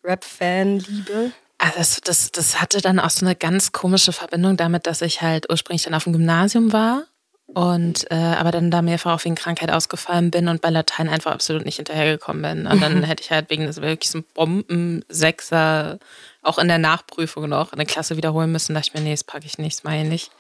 Rap-Fan-Liebe? 0.04 1.32
Also 1.58 1.80
das, 1.80 2.02
das, 2.02 2.32
das 2.32 2.62
hatte 2.62 2.82
dann 2.82 3.00
auch 3.00 3.10
so 3.10 3.26
eine 3.26 3.36
ganz 3.36 3.72
komische 3.72 4.12
Verbindung 4.12 4.58
damit, 4.58 4.88
dass 4.88 5.02
ich 5.02 5.22
halt 5.22 5.50
ursprünglich 5.50 5.84
dann 5.84 5.94
auf 5.94 6.04
dem 6.04 6.14
Gymnasium 6.14 6.74
war 6.74 7.04
und 7.48 8.10
äh, 8.12 8.16
aber 8.16 8.52
dann 8.52 8.72
da 8.72 8.82
mehrfach 8.82 9.14
auf 9.14 9.26
wegen 9.26 9.36
Krankheit 9.36 9.72
ausgefallen 9.72 10.32
bin 10.32 10.48
und 10.48 10.62
bei 10.62 10.70
Latein 10.70 11.08
einfach 11.08 11.32
absolut 11.32 11.64
nicht 11.64 11.78
hinterhergekommen 11.78 12.42
bin. 12.42 12.68
Und 12.68 12.82
dann 12.82 13.04
hätte 13.04 13.24
ich 13.24 13.32
halt 13.32 13.50
wegen 13.50 13.66
des 13.66 13.82
wirklich 13.82 14.10
so 14.10 14.24
Bomben-Sechser 14.34 16.00
auch 16.42 16.58
in 16.58 16.68
der 16.68 16.80
Nachprüfung 16.80 17.48
noch 17.48 17.72
eine 17.72 17.86
Klasse 17.86 18.18
wiederholen 18.18 18.52
müssen. 18.52 18.74
Da 18.74 18.80
dachte 18.80 18.92
ich 18.94 19.00
mir, 19.00 19.06
nee, 19.06 19.14
das 19.14 19.24
packe 19.24 19.46
ich 19.46 19.58
nicht, 19.58 19.78
das 19.78 19.84
mache 19.84 19.98
ich 19.98 20.10
nicht 20.10 20.32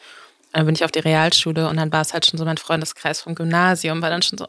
dann 0.56 0.65
bin 0.65 0.76
ich 0.76 0.86
auf 0.86 0.91
die 0.91 1.00
Realschule 1.00 1.68
und 1.68 1.78
dann 1.78 1.91
war 1.91 2.02
es 2.02 2.13
halt 2.13 2.26
schon 2.26 2.38
so 2.38 2.46
mein 2.46 2.58
Freundeskreis 2.58 3.22
vom 3.22 3.36
Gymnasium, 3.36 4.02
war 4.02 4.10
dann 4.10 4.22
schon 4.22 4.38
so, 4.38 4.48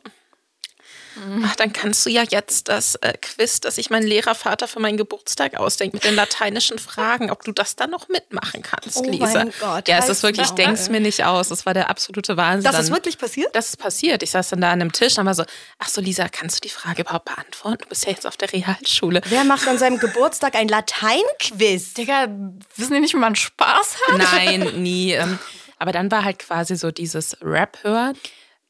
Ach, 1.44 1.56
dann 1.56 1.72
kannst 1.72 2.04
du 2.04 2.10
ja 2.10 2.24
jetzt 2.28 2.68
das 2.68 2.94
äh, 2.96 3.14
Quiz, 3.14 3.60
das 3.60 3.76
sich 3.76 3.88
mein 3.88 4.02
Lehrervater 4.02 4.68
für 4.68 4.80
meinen 4.80 4.98
Geburtstag 4.98 5.56
ausdenkt, 5.56 5.94
mit 5.94 6.04
den 6.04 6.14
lateinischen 6.14 6.78
Fragen, 6.78 7.30
ob 7.30 7.42
du 7.42 7.52
das 7.52 7.74
dann 7.74 7.90
noch 7.90 8.08
mitmachen 8.08 8.62
kannst, 8.62 8.98
oh 8.98 9.04
Lisa. 9.04 9.44
Mein 9.44 9.52
Gott, 9.58 9.88
ja, 9.88 9.98
es 9.98 10.10
ist 10.10 10.22
wirklich, 10.22 10.48
ich 10.48 10.52
denk's 10.52 10.90
mir 10.90 11.00
nicht 11.00 11.24
aus. 11.24 11.48
Das 11.48 11.64
war 11.64 11.72
der 11.72 11.88
absolute 11.88 12.36
Wahnsinn. 12.36 12.70
Das 12.70 12.78
ist 12.78 12.90
wirklich 12.90 13.16
passiert? 13.16 13.56
Das 13.56 13.70
ist 13.70 13.76
passiert. 13.78 14.22
Ich 14.22 14.30
saß 14.30 14.50
dann 14.50 14.60
da 14.60 14.70
an 14.70 14.80
einem 14.80 14.92
Tisch 14.92 15.16
und 15.16 15.24
war 15.24 15.34
so, 15.34 15.44
ach 15.78 15.88
so, 15.88 16.02
Lisa, 16.02 16.28
kannst 16.28 16.58
du 16.58 16.68
die 16.68 16.72
Frage 16.72 17.02
überhaupt 17.02 17.24
beantworten? 17.24 17.78
Du 17.82 17.88
bist 17.88 18.04
ja 18.04 18.12
jetzt 18.12 18.26
auf 18.26 18.36
der 18.36 18.52
Realschule. 18.52 19.22
Wer 19.28 19.44
macht 19.44 19.66
an 19.68 19.78
seinem 19.78 19.98
Geburtstag 19.98 20.54
ein 20.54 20.68
Lateinquiz? 20.68 21.94
Digga, 21.94 22.28
wissen 22.76 22.92
die 22.92 23.00
nicht, 23.00 23.14
wie 23.14 23.18
man 23.18 23.36
Spaß 23.36 23.96
hat? 24.08 24.18
Nein, 24.18 24.82
nie. 24.82 25.12
Ähm, 25.12 25.38
aber 25.78 25.92
dann 25.92 26.10
war 26.10 26.24
halt 26.24 26.38
quasi 26.38 26.76
so 26.76 26.90
dieses 26.90 27.36
Rap-Hören, 27.42 28.16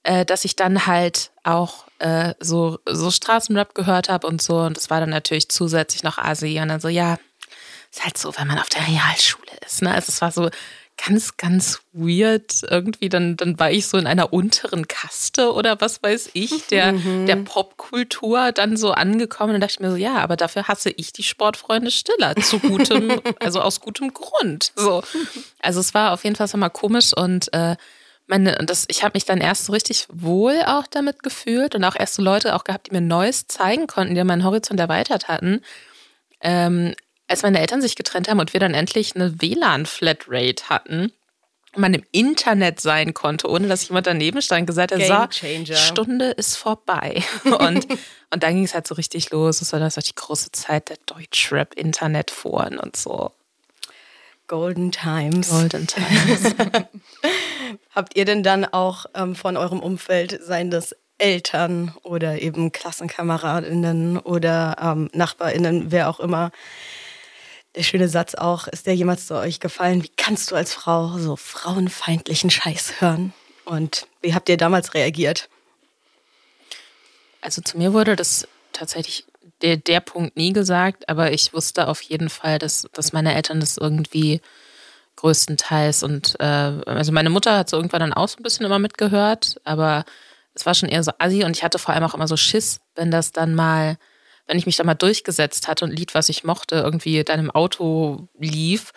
äh, 0.03 0.25
dass 0.25 0.45
ich 0.45 0.57
dann 0.57 0.87
halt 0.87 1.31
auch 1.45 1.87
äh, 1.99 2.35
so, 2.40 2.79
so 2.87 3.11
Straßenrap 3.11 3.75
gehört 3.75 4.09
habe 4.09 4.27
und 4.27 4.42
so. 4.42 4.59
Und 4.59 4.77
das 4.77 4.90
war 4.90 5.01
dann 5.01 5.11
natürlich 5.11 5.49
zusätzlich 5.49 6.03
noch 6.03 6.19
Asi. 6.19 6.61
Und 6.61 6.69
dann 6.69 6.81
so, 6.81 6.88
ja, 6.88 7.19
ist 7.90 8.05
halt 8.05 8.19
so, 8.19 8.37
wenn 8.37 8.47
man 8.47 8.59
auf 8.59 8.69
der 8.69 8.87
Realschule 8.87 9.53
ist. 9.64 9.83
Ne? 9.83 9.92
Also 9.92 10.11
es 10.11 10.21
war 10.21 10.33
so 10.33 10.51
ganz, 11.04 11.37
ganz 11.37 11.80
weird. 11.92 12.62
Irgendwie, 12.68 13.09
dann, 13.09 13.37
dann 13.37 13.59
war 13.59 13.70
ich 13.70 13.87
so 13.87 13.98
in 13.98 14.06
einer 14.06 14.32
unteren 14.32 14.88
Kaste 14.88 15.52
oder 15.52 15.80
was 15.80 16.02
weiß 16.02 16.30
ich, 16.32 16.66
der, 16.68 16.92
mhm. 16.92 17.26
der 17.26 17.37
Popkultur 17.37 18.52
dann 18.52 18.76
so 18.76 18.92
angekommen 18.92 19.54
und 19.54 19.61
dachte 19.61 19.74
ich 19.74 19.80
mir 19.80 19.90
so, 19.90 19.96
ja, 19.96 20.16
aber 20.16 20.37
dafür 20.37 20.68
hasse 20.68 20.90
ich 20.90 21.12
die 21.12 21.22
Sportfreunde 21.22 21.90
Stiller. 21.90 22.35
Zu 22.37 22.59
gutem, 22.59 23.20
also 23.40 23.61
aus 23.61 23.80
gutem 23.80 24.12
Grund. 24.14 24.72
So. 24.76 25.02
Also 25.61 25.80
es 25.80 25.94
war 25.94 26.12
auf 26.12 26.24
jeden 26.24 26.37
Fall 26.37 26.48
mal 26.56 26.68
komisch 26.70 27.12
und 27.14 27.52
äh, 27.52 27.76
meine, 28.26 28.56
das, 28.66 28.87
ich 28.88 29.04
habe 29.04 29.12
mich 29.14 29.24
dann 29.24 29.40
erst 29.40 29.66
so 29.66 29.72
richtig 29.72 30.06
wohl 30.12 30.62
auch 30.66 30.87
damit 30.87 31.22
gefühlt 31.22 31.74
und 31.74 31.85
auch 31.85 31.96
erst 31.96 32.14
so 32.14 32.22
Leute 32.22 32.54
auch 32.54 32.64
gehabt, 32.64 32.88
die 32.88 32.92
mir 32.92 33.00
Neues 33.00 33.46
zeigen 33.46 33.87
konnten, 33.87 34.14
die 34.14 34.24
meinen 34.24 34.44
Horizont 34.44 34.80
erweitert 34.80 35.28
hatten. 35.28 35.61
Ähm, 36.40 36.94
als 37.28 37.42
meine 37.42 37.60
Eltern 37.60 37.82
sich 37.82 37.96
getrennt 37.96 38.28
haben 38.28 38.40
und 38.40 38.52
wir 38.52 38.60
dann 38.60 38.74
endlich 38.74 39.16
eine 39.16 39.40
WLAN-Flatrate 39.40 40.68
hatten, 40.68 41.12
man 41.78 41.94
im 41.94 42.04
Internet 42.12 42.80
sein 42.80 43.14
konnte, 43.14 43.48
ohne 43.48 43.68
dass 43.68 43.88
jemand 43.88 44.06
daneben 44.06 44.40
stand 44.42 44.66
gesagt 44.66 44.92
hat, 44.92 45.02
so, 45.02 45.74
Stunde 45.74 46.30
ist 46.30 46.56
vorbei. 46.56 47.22
Und, 47.44 47.86
und 48.30 48.42
dann 48.42 48.54
ging 48.54 48.64
es 48.64 48.74
halt 48.74 48.86
so 48.86 48.94
richtig 48.94 49.30
los. 49.30 49.60
Das 49.60 49.72
war 49.72 49.80
das 49.80 49.94
die 49.94 50.14
große 50.14 50.52
Zeit 50.52 50.88
der 50.88 50.96
Deutschrap-Internetforen 51.06 52.78
und 52.78 52.96
so. 52.96 53.30
Golden 54.48 54.90
Times. 54.90 55.50
Golden 55.50 55.86
Times. 55.86 56.54
Habt 57.94 58.16
ihr 58.16 58.24
denn 58.24 58.42
dann 58.42 58.64
auch 58.64 59.06
ähm, 59.14 59.34
von 59.34 59.56
eurem 59.56 59.80
Umfeld, 59.80 60.40
seien 60.42 60.70
das 60.70 60.96
Eltern 61.18 61.94
oder 62.02 62.40
eben 62.40 62.72
KlassenkameradInnen 62.72 64.18
oder 64.18 64.76
ähm, 64.80 65.08
NachbarInnen, 65.12 65.90
wer 65.90 66.08
auch 66.10 66.20
immer, 66.20 66.50
der 67.76 67.82
schöne 67.82 68.08
Satz 68.08 68.34
auch, 68.34 68.66
ist 68.66 68.86
der 68.86 68.96
jemals 68.96 69.26
zu 69.26 69.34
euch 69.34 69.60
gefallen? 69.60 70.02
Wie 70.02 70.10
kannst 70.16 70.50
du 70.50 70.56
als 70.56 70.72
Frau 70.72 71.18
so 71.18 71.36
frauenfeindlichen 71.36 72.50
Scheiß 72.50 73.00
hören? 73.00 73.32
Und 73.64 74.06
wie 74.22 74.34
habt 74.34 74.48
ihr 74.48 74.56
damals 74.56 74.94
reagiert? 74.94 75.48
Also 77.40 77.62
zu 77.62 77.76
mir 77.78 77.92
wurde 77.92 78.16
das 78.16 78.48
tatsächlich 78.72 79.26
der, 79.62 79.76
der 79.76 80.00
Punkt 80.00 80.36
nie 80.36 80.52
gesagt, 80.52 81.08
aber 81.08 81.32
ich 81.32 81.52
wusste 81.52 81.88
auf 81.88 82.00
jeden 82.02 82.28
Fall, 82.28 82.58
dass, 82.58 82.86
dass 82.92 83.12
meine 83.12 83.34
Eltern 83.34 83.60
das 83.60 83.76
irgendwie 83.76 84.40
größtenteils 85.16 86.02
und 86.02 86.36
äh, 86.40 86.44
also 86.44 87.12
meine 87.12 87.30
Mutter 87.30 87.56
hat 87.56 87.70
so 87.70 87.76
irgendwann 87.76 88.00
dann 88.00 88.12
auch 88.12 88.28
so 88.28 88.38
ein 88.38 88.42
bisschen 88.42 88.66
immer 88.66 88.78
mitgehört, 88.78 89.56
aber 89.64 90.04
es 90.54 90.66
war 90.66 90.74
schon 90.74 90.88
eher 90.88 91.02
so 91.02 91.12
assi 91.18 91.44
und 91.44 91.56
ich 91.56 91.62
hatte 91.62 91.78
vor 91.78 91.94
allem 91.94 92.04
auch 92.04 92.14
immer 92.14 92.28
so 92.28 92.36
Schiss, 92.36 92.80
wenn 92.94 93.10
das 93.10 93.32
dann 93.32 93.54
mal, 93.54 93.96
wenn 94.46 94.59
ich 94.59 94.66
mich 94.66 94.76
da 94.76 94.85
mal 94.85 94.94
durchgesetzt 94.94 95.68
hatte 95.68 95.85
und 95.85 95.92
ein 95.92 95.96
Lied, 95.96 96.14
was 96.14 96.28
ich 96.28 96.44
mochte, 96.44 96.76
irgendwie 96.76 97.22
dann 97.24 97.40
im 97.40 97.50
Auto 97.50 98.28
lief, 98.38 98.92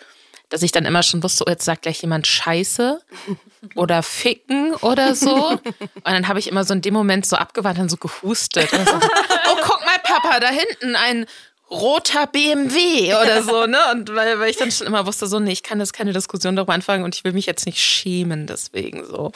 dass 0.48 0.62
ich 0.62 0.72
dann 0.72 0.84
immer 0.84 1.02
schon 1.02 1.22
wusste, 1.22 1.44
oh, 1.46 1.50
jetzt 1.50 1.64
sagt 1.64 1.82
gleich 1.82 2.02
jemand 2.02 2.26
Scheiße 2.26 3.00
oder 3.76 4.02
Ficken 4.02 4.74
oder 4.76 5.14
so. 5.14 5.50
Und 5.50 5.60
dann 6.04 6.28
habe 6.28 6.38
ich 6.38 6.48
immer 6.48 6.64
so 6.64 6.74
in 6.74 6.82
dem 6.82 6.94
Moment 6.94 7.24
so 7.24 7.36
abgewandt 7.36 7.78
und 7.78 7.88
so 7.88 7.96
gehustet. 7.96 8.68
So, 8.70 8.76
oh, 8.78 9.56
guck 9.62 9.84
mal, 9.84 9.98
Papa, 10.02 10.40
da 10.40 10.48
hinten 10.48 10.96
ein 10.96 11.26
roter 11.70 12.26
BMW 12.26 13.14
oder 13.14 13.42
so, 13.44 13.66
ne? 13.66 13.78
Und 13.92 14.14
weil, 14.14 14.40
weil 14.40 14.50
ich 14.50 14.56
dann 14.56 14.72
schon 14.72 14.88
immer 14.88 15.06
wusste, 15.06 15.28
so, 15.28 15.38
nee, 15.38 15.52
ich 15.52 15.62
kann 15.62 15.78
das 15.78 15.92
keine 15.92 16.12
Diskussion 16.12 16.56
darüber 16.56 16.74
anfangen 16.74 17.04
und 17.04 17.14
ich 17.14 17.22
will 17.22 17.32
mich 17.32 17.46
jetzt 17.46 17.64
nicht 17.64 17.78
schämen, 17.78 18.48
deswegen 18.48 19.04
so. 19.04 19.30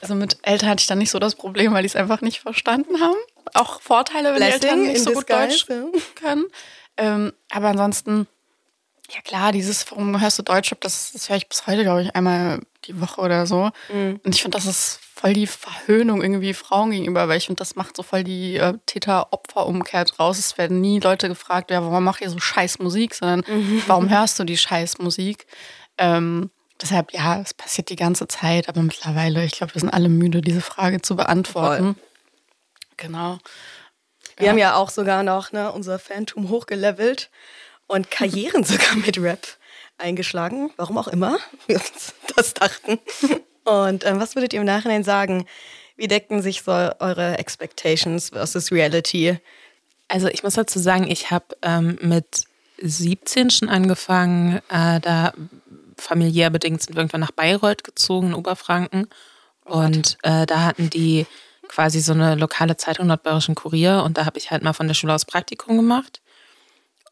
Also 0.00 0.14
mit 0.14 0.36
Eltern 0.42 0.68
hatte 0.68 0.80
ich 0.80 0.86
dann 0.86 0.98
nicht 0.98 1.10
so 1.10 1.18
das 1.18 1.34
Problem, 1.34 1.72
weil 1.72 1.82
die 1.82 1.88
es 1.88 1.96
einfach 1.96 2.20
nicht 2.20 2.40
verstanden 2.40 3.00
haben. 3.00 3.16
Auch 3.54 3.80
Vorteile, 3.80 4.30
wenn 4.30 4.36
Blessing 4.36 4.60
die 4.60 4.66
Eltern 4.66 4.82
nicht 4.82 5.02
so 5.02 5.12
gut 5.12 5.28
disguise, 5.28 5.66
Deutsch 5.66 5.66
können. 6.14 6.46
Ähm, 6.96 7.32
aber 7.50 7.68
ansonsten, 7.68 8.26
ja 9.10 9.20
klar, 9.22 9.52
dieses, 9.52 9.90
warum 9.90 10.20
hörst 10.20 10.38
du 10.38 10.42
Deutschrap, 10.42 10.80
das, 10.80 11.12
das 11.12 11.28
höre 11.28 11.36
ich 11.36 11.48
bis 11.48 11.66
heute, 11.66 11.82
glaube 11.82 12.02
ich, 12.02 12.14
einmal 12.16 12.60
die 12.86 13.00
Woche 13.00 13.20
oder 13.20 13.46
so. 13.46 13.70
Mhm. 13.92 14.20
Und 14.24 14.34
ich 14.34 14.42
finde, 14.42 14.56
das 14.56 14.66
ist 14.66 15.00
voll 15.14 15.32
die 15.32 15.46
Verhöhnung 15.46 16.22
irgendwie 16.22 16.54
Frauen 16.54 16.90
gegenüber, 16.90 17.28
weil 17.28 17.38
ich 17.38 17.46
finde, 17.46 17.58
das 17.58 17.74
macht 17.74 17.96
so 17.96 18.02
voll 18.02 18.22
die 18.22 18.56
äh, 18.56 18.74
Täter-Opfer-Umkehr 18.86 20.04
draus. 20.04 20.38
Es 20.38 20.58
werden 20.58 20.80
nie 20.80 21.00
Leute 21.00 21.28
gefragt, 21.28 21.70
ja, 21.70 21.82
warum 21.82 22.04
macht 22.04 22.20
ihr 22.20 22.30
so 22.30 22.38
scheiß 22.38 22.78
Musik, 22.80 23.14
sondern 23.14 23.42
warum 23.86 24.08
hörst 24.10 24.38
du 24.38 24.44
die 24.44 24.58
scheiß 24.58 24.98
Musik? 24.98 25.46
Ähm, 25.98 26.50
deshalb, 26.80 27.12
ja, 27.12 27.40
es 27.40 27.54
passiert 27.54 27.88
die 27.88 27.96
ganze 27.96 28.28
Zeit, 28.28 28.68
aber 28.68 28.82
mittlerweile, 28.82 29.44
ich 29.44 29.52
glaube, 29.52 29.74
wir 29.74 29.80
sind 29.80 29.90
alle 29.90 30.08
müde, 30.08 30.42
diese 30.42 30.60
Frage 30.60 31.00
zu 31.00 31.16
beantworten. 31.16 31.96
Genau. 32.96 33.38
Wir 34.36 34.50
haben 34.50 34.58
ja 34.58 34.74
auch 34.76 34.90
sogar 34.90 35.22
noch 35.22 35.52
ne, 35.52 35.72
unser 35.72 35.98
Phantom 35.98 36.50
hochgelevelt 36.50 37.30
und 37.86 38.10
Karrieren 38.10 38.64
sogar 38.64 38.96
mit 38.96 39.18
Rap 39.18 39.46
eingeschlagen. 39.98 40.70
Warum 40.76 40.98
auch 40.98 41.08
immer 41.08 41.38
wir 41.66 41.76
uns 41.76 42.14
das 42.34 42.54
dachten. 42.54 42.98
Und 43.64 44.04
ähm, 44.04 44.20
was 44.20 44.34
würdet 44.34 44.52
ihr 44.52 44.60
im 44.60 44.66
Nachhinein 44.66 45.04
sagen? 45.04 45.46
Wie 45.96 46.08
decken 46.08 46.42
sich 46.42 46.62
so 46.62 46.72
eure 46.72 47.38
Expectations 47.38 48.30
versus 48.30 48.70
Reality? 48.70 49.38
Also 50.08 50.28
ich 50.28 50.42
muss 50.42 50.54
dazu 50.54 50.78
sagen, 50.78 51.10
ich 51.10 51.30
habe 51.30 51.56
ähm, 51.62 51.98
mit 52.02 52.44
17 52.78 53.50
schon 53.50 53.68
angefangen, 53.68 54.60
äh, 54.68 55.00
da 55.00 55.32
familiär 55.96 56.50
bedingt 56.50 56.82
sind 56.82 56.94
wir 56.94 57.00
irgendwann 57.00 57.22
nach 57.22 57.32
Bayreuth 57.32 57.82
gezogen 57.82 58.28
in 58.28 58.34
Oberfranken. 58.34 59.08
Und 59.64 60.18
äh, 60.22 60.46
da 60.46 60.64
hatten 60.64 60.90
die 60.90 61.26
quasi 61.68 62.00
so 62.00 62.12
eine 62.12 62.34
lokale 62.34 62.76
Zeitung, 62.76 63.06
Nordbayerischen 63.06 63.54
Kurier. 63.54 64.02
Und 64.04 64.18
da 64.18 64.26
habe 64.26 64.38
ich 64.38 64.50
halt 64.50 64.62
mal 64.62 64.72
von 64.72 64.86
der 64.86 64.94
Schule 64.94 65.14
aus 65.14 65.24
Praktikum 65.24 65.76
gemacht. 65.76 66.20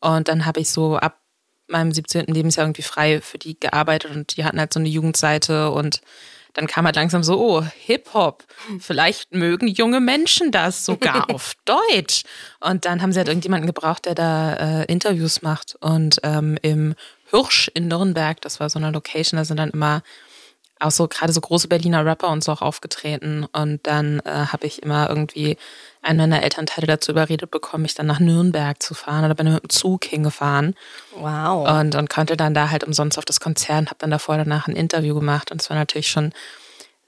Und 0.00 0.28
dann 0.28 0.46
habe 0.46 0.60
ich 0.60 0.70
so 0.70 0.96
ab 0.96 1.18
meinem 1.66 1.92
17. 1.92 2.26
Lebensjahr 2.26 2.66
irgendwie 2.66 2.82
frei 2.82 3.20
für 3.20 3.38
die 3.38 3.58
gearbeitet 3.58 4.10
und 4.10 4.36
die 4.36 4.44
hatten 4.44 4.60
halt 4.60 4.72
so 4.72 4.80
eine 4.80 4.88
Jugendseite 4.88 5.70
und 5.70 6.02
dann 6.54 6.68
kam 6.68 6.84
halt 6.86 6.94
langsam 6.94 7.24
so, 7.24 7.40
oh, 7.40 7.62
Hip-Hop, 7.62 8.44
vielleicht 8.78 9.34
mögen 9.34 9.66
junge 9.66 9.98
Menschen 9.98 10.52
das 10.52 10.84
sogar 10.84 11.28
auf 11.34 11.54
Deutsch. 11.64 12.22
Und 12.60 12.84
dann 12.84 13.02
haben 13.02 13.12
sie 13.12 13.18
halt 13.18 13.28
irgendjemanden 13.28 13.66
gebraucht, 13.66 14.06
der 14.06 14.14
da 14.14 14.54
äh, 14.54 14.84
Interviews 14.84 15.42
macht. 15.42 15.76
Und 15.80 16.20
ähm, 16.22 16.56
im 16.62 16.94
Hirsch 17.30 17.68
in 17.74 17.88
Nürnberg, 17.88 18.40
das 18.40 18.60
war 18.60 18.70
so 18.70 18.78
eine 18.78 18.92
Location, 18.92 19.36
da 19.36 19.44
sind 19.44 19.56
dann 19.56 19.70
immer 19.70 20.02
auch 20.80 20.90
so 20.90 21.08
gerade 21.08 21.32
so 21.32 21.40
große 21.40 21.68
Berliner 21.68 22.04
Rapper 22.04 22.28
und 22.28 22.42
so 22.42 22.52
auch 22.52 22.62
aufgetreten. 22.62 23.46
Und 23.52 23.86
dann 23.86 24.20
äh, 24.20 24.46
habe 24.46 24.66
ich 24.66 24.82
immer 24.82 25.08
irgendwie 25.08 25.56
einen 26.02 26.18
meiner 26.18 26.42
Elternteile 26.42 26.86
dazu 26.86 27.12
überredet 27.12 27.50
bekommen, 27.50 27.82
mich 27.82 27.94
dann 27.94 28.06
nach 28.06 28.20
Nürnberg 28.20 28.82
zu 28.82 28.94
fahren 28.94 29.24
oder 29.24 29.34
bin 29.34 29.52
mit 29.52 29.62
dem 29.62 29.70
Zug 29.70 30.04
hingefahren. 30.04 30.74
Wow. 31.16 31.68
Und, 31.68 31.94
und 31.94 32.10
konnte 32.10 32.36
dann 32.36 32.54
da 32.54 32.70
halt 32.70 32.84
umsonst 32.84 33.18
auf 33.18 33.24
das 33.24 33.40
Konzert, 33.40 33.86
habe 33.86 33.96
dann 33.98 34.10
davor 34.10 34.36
danach 34.36 34.68
ein 34.68 34.76
Interview 34.76 35.14
gemacht 35.14 35.50
und 35.50 35.62
es 35.62 35.70
war 35.70 35.76
natürlich 35.76 36.08
schon 36.08 36.32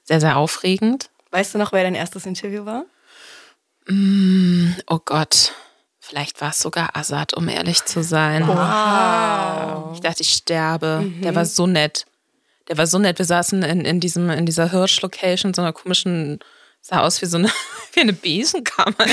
sehr, 0.03 0.19
sehr 0.19 0.37
aufregend. 0.37 1.09
Weißt 1.31 1.53
du 1.53 1.57
noch, 1.57 1.73
wer 1.73 1.83
dein 1.83 1.95
erstes 1.95 2.25
Interview 2.25 2.65
war? 2.65 2.85
Oh 4.87 4.99
Gott, 5.05 5.53
vielleicht 5.99 6.41
war 6.41 6.49
es 6.49 6.61
sogar 6.61 6.95
Assad, 6.95 7.33
um 7.33 7.47
ehrlich 7.47 7.85
zu 7.85 8.03
sein. 8.03 8.47
Wow. 8.47 9.93
Ich 9.93 10.01
dachte, 10.01 10.23
ich 10.23 10.29
sterbe. 10.29 11.05
Der 11.21 11.35
war 11.35 11.45
so 11.45 11.67
nett. 11.67 12.05
Der 12.67 12.77
war 12.77 12.87
so 12.87 12.99
nett. 12.99 13.17
Wir 13.17 13.25
saßen 13.25 13.63
in, 13.63 13.85
in, 13.85 13.99
diesem, 13.99 14.29
in 14.29 14.45
dieser 14.45 14.71
Hirsch-Location, 14.71 15.53
so 15.53 15.61
einer 15.61 15.73
komischen, 15.73 16.39
sah 16.81 17.01
aus 17.01 17.21
wie 17.21 17.25
so 17.25 17.37
eine, 17.37 17.49
wie 17.93 18.01
eine 18.01 18.13
Besenkammer. 18.13 18.95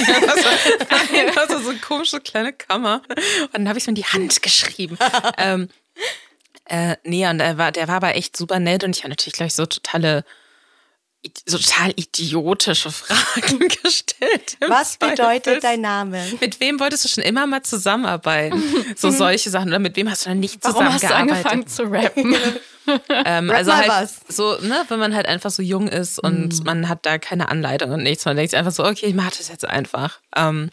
Also, 1.36 1.58
so 1.62 1.70
eine 1.70 1.78
komische 1.78 2.20
kleine 2.20 2.52
Kammer. 2.52 3.02
Und 3.08 3.54
dann 3.54 3.68
habe 3.68 3.78
ich 3.78 3.82
es 3.82 3.86
mir 3.86 3.92
in 3.92 3.96
die 3.96 4.04
Hand 4.04 4.42
geschrieben. 4.42 4.98
ähm, 5.38 5.68
äh, 6.66 6.96
nee, 7.04 7.26
und 7.28 7.38
der 7.38 7.58
war, 7.58 7.72
der 7.72 7.88
war 7.88 7.96
aber 7.96 8.16
echt 8.16 8.36
super 8.36 8.58
nett 8.58 8.84
und 8.84 8.96
ich 8.96 9.02
habe 9.02 9.10
natürlich 9.10 9.34
gleich 9.34 9.54
so 9.54 9.66
totale, 9.66 10.24
so 11.46 11.58
total 11.58 11.90
idiotische 11.96 12.90
Fragen 12.90 13.58
gestellt. 13.82 14.56
Was 14.66 14.98
Zweifel. 14.98 15.16
bedeutet 15.16 15.64
dein 15.64 15.80
Name? 15.80 16.22
Mit 16.40 16.60
wem 16.60 16.78
wolltest 16.80 17.04
du 17.04 17.08
schon 17.08 17.24
immer 17.24 17.46
mal 17.46 17.62
zusammenarbeiten? 17.62 18.62
So 18.96 19.10
solche 19.10 19.50
Sachen. 19.50 19.68
Oder 19.68 19.78
mit 19.78 19.96
wem 19.96 20.10
hast 20.10 20.24
du 20.26 20.30
dann 20.30 20.40
nicht 20.40 20.58
Warum 20.62 20.84
hast 20.86 21.02
du 21.02 21.08
zusammengearbeitet? 21.08 21.52
angefangen 21.52 21.66
zu 21.66 21.82
rappen? 21.84 22.36
Ähm, 23.08 23.48
Rap 23.48 23.56
also 23.60 23.74
halt 23.74 23.88
was. 23.88 24.20
so, 24.28 24.58
ne, 24.60 24.84
wenn 24.88 24.98
man 24.98 25.14
halt 25.14 25.24
einfach 25.24 25.48
so 25.48 25.62
jung 25.62 25.88
ist 25.88 26.18
und 26.18 26.66
man 26.66 26.86
hat 26.90 27.06
da 27.06 27.16
keine 27.16 27.48
Anleitung 27.48 27.92
und 27.92 28.02
nichts, 28.02 28.26
man 28.26 28.36
denkt 28.36 28.50
sich 28.50 28.58
einfach 28.58 28.72
so, 28.72 28.84
okay, 28.84 29.06
ich 29.06 29.14
mache 29.14 29.38
das 29.38 29.48
jetzt 29.48 29.64
einfach. 29.64 30.18
Ähm, 30.36 30.70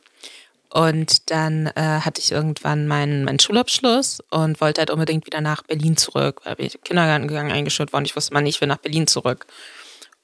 und 0.72 1.32
dann 1.32 1.68
äh, 1.68 2.02
hatte 2.02 2.20
ich 2.20 2.34
irgendwann 2.34 2.86
meinen, 2.86 3.24
meinen 3.24 3.40
Schulabschluss 3.40 4.20
und 4.30 4.60
wollte 4.60 4.82
halt 4.82 4.90
unbedingt 4.90 5.26
wieder 5.26 5.40
nach 5.40 5.64
Berlin 5.64 5.96
zurück. 5.96 6.42
Da 6.44 6.56
bin 6.56 6.66
ich 6.66 6.76
in 6.76 6.80
den 6.82 6.84
Kindergarten 6.84 7.28
gegangen, 7.30 7.52
eingeschult 7.54 7.94
worden. 7.94 8.04
Ich 8.04 8.16
wusste 8.18 8.34
mal 8.34 8.42
nicht, 8.42 8.56
ich 8.56 8.62
will 8.62 8.68
nach 8.68 8.78
Berlin 8.78 9.08
zurück. 9.08 9.46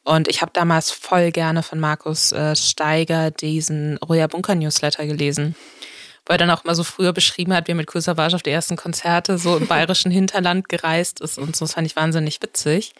Und 0.07 0.29
ich 0.29 0.41
habe 0.41 0.53
damals 0.53 0.89
voll 0.89 1.33
gerne 1.33 1.63
von 1.63 1.81
Markus 1.81 2.31
äh, 2.31 2.55
Steiger 2.55 3.29
diesen 3.29 3.97
Roya 3.97 4.27
Bunker 4.27 4.55
Newsletter 4.55 5.05
gelesen. 5.05 5.53
Wo 6.25 6.31
er 6.31 6.37
dann 6.37 6.49
auch 6.49 6.63
mal 6.63 6.75
so 6.75 6.85
früher 6.85 7.11
beschrieben 7.11 7.53
hat, 7.53 7.67
wie 7.67 7.73
er 7.73 7.75
mit 7.75 7.87
Kool 7.87 7.99
Savage 7.99 8.33
auf 8.33 8.41
die 8.41 8.51
ersten 8.51 8.77
Konzerte 8.77 9.37
so 9.37 9.57
im 9.57 9.67
bayerischen 9.67 10.09
Hinterland 10.19 10.69
gereist 10.69 11.19
ist 11.19 11.37
und 11.37 11.57
so. 11.57 11.65
Das 11.65 11.73
fand 11.73 11.87
ich 11.87 11.97
wahnsinnig 11.97 12.41
witzig. 12.41 12.93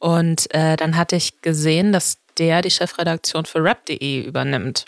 Und 0.00 0.52
äh, 0.52 0.74
dann 0.74 0.96
hatte 0.96 1.14
ich 1.14 1.42
gesehen, 1.42 1.92
dass 1.92 2.18
der 2.38 2.60
die 2.60 2.72
Chefredaktion 2.72 3.46
für 3.46 3.62
rap.de 3.62 4.22
übernimmt. 4.22 4.86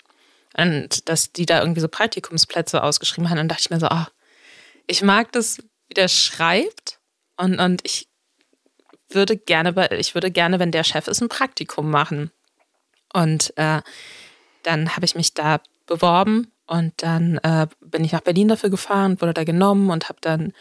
Und 0.57 1.07
dass 1.07 1.31
die 1.31 1.45
da 1.45 1.61
irgendwie 1.61 1.79
so 1.79 1.87
Praktikumsplätze 1.87 2.83
ausgeschrieben 2.83 3.29
haben. 3.29 3.39
Und 3.39 3.47
dachte 3.47 3.61
ich 3.61 3.69
mir 3.69 3.79
so, 3.79 3.87
ah, 3.87 4.09
ich 4.87 5.03
mag 5.03 5.31
das, 5.31 5.59
wie 5.87 5.93
der 5.93 6.09
schreibt. 6.09 6.99
Und, 7.37 7.61
und 7.61 7.79
ich 7.85 8.08
würde 9.11 9.37
gerne, 9.37 9.73
bei- 9.73 9.89
ich 9.91 10.13
würde 10.15 10.31
gerne, 10.31 10.59
wenn 10.59 10.71
der 10.71 10.83
Chef 10.83 11.07
ist, 11.07 11.21
ein 11.21 11.29
Praktikum 11.29 11.89
machen. 11.89 12.31
Und 13.13 13.53
äh, 13.57 13.81
dann 14.63 14.95
habe 14.95 15.05
ich 15.05 15.15
mich 15.15 15.33
da 15.33 15.59
beworben 15.87 16.51
und 16.67 16.93
dann 16.97 17.37
äh, 17.39 17.67
bin 17.81 18.03
ich 18.03 18.11
nach 18.11 18.21
Berlin 18.21 18.47
dafür 18.47 18.69
gefahren, 18.69 19.19
wurde 19.21 19.33
da 19.33 19.43
genommen 19.43 19.89
und 19.89 20.09
habe 20.09 20.19
dann 20.21 20.53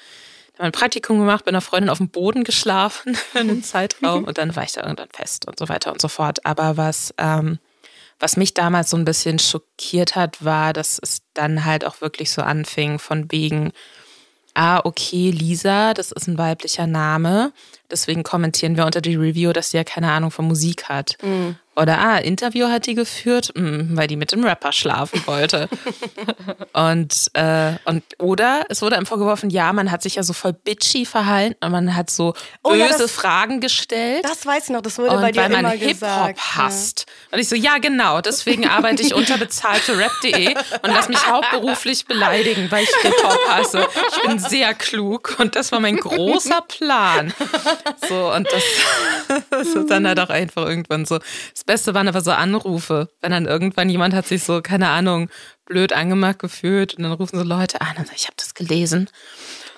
mein 0.59 0.73
Praktikum 0.73 1.19
gemacht, 1.19 1.45
bin 1.45 1.55
einer 1.55 1.61
Freundin 1.61 1.91
auf 1.91 1.99
dem 1.99 2.09
Boden 2.09 2.43
geschlafen 2.45 3.15
für 3.15 3.41
einen 3.41 3.63
Zeitraum 3.63 4.25
und 4.25 4.39
dann 4.39 4.57
war 4.57 4.65
ich 4.65 4.73
da 4.73 4.83
irgendwann 4.83 5.11
fest 5.13 5.47
und 5.47 5.59
so 5.59 5.69
weiter 5.69 5.93
und 5.93 6.01
so 6.01 6.09
fort. 6.09 6.45
Aber 6.47 6.77
was, 6.77 7.13
ähm, 7.19 7.59
was 8.19 8.37
mich 8.37 8.55
damals 8.55 8.91
so 8.91 8.97
ein 8.97 9.05
bisschen 9.05 9.39
schockiert 9.39 10.17
hat, 10.17 10.43
war, 10.45 10.73
dass 10.73 10.99
es 11.01 11.21
dann 11.35 11.65
halt 11.65 11.85
auch 11.85 12.01
wirklich 12.01 12.31
so 12.33 12.43
anfing 12.43 12.99
von 12.99 13.31
wegen, 13.31 13.73
ah, 14.55 14.81
okay, 14.85 15.31
Lisa, 15.31 15.95
das 15.95 16.13
ist 16.13 16.27
ein 16.27 16.39
weiblicher 16.39 16.87
Name. 16.87 17.53
Deswegen 17.91 18.23
kommentieren 18.23 18.77
wir 18.77 18.85
unter 18.87 19.01
die 19.01 19.15
Review, 19.17 19.53
dass 19.53 19.71
sie 19.71 19.77
ja 19.79 19.85
keine 19.85 20.11
Ahnung 20.11 20.31
von 20.31 20.47
Musik 20.47 20.85
hat. 20.89 21.17
Oder, 21.79 21.99
ah, 22.01 22.19
Interview 22.19 22.67
hat 22.69 22.87
die 22.87 22.95
geführt, 22.95 23.53
mm, 23.55 23.97
weil 23.97 24.09
die 24.09 24.17
mit 24.17 24.33
dem 24.33 24.43
Rapper 24.45 24.73
schlafen 24.73 25.23
wollte. 25.27 25.69
und, 26.73 27.15
äh, 27.35 27.75
und, 27.85 28.03
oder 28.19 28.65
es 28.69 28.83
wurde 28.83 28.97
einem 28.97 29.07
vorgeworfen, 29.07 29.49
ja, 29.49 29.73
man 29.73 29.93
hat 29.93 30.03
sich 30.03 30.17
ja 30.17 30.25
so 30.25 30.33
voll 30.33 30.53
bitchy 30.53 31.07
verhalten 31.07 31.65
und 31.65 31.71
man 31.71 31.95
hat 31.95 32.11
so 32.11 32.35
Oh 32.65 32.71
böse 32.71 32.81
ja, 32.81 32.89
das- 32.99 33.13
Fragen 33.13 33.61
gestellt. 33.61 34.25
Das 34.25 34.45
weiß 34.45 34.65
ich 34.65 34.71
noch, 34.71 34.81
das 34.83 34.99
wurde 34.99 35.11
und 35.11 35.21
bei 35.21 35.31
dir 35.31 35.43
weil 35.43 35.51
man 35.51 35.61
immer 35.61 35.71
Hip-Hop 35.71 35.93
gesagt. 35.93 36.57
hasst. 36.57 37.07
Und 37.31 37.39
ich 37.39 37.49
so, 37.49 37.55
ja, 37.55 37.79
genau, 37.79 38.21
deswegen 38.23 38.67
arbeite 38.67 39.03
ich 39.03 39.15
unterbezahlt 39.15 39.81
für 39.83 39.97
rap.de 39.97 40.57
und 40.57 40.91
lass 40.91 41.09
mich 41.09 41.25
hauptberuflich 41.29 42.07
beleidigen, 42.07 42.69
weil 42.73 42.83
ich 42.83 42.91
Hip-Hop 43.03 43.39
hasse. 43.49 43.87
Ich 44.17 44.23
bin 44.23 44.41
sehr 44.41 44.75
klug 44.75 45.37
und 45.39 45.55
das 45.55 45.71
war 45.71 45.79
mein 45.79 45.97
großer 45.97 46.61
Plan. 46.63 47.33
So, 48.09 48.33
und 48.33 48.49
das, 48.51 49.43
das 49.51 49.69
ist 49.69 49.91
dann 49.91 50.09
halt 50.09 50.19
auch 50.19 50.31
einfach 50.31 50.67
irgendwann 50.67 51.07
so, 51.07 51.21
es 51.55 51.68
Beste 51.69 51.93
waren 51.93 52.09
aber 52.09 52.23
so 52.23 52.31
Anrufe, 52.31 53.11
wenn 53.21 53.31
dann 53.31 53.45
irgendwann 53.45 53.91
jemand 53.91 54.15
hat 54.15 54.27
sich 54.27 54.43
so, 54.43 54.63
keine 54.63 54.89
Ahnung, 54.89 55.29
blöd 55.67 55.93
angemacht 55.93 56.39
gefühlt 56.39 56.95
und 56.95 57.03
dann 57.03 57.13
rufen 57.13 57.39
so 57.39 57.45
Leute 57.45 57.83
an 57.83 57.91
und 57.99 58.07
sagen, 58.07 58.17
ich 58.17 58.25
habe 58.25 58.37
das 58.39 58.55
gelesen 58.55 59.11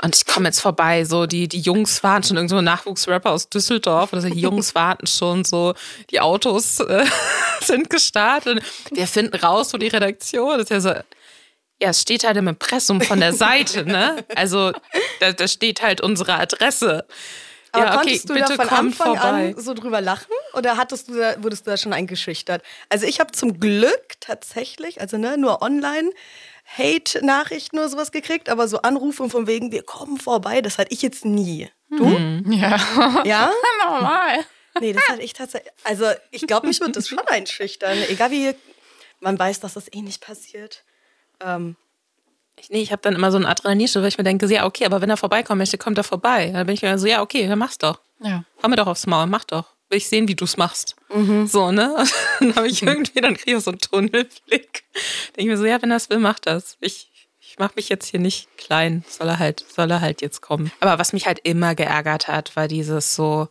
und 0.00 0.14
ich 0.14 0.24
komme 0.24 0.46
jetzt 0.46 0.60
vorbei. 0.60 1.04
So, 1.04 1.26
die, 1.26 1.48
die 1.48 1.58
Jungs 1.58 2.04
warten 2.04 2.28
schon, 2.28 2.36
irgendwo 2.36 2.60
Nachwuchsrapper 2.60 3.32
aus 3.32 3.48
Düsseldorf 3.48 4.12
oder 4.12 4.22
so, 4.22 4.28
die 4.28 4.40
Jungs 4.40 4.76
warten 4.76 5.08
schon 5.08 5.44
so, 5.44 5.74
die 6.10 6.20
Autos 6.20 6.78
äh, 6.78 7.04
sind 7.60 7.90
gestartet. 7.90 8.62
Wir 8.92 9.08
finden 9.08 9.36
raus, 9.36 9.74
wo 9.74 9.78
die 9.78 9.88
Redaktion 9.88 10.60
ist. 10.60 10.70
Ja, 10.70 10.80
so, 10.80 10.90
ja, 10.90 11.90
es 11.90 12.00
steht 12.00 12.22
halt 12.22 12.36
im 12.36 12.46
Impressum 12.46 13.00
von 13.00 13.18
der 13.18 13.32
Seite, 13.32 13.84
ne? 13.84 14.24
Also 14.36 14.70
da, 15.18 15.32
da 15.32 15.48
steht 15.48 15.82
halt 15.82 16.00
unsere 16.00 16.34
Adresse. 16.34 17.04
Aber 17.72 17.84
ja, 17.84 17.90
okay, 17.90 17.96
konntest 17.98 18.28
du 18.30 18.34
da 18.34 18.46
von 18.46 18.68
Anfang 18.68 19.16
vorbei. 19.16 19.54
an 19.54 19.60
so 19.60 19.74
drüber 19.74 20.00
lachen 20.00 20.32
oder 20.54 20.76
hattest 20.76 21.08
du 21.08 21.14
da, 21.14 21.42
wurdest 21.42 21.66
du 21.66 21.70
da 21.70 21.76
schon 21.76 21.92
eingeschüchtert? 21.92 22.62
Also 22.88 23.06
ich 23.06 23.20
habe 23.20 23.32
zum 23.32 23.60
Glück 23.60 24.20
tatsächlich, 24.20 25.00
also 25.00 25.18
ne, 25.18 25.38
nur 25.38 25.62
online 25.62 26.10
Hate-Nachrichten 26.76 27.78
oder 27.78 27.88
sowas 27.88 28.12
gekriegt, 28.12 28.48
aber 28.48 28.68
so 28.68 28.82
Anrufe 28.82 29.28
von 29.28 29.46
wegen, 29.46 29.72
wir 29.72 29.82
kommen 29.82 30.18
vorbei, 30.18 30.62
das 30.62 30.78
hatte 30.78 30.92
ich 30.92 31.02
jetzt 31.02 31.24
nie. 31.24 31.68
Du? 31.90 32.04
Mhm. 32.04 32.52
Ja. 32.52 32.78
Ja? 33.24 33.50
Normal. 33.84 34.44
Nee, 34.80 34.92
das 34.92 35.08
hatte 35.08 35.22
ich 35.22 35.32
tatsächlich. 35.32 35.72
Also 35.84 36.06
ich 36.30 36.46
glaube, 36.46 36.68
mich 36.68 36.80
würde 36.80 36.92
das 36.92 37.08
schon 37.08 37.18
einschüchtern. 37.18 37.98
Egal 38.08 38.30
wie, 38.30 38.54
man 39.18 39.38
weiß, 39.38 39.60
dass 39.60 39.74
das 39.74 39.92
eh 39.92 40.00
nicht 40.00 40.20
passiert. 40.20 40.84
Ähm, 41.40 41.76
Ich, 42.60 42.70
nee, 42.70 42.82
ich 42.82 42.92
habe 42.92 43.02
dann 43.02 43.14
immer 43.14 43.30
so 43.30 43.36
einen 43.36 43.46
Adrenalinschub, 43.46 44.02
weil 44.02 44.08
ich 44.08 44.18
mir 44.18 44.24
denke, 44.24 44.46
ja, 44.46 44.66
okay, 44.66 44.84
aber 44.84 45.00
wenn 45.00 45.10
er 45.10 45.16
vorbeikommen 45.16 45.58
möchte, 45.58 45.78
kommt 45.78 45.98
er 45.98 46.04
vorbei. 46.04 46.50
Dann 46.52 46.66
bin 46.66 46.74
ich 46.74 46.82
mir 46.82 46.98
so, 46.98 47.06
ja, 47.06 47.22
okay, 47.22 47.46
dann 47.46 47.58
mach's 47.58 47.78
doch. 47.78 48.00
Ja. 48.22 48.44
Hau 48.62 48.68
mir 48.68 48.76
doch 48.76 48.86
aufs 48.86 49.06
Maul, 49.06 49.26
mach 49.26 49.44
doch. 49.44 49.64
Will 49.88 49.98
ich 49.98 50.08
sehen, 50.08 50.28
wie 50.28 50.36
du's 50.36 50.56
machst. 50.56 50.94
So, 51.46 51.72
ne? 51.72 51.94
Und 51.96 52.10
dann 52.40 52.56
habe 52.56 52.68
ich 52.68 52.82
irgendwie, 52.82 53.20
dann 53.20 53.36
kriege 53.36 53.56
ich 53.56 53.64
so 53.64 53.70
einen 53.70 53.80
Tunnelblick. 53.80 54.84
Denke 55.36 55.38
ich 55.38 55.46
mir 55.46 55.56
so, 55.56 55.64
ja, 55.64 55.80
wenn 55.82 55.90
er 55.90 55.96
es 55.96 56.10
will, 56.10 56.18
macht 56.18 56.46
das. 56.46 56.76
Ich, 56.80 57.10
ich 57.40 57.58
mache 57.58 57.72
mich 57.76 57.88
jetzt 57.88 58.06
hier 58.06 58.20
nicht 58.20 58.56
klein. 58.56 59.04
Soll 59.08 59.28
er 59.28 59.38
halt, 59.38 59.64
soll 59.68 59.90
er 59.90 60.00
halt 60.00 60.22
jetzt 60.22 60.42
kommen. 60.42 60.70
Aber 60.80 60.98
was 60.98 61.12
mich 61.12 61.26
halt 61.26 61.40
immer 61.42 61.74
geärgert 61.74 62.28
hat, 62.28 62.54
war 62.54 62.68
dieses 62.68 63.16
so, 63.16 63.48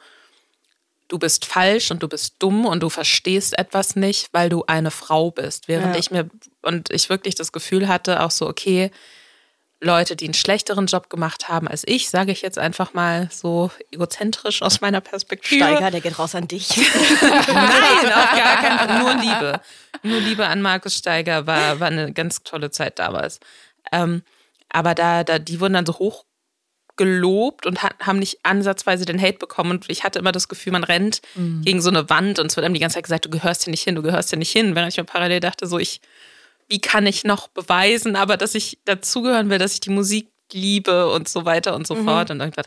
du 1.10 1.20
bist 1.20 1.46
falsch 1.46 1.92
und 1.92 2.02
du 2.02 2.08
bist 2.08 2.36
dumm 2.40 2.66
und 2.66 2.82
du 2.82 2.90
verstehst 2.90 3.58
etwas 3.60 3.96
nicht, 3.98 4.30
weil 4.32 4.48
du 4.50 4.64
eine 4.68 4.92
Frau 4.92 5.32
bist. 5.32 5.68
Während 5.68 5.96
Ja. 5.96 6.00
ich 6.00 6.12
mir 6.12 6.30
und 6.62 6.90
ich 6.92 7.10
wirklich 7.10 7.36
das 7.36 7.52
Gefühl 7.52 7.88
hatte, 7.90 8.24
auch 8.24 8.32
so, 8.32 8.48
okay, 8.48 8.92
Leute, 9.82 10.16
die 10.18 10.26
einen 10.26 10.34
schlechteren 10.34 10.88
Job 10.88 11.10
gemacht 11.10 11.48
haben 11.48 11.68
als 11.68 11.84
ich, 11.88 12.10
sage 12.10 12.32
ich 12.34 12.42
jetzt 12.42 12.60
einfach 12.60 12.94
mal 12.94 13.30
so 13.32 13.72
egozentrisch 13.92 14.62
aus 14.62 14.82
meiner 14.82 15.00
Perspektive. 15.00 15.64
Steiger, 15.64 15.90
der 15.90 16.02
geht 16.02 16.20
raus 16.20 16.36
an 16.36 16.48
dich. 16.50 16.76
Nein, 17.22 18.14
auf 18.14 18.32
gar 18.36 18.58
keinen 18.62 18.80
Fall. 18.90 19.00
Nur 19.00 19.14
Liebe. 19.16 19.62
Nur 20.04 20.20
Liebe 20.20 20.46
an 20.48 20.62
Markus 20.62 20.96
Steiger 20.96 21.48
war, 21.48 21.80
war 21.80 21.88
eine 21.88 22.12
ganz 22.14 22.44
tolle 22.44 22.72
Zeit 22.72 23.00
damals. 23.00 23.40
Ähm, 23.92 24.24
aber 24.70 24.96
da, 24.96 25.24
da, 25.24 25.40
die 25.40 25.60
wurden 25.62 25.74
dann 25.74 25.86
so 25.86 25.94
hoch 25.98 26.26
gelobt 27.00 27.66
und 27.66 27.82
haben 27.82 28.20
nicht 28.20 28.40
ansatzweise 28.44 29.06
den 29.06 29.22
Hate 29.22 29.38
bekommen. 29.40 29.72
Und 29.72 29.90
ich 29.90 30.04
hatte 30.04 30.20
immer 30.20 30.34
das 30.34 30.50
Gefühl, 30.50 30.74
man 30.74 30.84
rennt 30.84 31.22
gegen 31.64 31.82
so 31.82 31.90
eine 31.90 32.10
Wand 32.10 32.40
und 32.40 32.48
es 32.48 32.58
wird 32.58 32.66
einem 32.66 32.74
die 32.74 32.82
ganze 32.82 32.96
Zeit 32.96 33.06
gesagt, 33.06 33.24
du 33.26 33.30
gehörst 33.30 33.64
hier 33.64 33.72
nicht 33.72 33.84
hin, 33.84 33.96
du 33.96 34.02
gehörst 34.02 34.30
hier 34.30 34.38
nicht 34.38 34.52
hin. 34.52 34.76
Während 34.76 34.92
ich 34.92 34.98
mir 34.98 35.06
parallel 35.06 35.40
dachte, 35.40 35.66
so 35.66 35.80
ich, 35.80 36.02
wie 36.68 36.80
kann 36.80 37.08
ich 37.08 37.24
noch 37.24 37.48
beweisen, 37.48 38.18
aber 38.18 38.36
dass 38.36 38.54
ich 38.54 38.80
dazugehören 38.84 39.50
will, 39.50 39.60
dass 39.60 39.74
ich 39.74 39.80
die 39.80 39.92
Musik 39.92 40.28
liebe 40.52 41.10
und 41.10 41.30
so 41.30 41.46
weiter 41.46 41.74
und 41.74 41.88
so 41.88 41.96
fort. 41.96 42.32
Und 42.32 42.42
irgendwann 42.42 42.66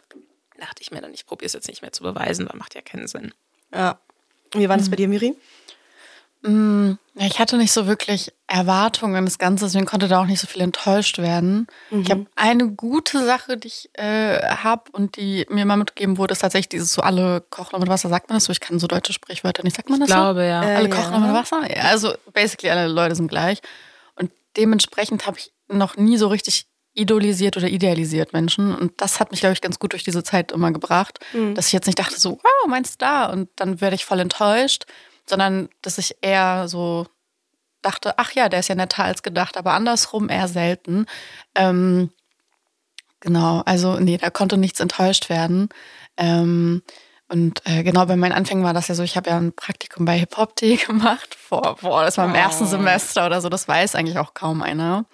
dachte 0.59 0.81
ich 0.81 0.91
mir 0.91 1.03
dann, 1.03 1.13
ich 1.13 1.27
probiere 1.27 1.47
es 1.49 1.53
jetzt 1.53 1.69
nicht 1.69 1.83
mehr 1.83 1.93
zu 1.93 2.03
beweisen, 2.03 2.49
weil 2.49 2.59
macht 2.59 2.75
ja 2.75 2.81
keinen 2.81 3.07
Sinn. 3.07 3.33
ja. 3.75 4.01
Wie 4.55 4.69
war 4.69 4.77
das 4.77 4.91
bei 4.91 4.97
dir, 4.97 5.09
Miri? 5.09 5.35
Mm, 6.43 6.93
ja, 7.15 7.27
Ich 7.27 7.39
hatte 7.39 7.57
nicht 7.57 7.73
so 7.73 7.87
wirklich 7.87 8.33
Erwartungen 8.47 9.15
an 9.17 9.25
das 9.25 9.39
Ganze, 9.39 9.65
deswegen 9.67 9.87
konnte 9.87 10.09
da 10.09 10.21
auch 10.21 10.27
nicht 10.27 10.41
so 10.41 10.47
viel 10.47 10.63
enttäuscht 10.63 11.19
werden. 11.19 11.67
Ich 11.91 12.11
habe 12.11 12.27
eine 12.37 12.71
gute 12.71 13.25
Sache, 13.25 13.57
die 13.57 13.69
ich 13.69 13.91
äh, 13.95 14.41
habe 14.57 14.85
und 14.93 15.17
die 15.17 15.47
mir 15.49 15.65
mal 15.65 15.77
mitgegeben 15.77 16.19
wurde, 16.19 16.33
ist 16.33 16.41
tatsächlich 16.41 16.69
dieses 16.71 16.93
so 16.93 17.03
alle 17.03 17.41
kochen 17.51 17.79
mit 17.81 17.89
Wasser. 17.89 18.09
Sagt 18.09 18.29
man 18.29 18.37
das 18.37 18.45
so? 18.45 18.53
Ich 18.53 18.61
kann 18.61 18.79
so 18.79 18.87
deutsche 18.87 19.13
Sprichwörter 19.13 19.63
nicht. 19.63 19.77
Sagt 19.77 19.89
man 19.89 20.01
das 20.01 20.09
Ich 20.09 20.15
glaube, 20.15 20.45
ja. 20.45 20.63
so? 20.63 20.69
Äh, 20.69 20.75
Alle 20.75 20.89
ja. 20.89 20.95
kochen 20.97 21.23
mit 21.23 21.33
Wasser? 21.33 21.63
Ja, 21.75 21.83
also 21.85 22.13
basically 22.33 22.71
alle 22.71 22.89
Leute 22.89 23.15
sind 23.15 23.29
gleich. 23.29 23.61
Und 24.17 24.31
dementsprechend 24.57 25.27
habe 25.27 25.39
ich 25.39 25.53
noch 25.69 25.97
nie 25.97 26.17
so 26.19 26.29
richtig 26.29 26.67
idolisiert 26.95 27.57
oder 27.57 27.69
idealisiert 27.69 28.33
Menschen. 28.35 28.75
Und 28.75 29.01
das 29.01 29.19
hat 29.21 29.31
mich, 29.31 29.41
glaube 29.41 29.55
ich, 29.55 29.63
ganz 29.63 29.79
gut 29.79 29.93
durch 29.93 30.05
diese 30.05 30.23
Zeit 30.23 30.53
immer 30.53 30.73
gebracht, 30.73 31.21
dass 31.55 31.69
ich 31.69 31.73
jetzt 31.73 31.87
nicht 31.87 31.99
dachte 31.99 32.21
so, 32.21 32.33
wow, 32.33 32.69
meinst 32.69 33.01
du 33.01 33.05
da? 33.07 33.27
Und 33.27 33.49
dann 33.57 33.81
werde 33.81 33.97
ich 33.97 34.05
voll 34.05 34.21
enttäuscht, 34.21 34.85
sondern 35.27 35.69
dass 35.83 35.99
ich 35.99 36.17
eher 36.21 36.69
so 36.69 37.07
dachte, 37.83 38.19
ach 38.19 38.33
ja, 38.33 38.49
der 38.49 38.61
ist 38.61 38.69
ja 38.69 38.75
netter 38.75 39.05
als 39.05 39.23
gedacht, 39.23 39.57
aber 39.57 39.73
andersrum 39.73 40.29
eher 40.29 40.49
selten. 40.49 41.07
Ähm, 41.55 42.11
genau, 43.21 43.63
also 43.67 43.99
nee, 43.99 44.17
da 44.17 44.31
konnte 44.31 44.57
nichts 44.57 44.81
enttäuscht 44.81 45.29
werden. 45.29 45.69
Ähm, 46.17 46.83
und 47.29 47.63
äh, 47.65 47.83
genau 47.83 48.05
bei 48.07 48.17
meinen 48.17 48.33
Anfängen 48.33 48.63
war 48.63 48.75
das 48.75 48.89
ja 48.89 48.95
so, 48.95 49.03
ich 49.03 49.17
habe 49.17 49.31
ja 49.31 49.39
ein 49.39 49.55
Praktikum 49.55 50.05
bei 50.05 50.19
Hip 50.19 50.37
Hop 50.37 50.55
Tea 50.55 50.77
gemacht. 50.87 51.35
Vor, 51.35 51.77
boah, 51.81 52.05
das 52.05 52.19
war 52.19 52.27
im 52.27 52.35
ersten 52.35 52.67
Semester 52.67 53.27
oder 53.27 53.41
so, 53.41 53.49
das 53.49 53.67
weiß 53.67 53.95
eigentlich 53.95 54.19
auch 54.19 54.35
kaum 54.35 54.63
einer. 54.63 55.07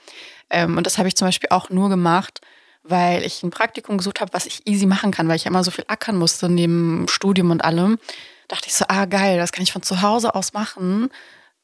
Ähm, 0.50 0.76
und 0.76 0.86
das 0.86 0.98
habe 0.98 1.08
ich 1.08 1.16
zum 1.16 1.28
Beispiel 1.28 1.50
auch 1.50 1.70
nur 1.70 1.88
gemacht, 1.88 2.40
weil 2.82 3.22
ich 3.22 3.42
ein 3.42 3.50
Praktikum 3.50 3.98
gesucht 3.98 4.20
habe, 4.20 4.32
was 4.32 4.46
ich 4.46 4.66
easy 4.66 4.86
machen 4.86 5.10
kann, 5.10 5.28
weil 5.28 5.36
ich 5.36 5.44
ja 5.44 5.50
immer 5.50 5.62
so 5.62 5.70
viel 5.70 5.84
ackern 5.88 6.16
musste 6.16 6.48
neben 6.48 7.06
Studium 7.08 7.50
und 7.50 7.62
allem. 7.64 7.98
Dachte 8.48 8.68
ich 8.68 8.74
so, 8.74 8.86
ah 8.88 9.04
geil, 9.04 9.38
das 9.38 9.52
kann 9.52 9.62
ich 9.62 9.72
von 9.72 9.82
zu 9.82 10.02
Hause 10.02 10.34
aus 10.34 10.52
machen. 10.54 11.10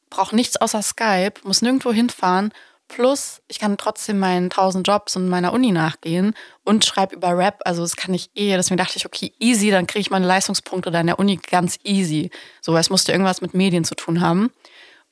Brauche 0.09 0.35
nichts 0.35 0.55
außer 0.57 0.81
Skype, 0.81 1.33
muss 1.43 1.61
nirgendwo 1.61 1.91
hinfahren. 1.91 2.51
Plus, 2.87 3.41
ich 3.47 3.57
kann 3.57 3.77
trotzdem 3.77 4.19
meinen 4.19 4.51
tausend 4.51 4.87
Jobs 4.87 5.15
und 5.15 5.27
meiner 5.27 5.53
Uni 5.53 5.71
nachgehen 5.71 6.35
und 6.63 6.85
schreibe 6.85 7.15
über 7.15 7.35
Rap. 7.35 7.61
Also 7.65 7.81
das 7.81 7.95
kann 7.95 8.13
ich 8.13 8.29
eh. 8.35 8.55
Deswegen 8.55 8.77
dachte 8.77 8.97
ich, 8.97 9.07
okay, 9.07 9.33
easy, 9.39 9.71
dann 9.71 9.87
kriege 9.87 10.01
ich 10.01 10.11
meine 10.11 10.27
Leistungspunkte 10.27 10.91
da 10.91 11.01
in 11.01 11.07
der 11.07 11.17
Uni 11.17 11.37
ganz 11.37 11.79
easy. 11.83 12.29
So, 12.61 12.77
es 12.77 12.91
musste 12.91 13.11
irgendwas 13.11 13.41
mit 13.41 13.55
Medien 13.55 13.83
zu 13.85 13.95
tun 13.95 14.21
haben. 14.21 14.51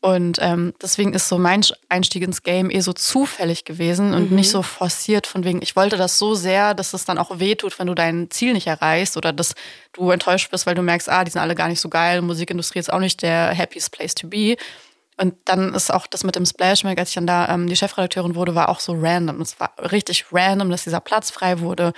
Und 0.04 0.38
ähm, 0.42 0.74
deswegen 0.82 1.13
ist 1.13 1.30
so 1.30 1.38
mein 1.38 1.63
Einstieg 1.88 2.24
ins 2.24 2.44
Game 2.44 2.70
eh 2.70 2.82
so 2.82 2.92
zufällig 2.92 3.63
gewesen 3.63 4.13
und 4.13 4.34
nicht 4.34 4.50
so 4.50 4.62
forciert 4.62 5.28
von 5.28 5.46
wegen, 5.46 5.62
ich 5.62 5.78
wollte 5.78 5.96
das 5.96 6.20
so 6.20 6.36
sehr, 6.36 6.74
dass 6.74 6.94
es 6.94 7.06
dann 7.06 7.18
auch 7.18 7.39
wehtut, 7.39 7.80
wenn 7.80 7.88
du 7.88 7.94
dein 7.94 8.30
Ziel 8.30 8.52
nicht 8.52 8.68
erreichst 8.68 9.16
oder 9.16 9.32
dass 9.32 9.56
du 9.94 10.12
enttäuscht 10.12 10.52
bist, 10.52 10.66
weil 10.66 10.76
du 10.76 10.82
merkst, 10.82 11.08
ah, 11.08 11.24
die 11.24 11.32
sind 11.32 11.39
alle 11.39 11.56
gar 11.56 11.70
nicht 11.70 11.80
so 11.80 11.88
geil, 11.88 12.22
Musikindustrie 12.22 12.80
ist 12.80 12.92
auch 12.92 13.00
nicht 13.00 13.22
der 13.22 13.58
happiest 13.58 13.94
place 13.94 14.13
to 14.13 14.28
be. 14.28 14.58
Und 15.16 15.36
dann 15.46 15.74
ist 15.74 15.89
auch 15.89 16.06
das 16.06 16.26
mit 16.26 16.36
dem 16.36 16.46
Splash 16.46 16.84
Mag, 16.84 17.00
als 17.00 17.08
ich 17.08 17.16
dann 17.16 17.28
da 17.28 17.48
ähm, 17.48 17.70
die 17.70 17.78
Chefredakteurin 17.78 18.36
wurde, 18.36 18.56
war 18.56 18.68
auch 18.68 18.82
so 18.82 18.98
random. 19.00 19.39
Es 19.39 19.58
war 19.62 19.72
richtig 19.89 20.26
random, 20.34 20.70
dass 20.70 20.84
dieser 20.84 21.00
Platz 21.00 21.32
frei 21.32 21.62
wurde 21.62 21.94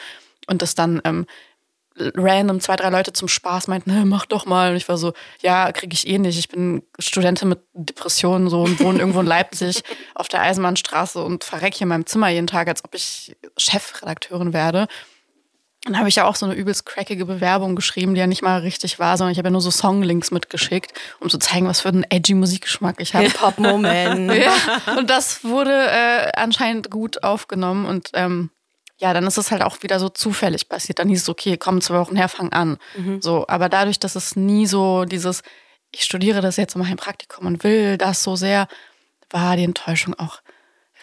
und 0.46 0.62
dass 0.62 0.76
dann 0.76 1.02
ähm, 1.06 1.26
random 1.98 2.60
zwei, 2.60 2.76
drei 2.76 2.90
Leute 2.90 3.14
zum 3.14 3.28
Spaß 3.28 3.68
meinten, 3.68 3.92
"Hä, 3.92 4.04
mach 4.06 4.26
doch 4.26 4.46
mal. 4.46 4.72
Und 4.72 4.78
ich 4.78 4.90
war 4.90 4.98
so, 4.98 5.14
ja, 5.42 5.72
kriege 5.72 5.94
ich 5.94 6.08
eh 6.08 6.18
nicht. 6.18 6.38
Ich 6.38 6.50
bin 6.50 6.84
Studentin 7.00 7.50
mit 7.50 7.60
Depressionen 7.74 8.50
so 8.50 8.62
und 8.64 8.80
wohne 8.80 9.00
irgendwo 9.00 9.22
in 9.22 9.28
Leipzig 9.28 9.84
auf 10.16 10.28
der 10.28 10.42
Eisenbahnstraße 10.42 11.24
und 11.24 11.44
verrecke 11.44 11.78
hier 11.78 11.86
in 11.86 11.90
meinem 11.90 12.06
Zimmer 12.06 12.30
jeden 12.30 12.48
Tag, 12.48 12.68
als 12.68 12.84
ob 12.84 12.94
ich 12.96 13.36
Chefredakteurin 13.58 14.54
werde. 14.54 14.88
Dann 15.86 16.00
habe 16.00 16.10
ich 16.10 16.16
ja 16.16 16.26
auch 16.26 16.36
so 16.36 16.48
eine 16.48 16.56
übelst 16.56 16.88
crackige 16.88 17.26
Bewerbung 17.26 17.76
geschrieben, 17.76 18.16
die 18.16 18.20
ja 18.20 18.26
nicht 18.26 18.42
mal 18.42 18.62
richtig 18.62 18.98
war, 18.98 19.18
sondern 19.18 19.34
ich 19.34 19.38
habe 19.38 19.50
ja 19.50 19.52
nur 19.52 19.62
so 19.62 19.70
Songlinks 19.70 20.32
mitgeschickt, 20.32 20.94
um 21.20 21.30
zu 21.30 21.38
zeigen, 21.38 21.68
was 21.68 21.82
für 21.82 21.90
einen 21.90 22.04
edgy 22.10 22.34
Musikgeschmack 22.34 22.96
ich 23.00 23.14
habe. 23.14 23.26
Hip-Hop-Moment. 23.26 24.34
Ja, 24.34 24.54
und 24.98 25.12
das 25.12 25.44
wurde 25.44 25.72
äh, 25.72 26.32
anscheinend 26.36 26.90
gut 26.90 27.24
aufgenommen 27.24 27.86
und 27.86 28.10
ähm, 28.16 28.50
ja, 28.98 29.14
dann 29.14 29.28
ist 29.28 29.38
es 29.38 29.52
halt 29.52 29.62
auch 29.62 29.84
wieder 29.84 30.00
so 30.00 30.10
zufällig 30.10 30.70
passiert. 30.70 31.00
Dann 31.00 31.10
hieß 31.10 31.24
es, 31.24 31.30
okay, 31.30 31.58
komm 31.58 31.82
zwei 31.82 32.00
Wochen 32.00 32.16
her, 32.16 32.30
fang 32.30 32.52
an. 32.54 32.78
So, 33.22 33.46
aber 33.48 33.68
dadurch, 33.70 34.00
dass 34.00 34.16
es 34.16 34.36
nie 34.36 34.66
so 34.66 35.06
dieses, 35.06 35.42
ich 35.92 36.04
studiere 36.04 36.42
das 36.42 36.58
jetzt 36.58 36.76
und 36.76 36.82
mache 36.82 36.92
ein 36.92 36.98
Praktikum 36.98 37.46
und 37.46 37.64
will 37.64 37.98
das 37.98 38.24
so 38.24 38.36
sehr, 38.36 38.68
war 39.30 39.58
die 39.58 39.64
Enttäuschung 39.66 40.14
auch 40.14 40.40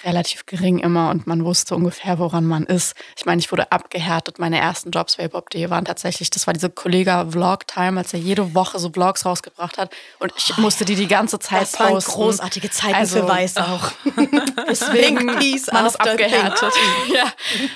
relativ 0.04 0.46
gering 0.46 0.78
immer 0.78 1.10
und 1.10 1.26
man 1.26 1.44
wusste 1.44 1.74
ungefähr, 1.76 2.18
woran 2.18 2.44
man 2.44 2.64
ist. 2.64 2.94
Ich 3.16 3.24
meine, 3.26 3.40
ich 3.40 3.50
wurde 3.52 3.70
abgehärtet. 3.72 4.38
Meine 4.38 4.58
ersten 4.58 4.90
Jobs 4.90 5.16
bei 5.16 5.24
Hip-Hop.de 5.24 5.70
waren 5.70 5.84
tatsächlich, 5.84 6.30
das 6.30 6.46
war 6.46 6.54
diese 6.54 6.70
Kollega-Vlog-Time, 6.70 7.98
als 7.98 8.12
er 8.12 8.20
jede 8.20 8.54
Woche 8.54 8.78
so 8.78 8.90
Vlogs 8.90 9.24
rausgebracht 9.24 9.78
hat 9.78 9.90
und 10.18 10.32
ich 10.36 10.56
musste 10.58 10.84
die 10.84 10.94
die 10.96 11.08
ganze 11.08 11.38
Zeit 11.38 11.62
Das 11.62 11.78
waren 11.80 11.94
posten. 11.94 12.10
großartige 12.12 12.70
Zeiten 12.70 12.94
Also, 12.94 13.20
für 13.20 13.28
Weiß 13.28 13.56
auch. 13.58 13.92
Deswegen, 14.68 15.26
man 15.26 15.86
ist 15.86 16.00
abgehärtet. 16.00 16.72
ja, 17.14 17.32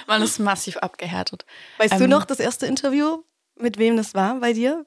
man 0.06 0.22
ist 0.22 0.38
massiv 0.38 0.76
abgehärtet. 0.78 1.44
Weißt 1.78 1.94
du 1.98 2.04
Ähm, 2.04 2.10
noch 2.10 2.24
das 2.24 2.40
erste 2.40 2.66
Interview, 2.66 3.22
mit 3.58 3.78
wem 3.78 3.96
das 3.96 4.14
war 4.14 4.36
bei 4.40 4.52
dir? 4.52 4.84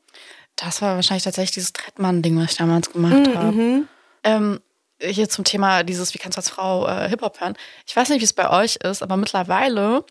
Das 0.56 0.82
war 0.82 0.96
wahrscheinlich 0.96 1.24
tatsächlich 1.24 1.52
dieses 1.52 1.74
Trettmann-Ding, 1.74 2.38
was 2.38 2.52
ich 2.52 2.58
damals 2.58 2.92
gemacht 2.92 3.34
habe. 3.36 3.84
Ähm, 4.24 4.60
hier 5.02 5.30
zum 5.30 5.44
Thema 5.46 5.84
dieses, 5.84 6.14
wie 6.14 6.18
kannst 6.18 6.38
du 6.38 6.40
als 6.40 6.50
Frau 6.50 6.88
äh, 6.88 7.08
Hip-Hop 7.10 7.40
hören? 7.40 7.56
Ich 7.88 7.96
weiß 7.96 8.10
nicht, 8.10 8.20
wie 8.22 8.26
es 8.26 8.34
bei 8.34 8.50
euch 8.50 8.78
ist, 8.78 9.02
aber 9.02 9.18
mittlerweile 9.18 10.04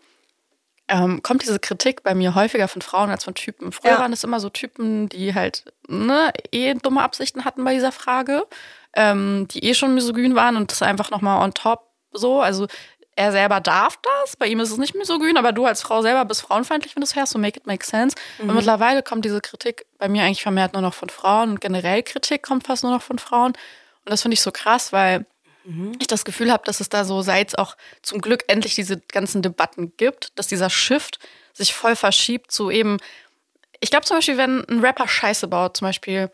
ähm, 0.87 1.21
kommt 1.21 1.43
diese 1.43 1.59
Kritik 1.59 2.01
bei 2.03 2.15
mir 2.15 2.33
häufiger 2.35 2.67
von 2.67 2.81
Frauen 2.81 3.09
als 3.11 3.23
von 3.23 3.35
Typen. 3.35 3.71
Früher 3.71 3.91
Ja. 3.91 3.99
waren 3.99 4.13
es 4.13 4.23
immer 4.23 4.39
so 4.39 4.49
Typen, 4.49 5.07
die 5.09 5.35
halt 5.35 5.65
ne, 5.87 6.31
eh 6.51 6.73
dumme 6.73 7.01
Absichten 7.01 7.45
hatten 7.45 7.63
bei 7.63 7.73
dieser 7.73 7.91
Frage, 7.91 8.47
ähm, 8.93 9.47
die 9.51 9.63
eh 9.65 9.75
schon 9.75 9.93
misogyn 9.93 10.35
waren 10.35 10.55
und 10.57 10.71
das 10.71 10.81
einfach 10.81 11.11
nochmal 11.11 11.43
on 11.43 11.53
top 11.53 11.85
so. 12.11 12.41
Also 12.41 12.67
er 13.15 13.31
selber 13.31 13.59
darf 13.59 13.99
das, 14.01 14.35
bei 14.37 14.47
ihm 14.47 14.59
ist 14.61 14.71
es 14.71 14.77
nicht 14.77 14.95
misogyn, 14.95 15.37
aber 15.37 15.51
du 15.51 15.65
als 15.65 15.81
Frau 15.81 16.01
selber 16.01 16.25
bist 16.25 16.41
frauenfeindlich, 16.41 16.95
wenn 16.95 17.01
du 17.01 17.05
es 17.05 17.15
hörst, 17.15 17.33
so 17.33 17.37
make 17.37 17.59
it 17.59 17.67
make 17.67 17.85
sense. 17.85 18.15
Und 18.39 18.55
mittlerweile 18.55 19.03
kommt 19.03 19.25
diese 19.25 19.41
Kritik 19.41 19.85
bei 19.99 20.07
mir 20.07 20.23
eigentlich 20.23 20.41
vermehrt 20.41 20.73
nur 20.73 20.81
noch 20.81 20.93
von 20.93 21.09
Frauen 21.09 21.51
und 21.51 21.61
generell 21.61 22.01
Kritik 22.01 22.41
kommt 22.41 22.65
fast 22.65 22.83
nur 22.83 22.93
noch 22.93 23.01
von 23.03 23.19
Frauen. 23.19 23.53
Und 24.09 24.13
das 24.13 24.23
finde 24.23 24.33
ich 24.33 24.41
so 24.41 24.51
krass, 24.51 24.91
weil 24.91 25.25
ich 25.99 26.07
das 26.07 26.25
Gefühl 26.25 26.51
habe, 26.51 26.63
dass 26.65 26.79
es 26.79 26.89
da 26.89 27.05
so 27.05 27.21
seit 27.21 27.49
es 27.49 27.55
auch 27.55 27.77
zum 28.01 28.21
Glück 28.21 28.43
endlich 28.47 28.73
diese 28.73 28.97
ganzen 28.97 29.43
Debatten 29.43 29.95
gibt, 29.97 30.29
dass 30.39 30.47
dieser 30.47 30.71
Shift 30.71 31.19
sich 31.53 31.75
voll 31.75 31.95
verschiebt 31.95 32.51
zu 32.51 32.71
eben, 32.71 32.97
ich 33.79 33.91
glaube 33.91 34.03
zum 34.07 34.17
Beispiel, 34.17 34.37
wenn 34.37 34.65
ein 34.67 34.79
Rapper 34.79 35.07
Scheiße 35.07 35.47
baut, 35.47 35.77
zum 35.77 35.85
Beispiel, 35.87 36.31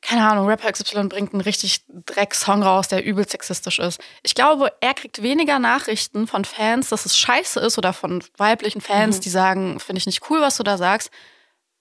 keine 0.00 0.26
Ahnung, 0.26 0.46
Rapper 0.46 0.72
XY 0.72 1.08
bringt 1.08 1.34
einen 1.34 1.42
richtig 1.42 1.82
Dreck-Song 1.88 2.62
raus, 2.62 2.88
der 2.88 3.04
übel 3.04 3.28
sexistisch 3.28 3.78
ist. 3.80 4.00
Ich 4.22 4.34
glaube, 4.34 4.72
er 4.80 4.94
kriegt 4.94 5.20
weniger 5.22 5.58
Nachrichten 5.58 6.26
von 6.26 6.46
Fans, 6.46 6.88
dass 6.88 7.04
es 7.04 7.18
scheiße 7.18 7.60
ist 7.60 7.76
oder 7.76 7.92
von 7.92 8.24
weiblichen 8.38 8.80
Fans, 8.80 9.20
die 9.20 9.28
sagen, 9.30 9.78
finde 9.78 9.98
ich 9.98 10.06
nicht 10.06 10.30
cool, 10.30 10.40
was 10.40 10.56
du 10.56 10.62
da 10.62 10.78
sagst. 10.78 11.10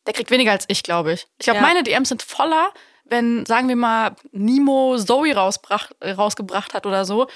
Der 0.05 0.13
kriegt 0.13 0.31
weniger 0.31 0.51
als 0.51 0.65
ich, 0.67 0.83
glaube 0.83 1.13
ich. 1.13 1.27
Ich 1.37 1.45
glaube, 1.45 1.59
Ja. 1.59 1.65
meine 1.65 1.83
DMs 1.83 2.09
sind 2.09 2.23
voller, 2.23 2.73
wenn, 3.09 3.45
sagen 3.45 3.67
wir 3.67 3.75
mal, 3.75 4.15
Nemo 4.31 4.97
Zoe 4.97 5.33
rausgebracht 5.33 6.73
hat 6.73 6.85
oder 6.85 7.05
so, 7.05 7.27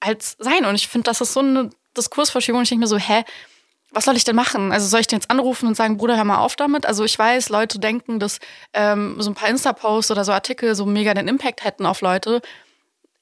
als 0.00 0.36
sein. 0.38 0.64
Und 0.64 0.74
ich 0.74 0.88
finde, 0.88 1.04
das 1.04 1.20
ist 1.20 1.32
so 1.32 1.40
eine 1.40 1.70
Diskursverschiebung. 1.96 2.62
Ich 2.62 2.68
denke 2.68 2.80
mir 2.80 2.86
so, 2.86 2.98
hä, 2.98 3.24
was 3.90 4.04
soll 4.04 4.16
ich 4.16 4.24
denn 4.24 4.36
machen? 4.36 4.70
Also 4.72 4.86
soll 4.86 5.00
ich 5.00 5.06
den 5.06 5.18
jetzt 5.18 5.30
anrufen 5.30 5.66
und 5.66 5.74
sagen, 5.74 5.96
Bruder, 5.96 6.16
hör 6.16 6.24
mal 6.24 6.38
auf 6.38 6.56
damit? 6.56 6.84
Also 6.84 7.04
ich 7.04 7.18
weiß, 7.18 7.48
Leute 7.48 7.78
denken, 7.78 8.20
dass 8.20 8.38
ähm, 8.74 9.16
so 9.20 9.30
ein 9.30 9.34
paar 9.34 9.48
Insta-Posts 9.48 10.10
oder 10.10 10.24
so 10.24 10.32
Artikel 10.32 10.74
so 10.74 10.84
mega 10.84 11.14
den 11.14 11.28
Impact 11.28 11.64
hätten 11.64 11.86
auf 11.86 12.00
Leute. 12.02 12.42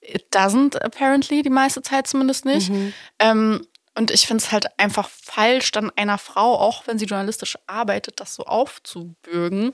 It 0.01 0.27
doesn't 0.35 0.77
apparently, 0.81 1.43
die 1.43 1.51
meiste 1.51 1.83
Zeit 1.83 2.07
zumindest 2.07 2.45
nicht. 2.45 2.71
Ähm, 3.19 3.67
und 3.97 4.11
ich 4.11 4.27
finde 4.27 4.45
es 4.45 4.53
halt 4.53 4.67
einfach 4.79 5.09
falsch, 5.09 5.73
dann 5.73 5.91
einer 5.97 6.19
Frau, 6.19 6.55
auch 6.55 6.87
wenn 6.87 6.99
sie 6.99 7.07
journalistisch 7.07 7.57
arbeitet, 7.67 8.21
das 8.21 8.35
so 8.35 8.45
aufzubürgen. 8.45 9.73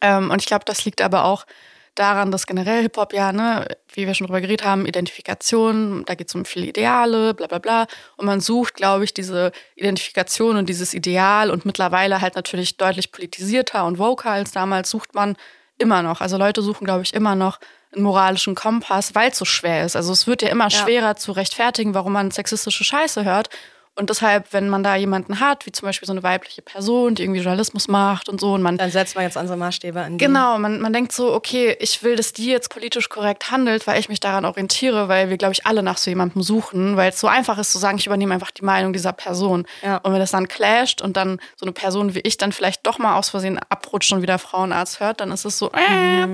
Ähm, 0.00 0.30
und 0.30 0.40
ich 0.40 0.46
glaube, 0.46 0.64
das 0.66 0.84
liegt 0.84 1.00
aber 1.00 1.24
auch 1.24 1.46
daran, 1.94 2.30
dass 2.30 2.46
generell 2.46 2.82
Hip-Hop 2.82 3.12
ja, 3.12 3.32
ne, 3.32 3.66
wie 3.94 4.06
wir 4.06 4.14
schon 4.14 4.26
drüber 4.26 4.40
geredet 4.40 4.66
haben, 4.66 4.86
Identifikation, 4.86 6.04
da 6.06 6.14
geht 6.14 6.28
es 6.28 6.34
um 6.34 6.44
viele 6.44 6.66
Ideale, 6.66 7.34
bla 7.34 7.46
bla 7.46 7.58
bla. 7.58 7.86
Und 8.16 8.26
man 8.26 8.40
sucht, 8.40 8.74
glaube 8.74 9.04
ich, 9.04 9.14
diese 9.14 9.52
Identifikation 9.76 10.56
und 10.56 10.68
dieses 10.68 10.94
Ideal 10.94 11.50
und 11.50 11.64
mittlerweile 11.64 12.20
halt 12.20 12.36
natürlich 12.36 12.76
deutlich 12.76 13.12
politisierter 13.12 13.84
und 13.84 13.98
vocal 13.98 14.32
als 14.32 14.52
damals 14.52 14.90
sucht 14.90 15.14
man 15.14 15.36
immer 15.78 16.02
noch. 16.02 16.20
Also 16.20 16.36
Leute 16.36 16.62
suchen, 16.62 16.84
glaube 16.84 17.02
ich, 17.02 17.14
immer 17.14 17.34
noch 17.34 17.58
einen 17.94 18.04
moralischen 18.04 18.54
Kompass, 18.54 19.14
weil 19.14 19.30
es 19.30 19.38
so 19.38 19.44
schwer 19.44 19.84
ist. 19.84 19.96
Also 19.96 20.12
es 20.12 20.26
wird 20.26 20.42
ja 20.42 20.48
immer 20.48 20.70
schwerer 20.70 21.16
zu 21.16 21.32
rechtfertigen, 21.32 21.94
warum 21.94 22.12
man 22.12 22.30
sexistische 22.30 22.84
Scheiße 22.84 23.24
hört. 23.24 23.48
Und 23.94 24.08
deshalb, 24.08 24.54
wenn 24.54 24.70
man 24.70 24.82
da 24.82 24.96
jemanden 24.96 25.38
hat, 25.38 25.66
wie 25.66 25.72
zum 25.72 25.86
Beispiel 25.86 26.06
so 26.06 26.14
eine 26.14 26.22
weibliche 26.22 26.62
Person, 26.62 27.14
die 27.14 27.24
irgendwie 27.24 27.40
Journalismus 27.40 27.88
macht 27.88 28.30
und 28.30 28.40
so, 28.40 28.54
und 28.54 28.62
man 28.62 28.78
Dann 28.78 28.90
setzt 28.90 29.16
man 29.16 29.24
jetzt 29.24 29.36
unsere 29.36 29.58
Maßstäbe 29.58 30.00
an. 30.00 30.16
Genau, 30.16 30.58
man, 30.58 30.80
man 30.80 30.94
denkt 30.94 31.12
so, 31.12 31.34
okay, 31.34 31.76
ich 31.78 32.02
will, 32.02 32.16
dass 32.16 32.32
die 32.32 32.46
jetzt 32.46 32.70
politisch 32.70 33.10
korrekt 33.10 33.50
handelt, 33.50 33.86
weil 33.86 34.00
ich 34.00 34.08
mich 34.08 34.18
daran 34.18 34.46
orientiere, 34.46 35.08
weil 35.08 35.28
wir, 35.28 35.36
glaube 35.36 35.52
ich, 35.52 35.66
alle 35.66 35.82
nach 35.82 35.98
so 35.98 36.10
jemandem 36.10 36.42
suchen, 36.42 36.96
weil 36.96 37.10
es 37.10 37.20
so 37.20 37.26
einfach 37.26 37.58
ist 37.58 37.70
zu 37.70 37.78
sagen, 37.78 37.98
ich 37.98 38.06
übernehme 38.06 38.32
einfach 38.32 38.50
die 38.50 38.64
Meinung 38.64 38.94
dieser 38.94 39.12
Person. 39.12 39.66
Ja. 39.82 39.98
Und 39.98 40.14
wenn 40.14 40.20
das 40.20 40.30
dann 40.30 40.48
clasht 40.48 41.02
und 41.02 41.18
dann 41.18 41.38
so 41.56 41.66
eine 41.66 41.72
Person 41.72 42.14
wie 42.14 42.20
ich 42.20 42.38
dann 42.38 42.52
vielleicht 42.52 42.86
doch 42.86 42.98
mal 42.98 43.18
aus 43.18 43.28
Versehen 43.28 43.60
abrutscht 43.68 44.10
und 44.14 44.22
wieder 44.22 44.38
Frauenarzt 44.38 45.00
hört, 45.00 45.20
dann 45.20 45.30
ist 45.32 45.44
es 45.44 45.58
so, 45.58 45.70
äh, 45.70 46.26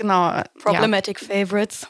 genau. 0.00 0.32
äh, 0.32 0.44
Problematic 0.62 1.20
Favorites. 1.20 1.86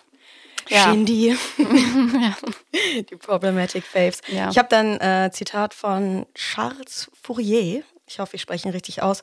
Ja. 0.68 0.84
Shindy. 0.84 1.36
Die 3.10 3.16
Problematic 3.16 3.84
Faves. 3.84 4.20
Ja. 4.28 4.50
Ich 4.50 4.58
habe 4.58 4.68
dann 4.68 4.98
äh, 4.98 5.30
Zitat 5.32 5.74
von 5.74 6.26
Charles 6.34 7.10
Fourier. 7.22 7.82
Ich 8.06 8.18
hoffe, 8.18 8.36
ich 8.36 8.42
spreche 8.42 8.68
ihn 8.68 8.72
richtig 8.72 9.02
aus. 9.02 9.22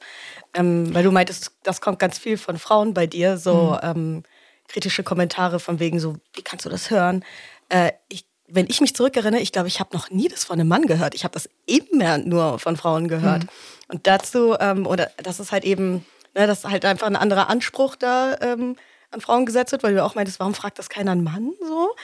Ähm, 0.54 0.94
weil 0.94 1.04
du 1.04 1.12
meintest, 1.12 1.52
das 1.64 1.82
kommt 1.82 2.00
ganz 2.00 2.18
viel 2.18 2.38
von 2.38 2.58
Frauen 2.58 2.94
bei 2.94 3.08
dir. 3.08 3.38
So 3.38 3.78
ähm, 3.82 4.24
kritische 4.68 5.04
Kommentare 5.04 5.60
von 5.60 5.80
wegen 5.80 6.00
so, 6.00 6.16
wie 6.34 6.42
kannst 6.42 6.66
du 6.66 6.70
das 6.70 6.90
hören? 6.90 7.24
Äh, 7.70 7.92
ich, 8.10 8.26
wenn 8.48 8.68
ich 8.68 8.82
mich 8.82 8.96
zurückerinnere, 8.96 9.42
ich 9.42 9.52
glaube, 9.52 9.68
ich 9.68 9.80
habe 9.80 9.96
noch 9.96 10.10
nie 10.10 10.28
das 10.28 10.44
von 10.44 10.60
einem 10.60 10.70
Mann 10.70 10.86
gehört. 10.86 11.16
Ich 11.16 11.24
habe 11.24 11.34
das 11.34 11.50
immer 11.66 12.18
nur 12.18 12.60
von 12.60 12.78
Frauen 12.78 13.08
gehört. 13.08 13.46
Und 13.88 14.08
dazu, 14.08 14.56
ähm, 14.60 14.86
oder 14.86 15.12
das 15.18 15.40
ist 15.40 15.52
halt 15.52 15.64
eben, 15.64 16.06
ne, 16.38 16.48
dass 16.48 16.64
halt 16.64 16.86
einfach 16.86 17.08
ein 17.08 17.16
anderer 17.16 17.50
Anspruch 17.50 17.96
da 17.96 18.38
ähm, 18.42 18.76
an 19.12 19.22
Frauen 19.22 19.46
gesetzt 19.46 19.72
wird, 19.72 19.84
weil 19.84 19.94
du 19.94 20.04
auch 20.04 20.16
meintest, 20.16 20.40
warum 20.40 20.54
fragt 20.54 20.80
das 20.80 20.90
keiner 20.90 21.12
einen 21.12 21.24
Mann 21.24 21.52
so? 21.66 21.96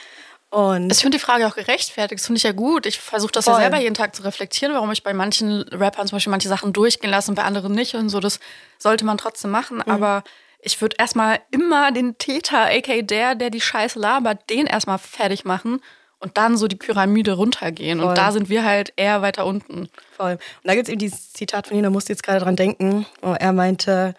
Und 0.50 0.92
Ich 0.92 0.98
finde 0.98 1.18
die 1.18 1.22
Frage 1.22 1.48
auch 1.48 1.56
gerechtfertigt. 1.56 2.20
Das 2.20 2.26
finde 2.26 2.36
ich 2.36 2.44
ja 2.44 2.52
gut. 2.52 2.86
Ich 2.86 3.00
versuche 3.00 3.32
das 3.32 3.46
ja 3.46 3.52
Voll. 3.52 3.62
selber 3.62 3.78
jeden 3.78 3.94
Tag 3.94 4.14
zu 4.14 4.22
reflektieren, 4.22 4.72
warum 4.72 4.92
ich 4.92 5.02
bei 5.02 5.12
manchen 5.12 5.62
Rappern 5.62 6.06
zum 6.06 6.16
Beispiel 6.16 6.30
manche 6.30 6.48
Sachen 6.48 6.72
durchgehen 6.72 7.10
lasse 7.10 7.30
und 7.30 7.34
bei 7.34 7.42
anderen 7.42 7.72
nicht 7.72 7.94
und 7.96 8.08
so. 8.08 8.20
Das 8.20 8.38
sollte 8.78 9.04
man 9.04 9.18
trotzdem 9.18 9.50
machen. 9.50 9.82
Aber 9.82 10.22
ich 10.60 10.80
würde 10.80 10.94
erstmal 10.96 11.40
immer 11.50 11.90
den 11.90 12.18
Täter, 12.18 12.66
aka 12.66 13.02
der, 13.02 13.34
der 13.34 13.50
die 13.50 13.60
Scheiße 13.60 13.98
labert, 13.98 14.48
den 14.48 14.66
erstmal 14.66 14.98
fertig 14.98 15.44
machen 15.44 15.80
und 16.24 16.38
dann 16.38 16.56
so 16.56 16.68
die 16.68 16.76
Pyramide 16.76 17.32
runtergehen. 17.32 18.00
Voll. 18.00 18.08
Und 18.08 18.18
da 18.18 18.32
sind 18.32 18.48
wir 18.48 18.64
halt 18.64 18.94
eher 18.96 19.20
weiter 19.20 19.44
unten. 19.44 19.90
Voll. 20.16 20.32
Und 20.32 20.40
da 20.64 20.74
gibt 20.74 20.88
es 20.88 20.92
eben 20.92 20.98
dieses 20.98 21.34
Zitat 21.34 21.66
von 21.66 21.76
ihm, 21.76 21.82
da 21.82 21.90
musste 21.90 22.12
ich 22.12 22.16
jetzt 22.16 22.22
gerade 22.22 22.40
dran 22.40 22.56
denken. 22.56 23.04
wo 23.20 23.34
Er 23.34 23.52
meinte, 23.52 24.14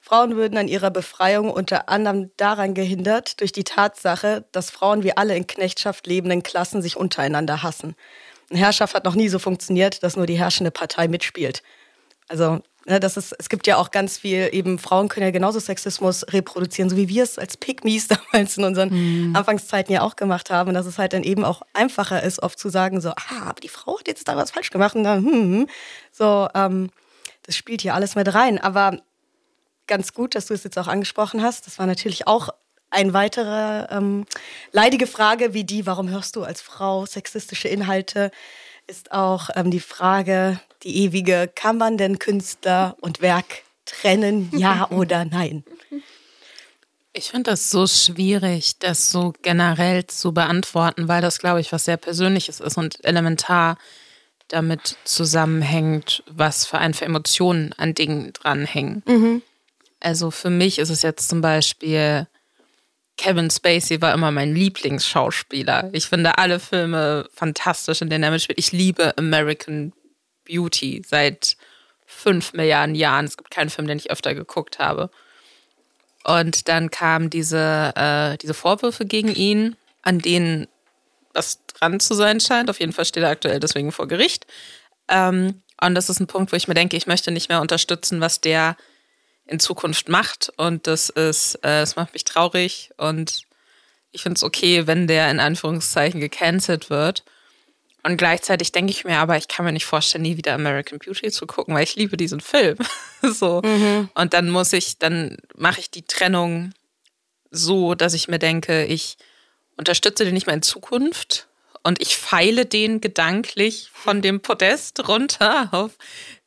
Frauen 0.00 0.36
würden 0.36 0.56
an 0.56 0.68
ihrer 0.68 0.90
Befreiung 0.90 1.50
unter 1.50 1.88
anderem 1.88 2.30
daran 2.36 2.74
gehindert, 2.74 3.40
durch 3.40 3.50
die 3.50 3.64
Tatsache, 3.64 4.44
dass 4.52 4.70
Frauen 4.70 5.02
wie 5.02 5.16
alle 5.16 5.36
in 5.36 5.48
Knechtschaft 5.48 6.06
lebenden 6.06 6.44
Klassen 6.44 6.82
sich 6.82 6.96
untereinander 6.96 7.64
hassen. 7.64 7.96
Eine 8.48 8.60
Herrschaft 8.60 8.94
hat 8.94 9.04
noch 9.04 9.16
nie 9.16 9.28
so 9.28 9.40
funktioniert, 9.40 10.04
dass 10.04 10.16
nur 10.16 10.26
die 10.26 10.38
herrschende 10.38 10.70
Partei 10.70 11.08
mitspielt. 11.08 11.64
Also, 12.28 12.60
ne, 12.86 13.00
das 13.00 13.16
ist, 13.16 13.34
es 13.38 13.48
gibt 13.48 13.66
ja 13.66 13.76
auch 13.76 13.90
ganz 13.90 14.18
viel, 14.18 14.48
eben 14.52 14.78
Frauen 14.78 15.08
können 15.08 15.26
ja 15.26 15.30
genauso 15.30 15.60
Sexismus 15.60 16.24
reproduzieren, 16.30 16.90
so 16.90 16.96
wie 16.96 17.08
wir 17.08 17.22
es 17.22 17.38
als 17.38 17.56
Pygmies 17.56 18.08
damals 18.32 18.56
in 18.56 18.64
unseren 18.64 19.34
Anfangszeiten 19.34 19.92
ja 19.92 20.02
auch 20.02 20.16
gemacht 20.16 20.50
haben. 20.50 20.74
Dass 20.74 20.86
es 20.86 20.98
halt 20.98 21.12
dann 21.12 21.22
eben 21.22 21.44
auch 21.44 21.62
einfacher 21.72 22.22
ist, 22.22 22.42
oft 22.42 22.58
zu 22.58 22.68
sagen, 22.68 23.00
so, 23.00 23.10
ah, 23.10 23.42
aber 23.46 23.60
die 23.60 23.68
Frau 23.68 23.98
hat 23.98 24.08
jetzt 24.08 24.28
da 24.28 24.36
was 24.36 24.50
falsch 24.50 24.70
gemacht. 24.70 24.94
Und 24.94 25.04
dann, 25.04 25.24
hm, 25.24 25.32
hm. 25.32 25.66
so, 26.12 26.48
ähm, 26.54 26.90
das 27.44 27.56
spielt 27.56 27.82
hier 27.82 27.94
alles 27.94 28.14
mit 28.14 28.32
rein. 28.32 28.58
Aber 28.58 28.98
ganz 29.86 30.14
gut, 30.14 30.34
dass 30.34 30.46
du 30.46 30.54
es 30.54 30.64
jetzt 30.64 30.78
auch 30.78 30.86
angesprochen 30.86 31.42
hast. 31.42 31.66
Das 31.66 31.78
war 31.78 31.86
natürlich 31.86 32.26
auch 32.26 32.50
eine 32.90 33.12
weitere 33.12 33.86
ähm, 33.90 34.26
leidige 34.72 35.06
Frage 35.06 35.54
wie 35.54 35.64
die, 35.64 35.86
warum 35.86 36.10
hörst 36.10 36.36
du 36.36 36.42
als 36.42 36.60
Frau 36.60 37.06
sexistische 37.06 37.68
Inhalte, 37.68 38.30
ist 38.90 39.12
auch 39.12 39.50
ähm, 39.54 39.70
die 39.70 39.80
Frage, 39.80 40.60
die 40.82 41.04
ewige, 41.04 41.48
kann 41.54 41.78
man 41.78 41.96
denn 41.96 42.18
Künstler 42.18 42.96
und 43.00 43.22
Werk 43.22 43.62
trennen, 43.84 44.50
ja 44.52 44.88
oder 44.90 45.24
nein? 45.24 45.64
Ich 47.12 47.30
finde 47.30 47.52
das 47.52 47.70
so 47.70 47.86
schwierig, 47.86 48.78
das 48.78 49.10
so 49.10 49.32
generell 49.42 50.06
zu 50.06 50.32
beantworten, 50.32 51.08
weil 51.08 51.22
das, 51.22 51.38
glaube 51.38 51.60
ich, 51.60 51.72
was 51.72 51.84
sehr 51.84 51.96
Persönliches 51.96 52.60
ist 52.60 52.76
und 52.76 53.04
elementar 53.04 53.78
damit 54.48 54.96
zusammenhängt, 55.04 56.24
was 56.28 56.66
für 56.66 56.78
ein 56.78 56.94
für 56.94 57.04
Emotionen 57.04 57.72
an 57.74 57.94
Dingen 57.94 58.32
dranhängen. 58.32 59.42
Also 60.00 60.30
für 60.30 60.50
mich 60.50 60.78
ist 60.78 60.90
es 60.90 61.02
jetzt 61.02 61.28
zum 61.28 61.40
Beispiel, 61.40 62.26
Kevin 63.20 63.50
Spacey 63.50 64.00
war 64.00 64.14
immer 64.14 64.30
mein 64.30 64.54
Lieblingsschauspieler. 64.54 65.90
Ich 65.92 66.06
finde 66.06 66.38
alle 66.38 66.58
Filme 66.58 67.28
fantastisch, 67.34 68.00
in 68.00 68.08
denen 68.08 68.24
er 68.24 68.30
mitspielt. 68.30 68.58
Ich 68.58 68.72
liebe 68.72 69.12
American 69.18 69.92
Beauty 70.46 71.02
seit 71.06 71.58
fünf 72.06 72.54
Milliarden 72.54 72.94
Jahren. 72.94 73.26
Es 73.26 73.36
gibt 73.36 73.50
keinen 73.50 73.68
Film, 73.68 73.88
den 73.88 73.98
ich 73.98 74.10
öfter 74.10 74.34
geguckt 74.34 74.78
habe. 74.78 75.10
Und 76.24 76.68
dann 76.68 76.90
kamen 76.90 77.28
diese, 77.28 77.92
äh, 77.94 78.38
diese 78.38 78.54
Vorwürfe 78.54 79.04
gegen 79.04 79.34
ihn, 79.34 79.76
an 80.00 80.20
denen 80.20 80.66
was 81.34 81.58
dran 81.66 82.00
zu 82.00 82.14
sein 82.14 82.40
scheint. 82.40 82.70
Auf 82.70 82.80
jeden 82.80 82.94
Fall 82.94 83.04
steht 83.04 83.22
er 83.22 83.28
aktuell 83.28 83.60
deswegen 83.60 83.92
vor 83.92 84.08
Gericht. 84.08 84.46
Ähm, 85.08 85.60
und 85.78 85.94
das 85.94 86.08
ist 86.08 86.20
ein 86.20 86.26
Punkt, 86.26 86.52
wo 86.52 86.56
ich 86.56 86.68
mir 86.68 86.74
denke, 86.74 86.96
ich 86.96 87.06
möchte 87.06 87.32
nicht 87.32 87.50
mehr 87.50 87.60
unterstützen, 87.60 88.22
was 88.22 88.40
der 88.40 88.78
in 89.50 89.60
Zukunft 89.60 90.08
macht. 90.08 90.52
Und 90.56 90.86
das 90.86 91.08
ist, 91.08 91.56
äh, 91.56 91.80
das 91.80 91.96
macht 91.96 92.14
mich 92.14 92.24
traurig. 92.24 92.90
Und 92.96 93.42
ich 94.12 94.22
finde 94.22 94.36
es 94.36 94.42
okay, 94.42 94.86
wenn 94.86 95.06
der 95.06 95.30
in 95.30 95.40
Anführungszeichen 95.40 96.20
gecancelt 96.20 96.88
wird. 96.88 97.24
Und 98.02 98.16
gleichzeitig 98.16 98.72
denke 98.72 98.92
ich 98.92 99.04
mir 99.04 99.18
aber, 99.18 99.36
ich 99.36 99.48
kann 99.48 99.66
mir 99.66 99.72
nicht 99.72 99.84
vorstellen, 99.84 100.22
nie 100.22 100.36
wieder 100.36 100.54
American 100.54 100.98
Beauty 100.98 101.30
zu 101.30 101.46
gucken, 101.46 101.74
weil 101.74 101.82
ich 101.82 101.96
liebe 101.96 102.16
diesen 102.16 102.40
Film. 102.40 102.78
so. 103.22 103.60
Und 104.14 104.32
dann 104.32 104.48
muss 104.48 104.72
ich, 104.72 104.98
dann 104.98 105.36
mache 105.54 105.80
ich 105.80 105.90
die 105.90 106.02
Trennung 106.02 106.72
so, 107.50 107.94
dass 107.94 108.14
ich 108.14 108.28
mir 108.28 108.38
denke, 108.38 108.84
ich 108.86 109.18
unterstütze 109.76 110.24
den 110.24 110.34
nicht 110.34 110.46
mehr 110.46 110.54
in 110.54 110.62
Zukunft 110.62 111.48
und 111.82 112.00
ich 112.02 112.16
feile 112.16 112.66
den 112.66 113.00
gedanklich 113.00 113.90
von 113.92 114.20
dem 114.20 114.40
Podest 114.40 115.08
runter, 115.08 115.68
auf, 115.72 115.96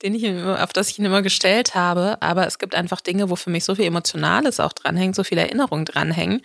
den 0.02 0.14
ich, 0.14 0.26
auf 0.44 0.74
das 0.74 0.90
ich 0.90 1.00
ihn 1.00 1.06
immer 1.06 1.22
gestellt 1.24 1.74
habe. 1.74 2.22
Aber 2.22 2.46
es 2.46 2.60
gibt 2.60 2.76
einfach 2.76 3.02
Dinge, 3.02 3.30
wo 3.30 3.36
für 3.36 3.50
mich 3.50 3.64
so 3.64 3.76
viel 3.76 3.86
Emotionales 3.86 4.60
auch 4.60 4.74
dranhängt, 4.74 5.16
so 5.16 5.24
viele 5.24 5.42
Erinnerungen 5.42 5.86
dranhängen. 5.86 6.42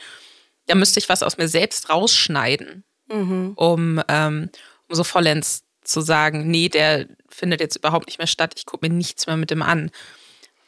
Da 0.66 0.74
müsste 0.74 1.01
ich 1.01 1.09
was 1.09 1.22
aus 1.22 1.36
mir 1.36 1.49
selbst 1.49 1.91
rausschneiden, 1.91 2.84
mhm. 3.09 3.53
um, 3.57 4.03
ähm, 4.09 4.51
um 4.89 4.95
so 4.95 5.05
vollends 5.05 5.64
zu 5.82 6.01
sagen, 6.01 6.51
nee, 6.51 6.68
der 6.68 7.07
findet 7.28 7.61
jetzt 7.61 7.76
überhaupt 7.76 8.07
nicht 8.07 8.18
mehr 8.18 8.26
statt, 8.26 8.55
ich 8.57 8.66
gucke 8.66 8.89
mir 8.89 8.95
nichts 8.95 9.26
mehr 9.26 9.36
mit 9.36 9.51
dem 9.51 9.62
an. 9.62 9.91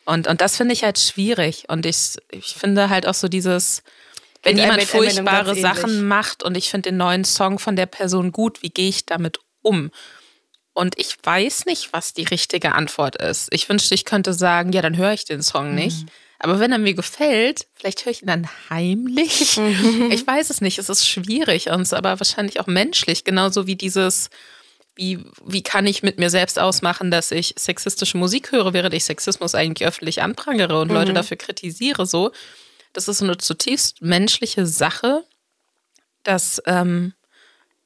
Und, 0.05 0.27
und 0.27 0.41
das 0.41 0.57
finde 0.57 0.73
ich 0.73 0.83
halt 0.83 0.99
schwierig. 0.99 1.65
Und 1.69 1.87
ich, 1.87 2.17
ich 2.31 2.55
finde 2.55 2.91
halt 2.91 3.07
auch 3.07 3.15
so 3.15 3.29
dieses, 3.29 3.83
wenn 4.43 4.57
jemand 4.57 4.83
furchtbare 4.85 5.55
Sachen 5.55 6.07
macht 6.07 6.43
und 6.43 6.57
ich 6.57 6.71
finde 6.71 6.91
den 6.91 6.97
neuen 6.97 7.25
Song 7.25 7.59
von 7.59 7.77
der 7.77 7.87
Person 7.87 8.33
gut, 8.33 8.63
wie 8.63 8.71
gehe 8.71 8.89
ich 8.89 9.07
damit 9.07 9.39
um? 9.63 9.91
Und 10.73 10.99
ich 10.99 11.17
weiß 11.23 11.67
nicht, 11.67 11.93
was 11.93 12.15
die 12.15 12.25
richtige 12.25 12.73
Antwort 12.73 13.17
ist. 13.17 13.49
Ich 13.53 13.69
wünschte, 13.69 13.95
ich 13.95 14.05
könnte 14.05 14.33
sagen, 14.33 14.73
ja, 14.73 14.83
dann 14.83 14.97
höre 14.97 15.13
ich 15.13 15.25
den 15.25 15.43
Song 15.43 15.75
nicht. 15.75 16.03
Mhm. 16.03 16.09
Aber 16.39 16.59
wenn 16.59 16.73
er 16.73 16.79
mir 16.79 16.95
gefällt, 16.95 17.67
vielleicht 17.75 18.05
höre 18.05 18.13
ich 18.13 18.23
ihn 18.23 18.29
dann 18.29 18.49
heimlich. 18.71 19.59
Mhm. 19.59 20.11
Ich 20.13 20.27
weiß 20.27 20.49
es 20.49 20.61
nicht. 20.63 20.79
Es 20.79 20.89
ist 20.89 21.07
schwierig 21.07 21.69
und 21.69 21.83
es 21.83 21.93
aber 21.93 22.19
wahrscheinlich 22.19 22.61
auch 22.61 22.67
menschlich, 22.67 23.25
genauso 23.25 23.67
wie 23.67 23.77
dieses, 23.77 24.31
wie, 24.97 25.19
wie 25.45 25.63
kann 25.63 25.87
ich 25.87 26.03
mit 26.03 26.19
mir 26.19 26.31
selbst 26.31 26.59
ausmachen, 26.59 27.11
dass 27.11 27.31
ich 27.31 27.55
sexistische 27.59 28.17
Musik 28.17 28.53
höre, 28.53 28.73
während 28.73 28.95
ich 28.95 29.05
Sexismus 29.05 29.55
eigentlich 29.55 29.87
öffentlich 29.87 30.23
anprangere 30.23 30.81
und 30.81 30.89
mhm. 30.89 30.95
Leute 30.95 31.13
dafür 31.13 31.37
kritisiere, 31.37 32.07
so. 32.07 32.33
Das 32.93 33.09
ist 33.09 33.23
eine 33.23 33.39
zutiefst 33.39 34.03
menschliche 34.03 34.67
Sache, 34.67 35.25
dass, 36.23 36.61
ähm, 36.67 37.15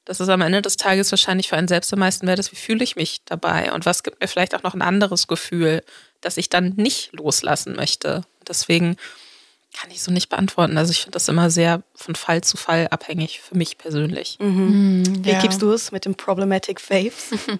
dass 0.04 0.20
es 0.20 0.28
am 0.28 0.40
Ende 0.40 0.62
des 0.62 0.76
Tages 0.76 1.10
wahrscheinlich 1.12 1.48
für 1.48 1.56
einen 1.56 1.68
selbst 1.68 1.92
am 1.92 1.98
meisten 1.98 2.26
wert 2.26 2.38
ist, 2.38 2.52
wie 2.52 2.56
fühle 2.56 2.84
ich 2.84 2.96
mich 2.96 3.22
dabei 3.24 3.72
und 3.72 3.86
was 3.86 4.02
gibt 4.02 4.20
mir 4.20 4.28
vielleicht 4.28 4.54
auch 4.54 4.62
noch 4.62 4.74
ein 4.74 4.82
anderes 4.82 5.26
Gefühl, 5.26 5.82
das 6.20 6.36
ich 6.36 6.48
dann 6.48 6.74
nicht 6.76 7.12
loslassen 7.12 7.76
möchte. 7.76 8.24
Deswegen 8.48 8.96
kann 9.74 9.90
ich 9.90 10.02
so 10.02 10.10
nicht 10.12 10.28
beantworten. 10.28 10.78
Also 10.78 10.92
ich 10.92 11.00
finde 11.00 11.12
das 11.12 11.28
immer 11.28 11.50
sehr 11.50 11.82
von 11.94 12.14
Fall 12.14 12.42
zu 12.42 12.56
Fall 12.56 12.88
abhängig 12.88 13.40
für 13.40 13.56
mich 13.56 13.76
persönlich. 13.76 14.38
Mhm. 14.40 15.02
Mhm, 15.02 15.24
Wie 15.24 15.32
ja. 15.32 15.40
gibst 15.40 15.60
du 15.60 15.70
es 15.72 15.92
mit 15.92 16.04
dem 16.04 16.14
Problematic 16.14 16.80
Faves? 16.80 17.30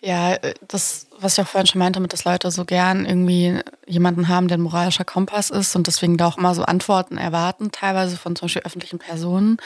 Ja, 0.00 0.34
äh, 0.34 0.54
das, 0.66 1.08
was 1.18 1.36
ich 1.36 1.44
auch 1.44 1.48
vorhin 1.48 1.66
schon 1.66 1.80
meinte, 1.80 2.00
dass 2.00 2.24
Leute 2.24 2.50
so 2.50 2.64
gern 2.64 3.04
irgendwie 3.04 3.60
jemanden 3.86 4.28
haben, 4.28 4.48
der 4.48 4.58
ein 4.58 4.62
moralischer 4.62 5.04
Kompass 5.04 5.50
ist 5.50 5.74
und 5.74 5.86
deswegen 5.86 6.16
da 6.16 6.26
auch 6.28 6.38
immer 6.38 6.54
so 6.54 6.62
Antworten 6.62 7.18
erwarten, 7.18 7.72
teilweise 7.72 8.16
von 8.16 8.36
zum 8.36 8.46
Beispiel 8.46 8.62
öffentlichen 8.62 8.98
Personen. 8.98 9.58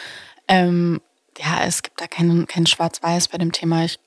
Ähm, 0.48 1.00
ja, 1.38 1.64
es 1.64 1.82
gibt 1.82 2.00
da 2.00 2.06
keinen 2.06 2.46
kein 2.46 2.66
Schwarz-Weiß 2.66 3.28
bei 3.28 3.38
dem 3.38 3.52
Thema. 3.52 3.84
Ich 3.84 3.98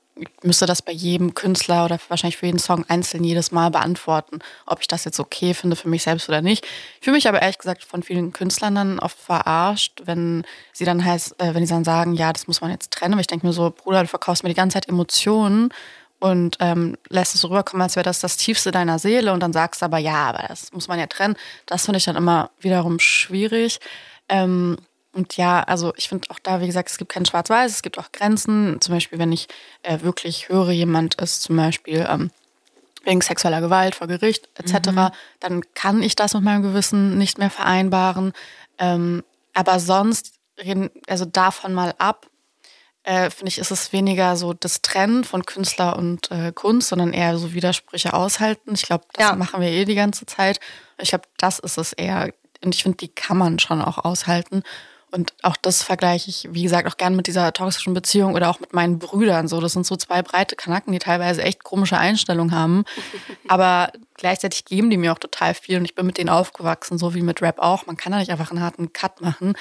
müsste 0.42 0.66
das 0.66 0.82
bei 0.82 0.92
jedem 0.92 1.34
Künstler 1.34 1.84
oder 1.84 1.98
wahrscheinlich 2.08 2.38
für 2.38 2.46
jeden 2.46 2.58
Song 2.58 2.84
einzeln 2.88 3.22
jedes 3.22 3.52
Mal 3.52 3.70
beantworten, 3.70 4.38
ob 4.64 4.80
ich 4.80 4.88
das 4.88 5.04
jetzt 5.04 5.20
okay 5.20 5.52
finde 5.52 5.76
für 5.76 5.88
mich 5.88 6.04
selbst 6.04 6.28
oder 6.28 6.40
nicht. 6.40 6.64
Ich 6.64 7.04
fühle 7.04 7.16
mich 7.16 7.28
aber 7.28 7.42
ehrlich 7.42 7.58
gesagt 7.58 7.84
von 7.84 8.02
vielen 8.02 8.32
Künstlern 8.32 8.74
dann 8.74 8.98
oft 8.98 9.18
verarscht, 9.18 10.02
wenn 10.06 10.44
sie 10.72 10.84
dann 10.84 11.04
heißt, 11.04 11.40
äh, 11.40 11.54
wenn 11.54 11.66
sie 11.66 11.74
dann 11.74 11.84
sagen, 11.84 12.14
ja, 12.14 12.32
das 12.32 12.46
muss 12.46 12.62
man 12.62 12.70
jetzt 12.70 12.92
trennen. 12.92 13.14
Aber 13.14 13.20
ich 13.20 13.26
denke 13.26 13.46
mir 13.46 13.52
so, 13.52 13.70
Bruder, 13.70 14.02
du 14.02 14.08
verkaufst 14.08 14.42
mir 14.42 14.48
die 14.48 14.54
ganze 14.54 14.74
Zeit 14.74 14.88
Emotionen 14.88 15.70
und 16.18 16.56
ähm, 16.60 16.96
lässt 17.08 17.34
es 17.34 17.42
so 17.42 17.48
rüberkommen, 17.48 17.82
als 17.82 17.96
wäre 17.96 18.04
das 18.04 18.20
das 18.20 18.36
Tiefste 18.36 18.70
deiner 18.70 18.98
Seele 18.98 19.32
und 19.32 19.40
dann 19.40 19.52
sagst 19.52 19.82
du 19.82 19.86
aber, 19.86 19.98
ja, 19.98 20.28
aber 20.28 20.44
das 20.48 20.72
muss 20.72 20.88
man 20.88 20.98
ja 20.98 21.06
trennen. 21.06 21.36
Das 21.66 21.84
finde 21.84 21.98
ich 21.98 22.04
dann 22.04 22.16
immer 22.16 22.50
wiederum 22.60 22.98
schwierig. 22.98 23.80
Ähm, 24.28 24.76
und 25.12 25.36
ja, 25.36 25.62
also 25.62 25.94
ich 25.96 26.08
finde 26.08 26.28
auch 26.30 26.38
da, 26.38 26.60
wie 26.60 26.66
gesagt, 26.66 26.90
es 26.90 26.98
gibt 26.98 27.10
kein 27.10 27.24
Schwarz-Weiß, 27.24 27.70
es 27.70 27.82
gibt 27.82 27.98
auch 27.98 28.12
Grenzen. 28.12 28.80
Zum 28.80 28.94
Beispiel, 28.94 29.18
wenn 29.18 29.32
ich 29.32 29.48
äh, 29.82 30.00
wirklich 30.02 30.48
höre, 30.48 30.70
jemand 30.70 31.14
ist 31.14 31.42
zum 31.42 31.56
Beispiel 31.56 32.06
ähm, 32.08 32.30
wegen 33.04 33.22
sexueller 33.22 33.60
Gewalt 33.60 33.94
vor 33.94 34.08
Gericht 34.08 34.48
etc., 34.56 34.90
mhm. 34.90 35.08
dann 35.40 35.62
kann 35.74 36.02
ich 36.02 36.16
das 36.16 36.34
mit 36.34 36.42
meinem 36.42 36.62
Gewissen 36.62 37.16
nicht 37.16 37.38
mehr 37.38 37.50
vereinbaren. 37.50 38.32
Ähm, 38.78 39.22
aber 39.54 39.80
sonst, 39.80 40.34
reden, 40.58 40.90
also 41.08 41.24
davon 41.24 41.72
mal 41.72 41.94
ab, 41.98 42.26
äh, 43.06 43.30
finde 43.30 43.48
ich, 43.48 43.58
ist 43.58 43.70
es 43.70 43.92
weniger 43.92 44.36
so 44.36 44.52
das 44.52 44.82
Trennen 44.82 45.22
von 45.22 45.46
Künstler 45.46 45.96
und 45.96 46.28
äh, 46.32 46.50
Kunst, 46.52 46.88
sondern 46.88 47.12
eher 47.12 47.38
so 47.38 47.54
Widersprüche 47.54 48.12
aushalten. 48.12 48.74
Ich 48.74 48.82
glaube, 48.82 49.04
das 49.12 49.28
ja. 49.30 49.36
machen 49.36 49.60
wir 49.60 49.68
eh 49.68 49.84
die 49.84 49.94
ganze 49.94 50.26
Zeit. 50.26 50.58
Ich 50.98 51.10
glaube, 51.10 51.24
das 51.38 51.60
ist 51.60 51.78
es 51.78 51.92
eher. 51.92 52.32
Und 52.64 52.74
ich 52.74 52.82
finde, 52.82 52.98
die 52.98 53.08
kann 53.08 53.38
man 53.38 53.60
schon 53.60 53.80
auch 53.80 53.98
aushalten. 53.98 54.64
Und 55.12 55.34
auch 55.42 55.56
das 55.56 55.82
vergleiche 55.82 56.28
ich, 56.28 56.48
wie 56.50 56.64
gesagt, 56.64 56.88
auch 56.88 56.96
gern 56.96 57.14
mit 57.14 57.28
dieser 57.28 57.52
toxischen 57.52 57.94
Beziehung 57.94 58.34
oder 58.34 58.50
auch 58.50 58.58
mit 58.58 58.72
meinen 58.72 58.98
Brüdern. 58.98 59.46
So, 59.46 59.60
das 59.60 59.72
sind 59.72 59.86
so 59.86 59.96
zwei 59.96 60.20
breite 60.20 60.56
Kanacken, 60.56 60.92
die 60.92 60.98
teilweise 60.98 61.42
echt 61.42 61.62
komische 61.62 61.96
Einstellungen 61.96 62.54
haben. 62.54 62.84
Aber 63.48 63.92
gleichzeitig 64.14 64.64
geben 64.64 64.90
die 64.90 64.96
mir 64.96 65.12
auch 65.12 65.18
total 65.18 65.54
viel 65.54 65.78
und 65.78 65.84
ich 65.84 65.94
bin 65.94 66.06
mit 66.06 66.18
denen 66.18 66.28
aufgewachsen, 66.28 66.98
so 66.98 67.14
wie 67.14 67.22
mit 67.22 67.40
Rap 67.40 67.60
auch. 67.60 67.86
Man 67.86 67.96
kann 67.96 68.12
da 68.12 68.18
nicht 68.18 68.30
einfach 68.30 68.50
einen 68.50 68.60
harten 68.60 68.92
Cut 68.92 69.20
machen. 69.20 69.54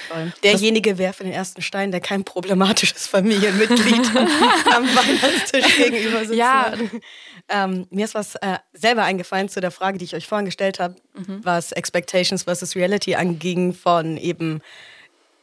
Derjenige 0.44 0.98
werfe 0.98 1.24
den 1.24 1.34
ersten 1.34 1.62
Stein, 1.62 1.92
der 1.92 2.02
kein 2.02 2.24
problematisches 2.24 3.06
Familienmitglied 3.08 4.16
am 4.76 4.84
Weihnachtstisch 4.84 5.78
gegenüber 5.78 6.20
sitzt. 6.22 6.34
Ja. 6.34 6.74
Ähm, 7.50 7.86
mir 7.92 8.06
ist 8.06 8.16
was 8.16 8.36
äh, 8.36 8.58
selber 8.74 9.04
eingefallen 9.04 9.50
zu 9.50 9.62
der 9.62 9.72
Frage, 9.72 10.00
die 10.00 10.06
ich 10.06 10.16
euch 10.16 10.28
vorhin 10.28 10.46
gestellt 10.46 10.80
habe, 10.80 10.96
mhm. 11.14 11.42
was 11.44 11.72
Expectations 11.72 12.44
versus 12.44 12.76
Reality 12.76 13.16
anging 13.16 13.74
von 13.74 14.18
eben 14.18 14.62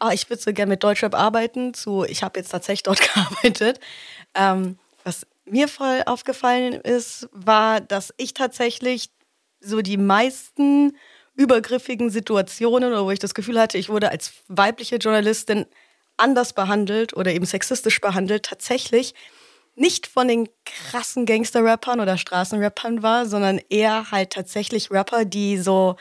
ah, 0.03 0.13
ich 0.13 0.29
würde 0.29 0.43
so 0.43 0.53
gerne 0.53 0.71
mit 0.71 0.83
Deutschrap 0.83 1.15
arbeiten, 1.15 1.75
zu 1.75 2.05
ich 2.05 2.23
habe 2.23 2.41
jetzt 2.41 2.51
tatsächlich 2.51 2.83
dort 2.83 3.01
gearbeitet. 3.15 3.79
Ähm, 4.35 4.79
was 5.05 5.27
mir 5.45 5.69
voll 5.69 6.03
aufgefallen 6.07 6.75
ist, 6.75 7.29
war, 7.33 7.81
dass 7.81 8.13
ich 8.17 8.35
tatsächlich 8.35 9.11
so 9.61 9.81
die 9.81 9.97
meisten 9.97 10.97
übergriffigen 11.35 12.11
Situationen 12.11 12.93
oder 12.93 13.05
wo 13.05 13.11
ich 13.11 13.19
das 13.19 13.35
Gefühl 13.35 13.59
hatte, 13.61 13.79
ich 13.79 13.89
wurde 13.89 14.11
als 14.11 14.33
weibliche 14.49 14.97
Journalistin 14.97 15.67
anders 16.17 16.53
behandelt 16.53 17.17
oder 17.17 17.33
eben 17.33 17.47
sexistisch 17.47 18.01
behandelt, 18.01 18.45
tatsächlich 18.45 19.15
nicht 19.75 20.07
von 20.07 20.29
den 20.29 20.49
krassen 20.67 21.25
Gangster-Rappern 21.25 22.01
oder 22.01 22.19
Straßenrappern 22.19 23.03
war, 23.03 23.27
sondern 23.27 23.61
eher 23.71 24.11
halt 24.11 24.31
tatsächlich 24.31 24.91
Rapper, 24.91 25.25
die 25.25 25.57
so 25.59 25.97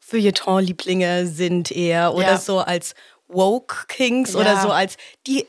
Feuilleton-Lieblinge 0.00 1.26
sind 1.26 1.70
eher 1.70 2.14
oder 2.14 2.32
ja. 2.32 2.38
so 2.38 2.58
als 2.58 2.94
Woke 3.32 3.86
Kings 3.88 4.34
ja. 4.34 4.40
oder 4.40 4.60
so 4.60 4.68
als 4.70 4.96
die 5.26 5.46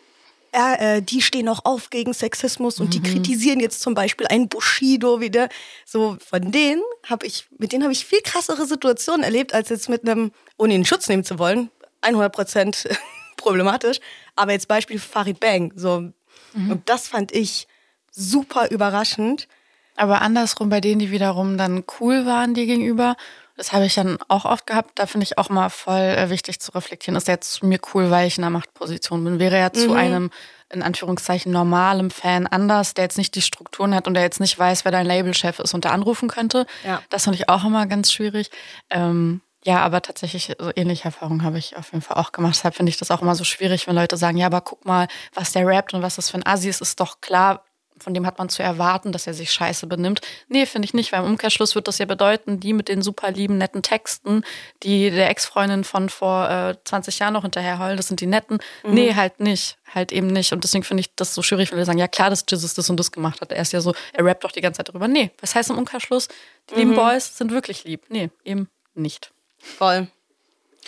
äh, 0.54 1.02
die 1.02 1.22
stehen 1.22 1.50
auch 1.50 1.66
auf 1.66 1.90
gegen 1.90 2.14
Sexismus 2.14 2.80
und 2.80 2.88
mhm. 2.88 2.92
die 2.92 3.02
kritisieren 3.02 3.60
jetzt 3.60 3.82
zum 3.82 3.96
Beispiel 3.96 4.28
einen 4.28 4.50
Bushido 4.50 5.20
wieder. 5.20 5.50
So 5.86 6.18
von 6.24 6.52
denen 6.52 6.84
habe 7.08 7.26
ich, 7.26 7.48
mit 7.58 7.72
denen 7.72 7.84
habe 7.84 7.94
ich 7.94 8.06
viel 8.06 8.22
krassere 8.22 8.66
Situationen 8.66 9.24
erlebt, 9.24 9.54
als 9.54 9.70
jetzt 9.70 9.90
mit 9.90 10.08
einem, 10.08 10.32
ohne 10.58 10.76
ihn 10.76 10.86
Schutz 10.86 11.10
nehmen 11.10 11.24
zu 11.24 11.40
wollen, 11.40 11.72
100 12.02 12.32
Prozent 12.32 12.88
problematisch. 13.38 13.98
Aber 14.36 14.52
jetzt 14.52 14.68
Beispiel 14.68 15.00
Farid 15.00 15.40
Bang. 15.40 15.74
So. 15.76 16.12
Mhm. 16.54 16.72
Und 16.72 16.90
das 16.90 17.08
fand 17.08 17.32
ich 17.32 17.68
super 18.12 18.70
überraschend. 18.70 19.48
Aber 19.96 20.22
andersrum 20.22 20.70
bei 20.70 20.82
denen, 20.82 21.00
die 21.00 21.12
wiederum 21.12 21.58
dann 21.58 21.84
cool 22.00 22.26
waren 22.26 22.54
dir 22.54 22.66
gegenüber 22.66 23.16
das 23.56 23.72
habe 23.72 23.86
ich 23.86 23.94
dann 23.94 24.18
auch 24.28 24.46
oft 24.46 24.66
gehabt. 24.66 24.92
Da 24.96 25.06
finde 25.06 25.26
ich 25.26 25.38
auch 25.38 25.50
mal 25.50 25.70
voll 25.70 26.00
äh, 26.00 26.30
wichtig 26.30 26.60
zu 26.60 26.72
reflektieren. 26.72 27.16
Ist 27.16 27.28
jetzt 27.28 27.64
mir 27.64 27.80
cool, 27.94 28.10
weil 28.10 28.28
ich 28.28 28.38
in 28.38 28.44
einer 28.44 28.52
Machtposition 28.52 29.24
bin? 29.24 29.40
Wäre 29.40 29.58
er 29.58 29.70
mhm. 29.70 29.80
zu 29.80 29.94
einem, 29.94 30.32
in 30.70 30.82
Anführungszeichen, 30.82 31.52
normalem 31.52 32.10
Fan 32.10 32.48
anders, 32.48 32.96
der 32.96 33.06
jetzt 33.06 33.18
nicht 33.18 33.36
die 33.36 33.42
Strukturen 33.42 33.94
hat 33.94 34.08
und 34.08 34.16
der 34.16 34.24
jetzt 34.24 34.40
nicht 34.40 34.58
weiß, 34.58 34.86
wer 34.86 34.92
dein 34.92 35.06
Labelchef 35.06 35.60
ist 35.60 35.74
und 35.74 35.84
der 35.84 35.92
anrufen 35.92 36.30
könnte? 36.30 36.66
Ja. 36.84 37.02
Das 37.10 37.26
finde 37.26 37.38
ich 37.38 37.50
auch 37.50 37.64
immer 37.64 37.86
ganz 37.86 38.12
schwierig. 38.12 38.50
Ähm, 38.90 39.42
ja, 39.66 39.80
aber 39.80 40.02
tatsächlich 40.02 40.56
so 40.60 40.72
ähnliche 40.76 41.06
Erfahrungen 41.06 41.44
habe 41.44 41.58
ich 41.58 41.78
auf 41.78 41.92
jeden 41.92 42.02
Fall 42.02 42.18
auch 42.18 42.32
gemacht. 42.32 42.56
Deshalb 42.56 42.76
finde 42.76 42.90
ich 42.90 42.98
das 42.98 43.12
auch 43.12 43.22
immer 43.22 43.36
so 43.36 43.44
schwierig, 43.44 43.88
wenn 43.88 43.96
Leute 43.96 44.18
sagen, 44.18 44.38
ja, 44.38 44.48
aber 44.48 44.62
guck 44.62 44.84
mal, 44.86 45.08
was 45.34 45.54
der 45.54 45.66
rappt 45.66 45.94
und 45.94 46.02
was 46.02 46.16
das 46.16 46.30
für 46.30 46.38
ein 46.38 46.46
Assi 46.46 46.70
ist, 46.70 46.82
ist 46.82 47.00
doch 47.00 47.22
klar, 47.22 47.64
von 48.04 48.14
dem 48.14 48.26
hat 48.26 48.38
man 48.38 48.50
zu 48.50 48.62
erwarten, 48.62 49.12
dass 49.12 49.28
er 49.28 49.34
sich 49.34 49.52
scheiße 49.52 49.88
benimmt. 49.88 50.22
Nee, 50.50 50.66
finde 50.66 50.86
ich 50.86 50.94
nicht, 50.94 51.12
weil 51.12 51.22
im 51.22 51.32
Umkehrschluss 51.32 51.74
wird 51.76 51.88
das 51.88 51.98
ja 51.98 52.06
bedeuten, 52.06 52.60
die 52.60 52.74
mit 52.74 52.90
den 52.90 53.02
super 53.02 53.32
lieben, 53.32 53.58
netten 53.58 53.82
Texten, 53.82 54.44
die 54.84 55.10
der 55.10 55.30
Ex-Freundin 55.30 55.84
von 55.84 56.10
vor 56.10 56.50
äh, 56.50 56.76
20 56.84 57.20
Jahren 57.20 57.34
noch 57.34 57.44
hinterher 57.44 57.80
heulen, 57.80 57.98
das 57.98 58.08
sind 58.08 58.20
die 58.20 58.28
netten. 58.28 58.60
Mhm. 58.84 58.94
Nee, 58.94 59.16
halt 59.16 59.40
nicht. 59.40 59.78
Halt 59.94 60.12
eben 60.12 60.28
nicht. 60.28 60.52
Und 60.54 60.64
deswegen 60.64 60.84
finde 60.84 61.02
ich 61.02 61.16
das 61.16 61.34
so 61.34 61.42
schwierig, 61.42 61.72
wenn 61.72 61.78
wir 61.78 61.86
sagen, 61.86 62.00
ja 62.00 62.08
klar, 62.08 62.30
dass 62.30 62.44
Jesus 62.50 62.74
das 62.74 62.90
und 62.90 63.00
das 63.00 63.12
gemacht 63.12 63.42
hat. 63.42 63.52
Er 63.52 63.62
ist 63.62 63.74
ja 63.74 63.82
so, 63.82 63.94
er 64.12 64.26
rappt 64.26 64.44
doch 64.44 64.52
die 64.52 64.62
ganze 64.62 64.78
Zeit 64.78 64.90
darüber. 64.90 65.08
Nee, 65.08 65.32
was 65.40 65.56
heißt 65.56 65.70
im 65.70 65.78
Umkehrschluss? 65.78 66.28
Die 66.70 66.74
mhm. 66.74 66.80
lieben 66.80 66.96
Boys 66.96 67.38
sind 67.38 67.52
wirklich 67.52 67.84
lieb. 67.84 68.06
Nee, 68.10 68.30
eben 68.44 68.70
nicht. 68.96 69.32
Voll. 69.60 70.08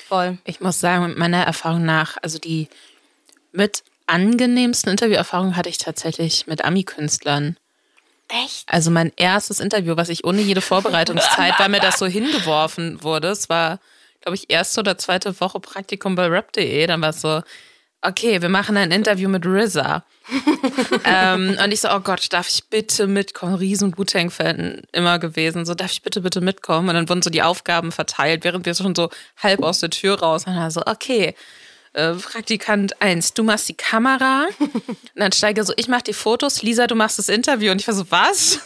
Voll. 0.07 0.38
Ich 0.43 0.59
muss 0.59 0.80
sagen, 0.80 1.13
meiner 1.18 1.43
Erfahrung 1.43 1.86
nach, 1.86 2.18
also 2.22 2.39
die 2.39 2.68
mit 3.51 3.84
angenehmsten 4.08 4.91
Interviewerfahrungen 4.91 5.56
hatte 5.56 5.70
ich 5.70 5.78
tatsächlich 5.78 6.47
mit 6.47 6.64
Ami-Künstlern. 6.64 7.58
Echt? 8.28 8.72
Also 8.72 8.89
mein 8.89 9.12
erstes 9.18 9.60
Interview, 9.60 9.95
was 9.97 10.10
ich 10.10 10.24
ohne 10.24 10.41
jede 10.41 10.62
Vorbereitungszeit, 10.62 11.53
weil 11.60 11.70
mir 11.70 11.80
das 11.80 11.99
so 11.99 12.06
hingeworfen 12.08 13.03
wurde. 13.03 13.30
Es 13.30 13.49
war, 13.49 13.80
glaube 14.22 14.36
ich, 14.36 14.49
erste 14.49 14.80
oder 14.80 14.97
zweite 14.97 15.39
Woche 15.39 15.60
Praktikum 15.60 16.16
bei 16.16 16.28
rap.de. 16.28 16.88
Dann 16.88 17.01
war 17.01 17.10
es 17.10 17.22
so, 17.22 17.41
okay, 18.01 18.41
wir 18.41 18.49
machen 18.49 18.78
ein 18.78 18.91
Interview 18.91 19.30
mit 19.30 19.45
RZA. 19.45 20.03
ähm, 21.06 21.58
und 21.64 21.72
ich 21.72 21.82
so, 21.82 21.89
oh 21.91 21.99
Gott, 21.99 22.34
darf 22.34 22.49
ich 22.49 22.68
bitte 22.70 23.06
mitkommen? 23.06 23.56
Riesen 23.56 23.95
Wu-Tang-Fan 23.95 24.82
immer 24.91 25.20
gewesen. 25.20 25.66
So, 25.66 25.76
darf 25.76 25.91
ich 25.91 26.01
bitte, 26.01 26.22
bitte 26.22 26.41
mitkommen? 26.41 26.89
Und 26.89 26.95
dann 26.95 27.10
wurden 27.10 27.22
so 27.22 27.30
die 27.30 27.43
Aufgaben 27.43 27.91
verteilt, 27.91 28.43
während 28.43 28.66
wir 28.66 28.74
schon 28.74 28.95
so 28.95 29.10
halb 29.38 29.62
aus 29.62 29.82
der 29.82 29.91
Tür 29.91 30.20
raus 30.20 30.47
waren. 30.47 30.58
Also, 30.58 30.82
okay, 30.86 31.36
äh, 31.95 32.13
Praktikant 32.13 33.01
1, 33.01 33.33
du 33.33 33.43
machst 33.43 33.69
die 33.69 33.73
Kamera. 33.73 34.47
Und 34.59 34.97
dann 35.15 35.31
steige 35.31 35.63
so, 35.63 35.73
ich 35.77 35.87
mach 35.87 36.01
die 36.01 36.13
Fotos, 36.13 36.61
Lisa, 36.61 36.87
du 36.87 36.95
machst 36.95 37.19
das 37.19 37.29
Interview. 37.29 37.71
Und 37.71 37.81
ich 37.81 37.87
war 37.87 37.93
so, 37.93 38.09
was? 38.11 38.59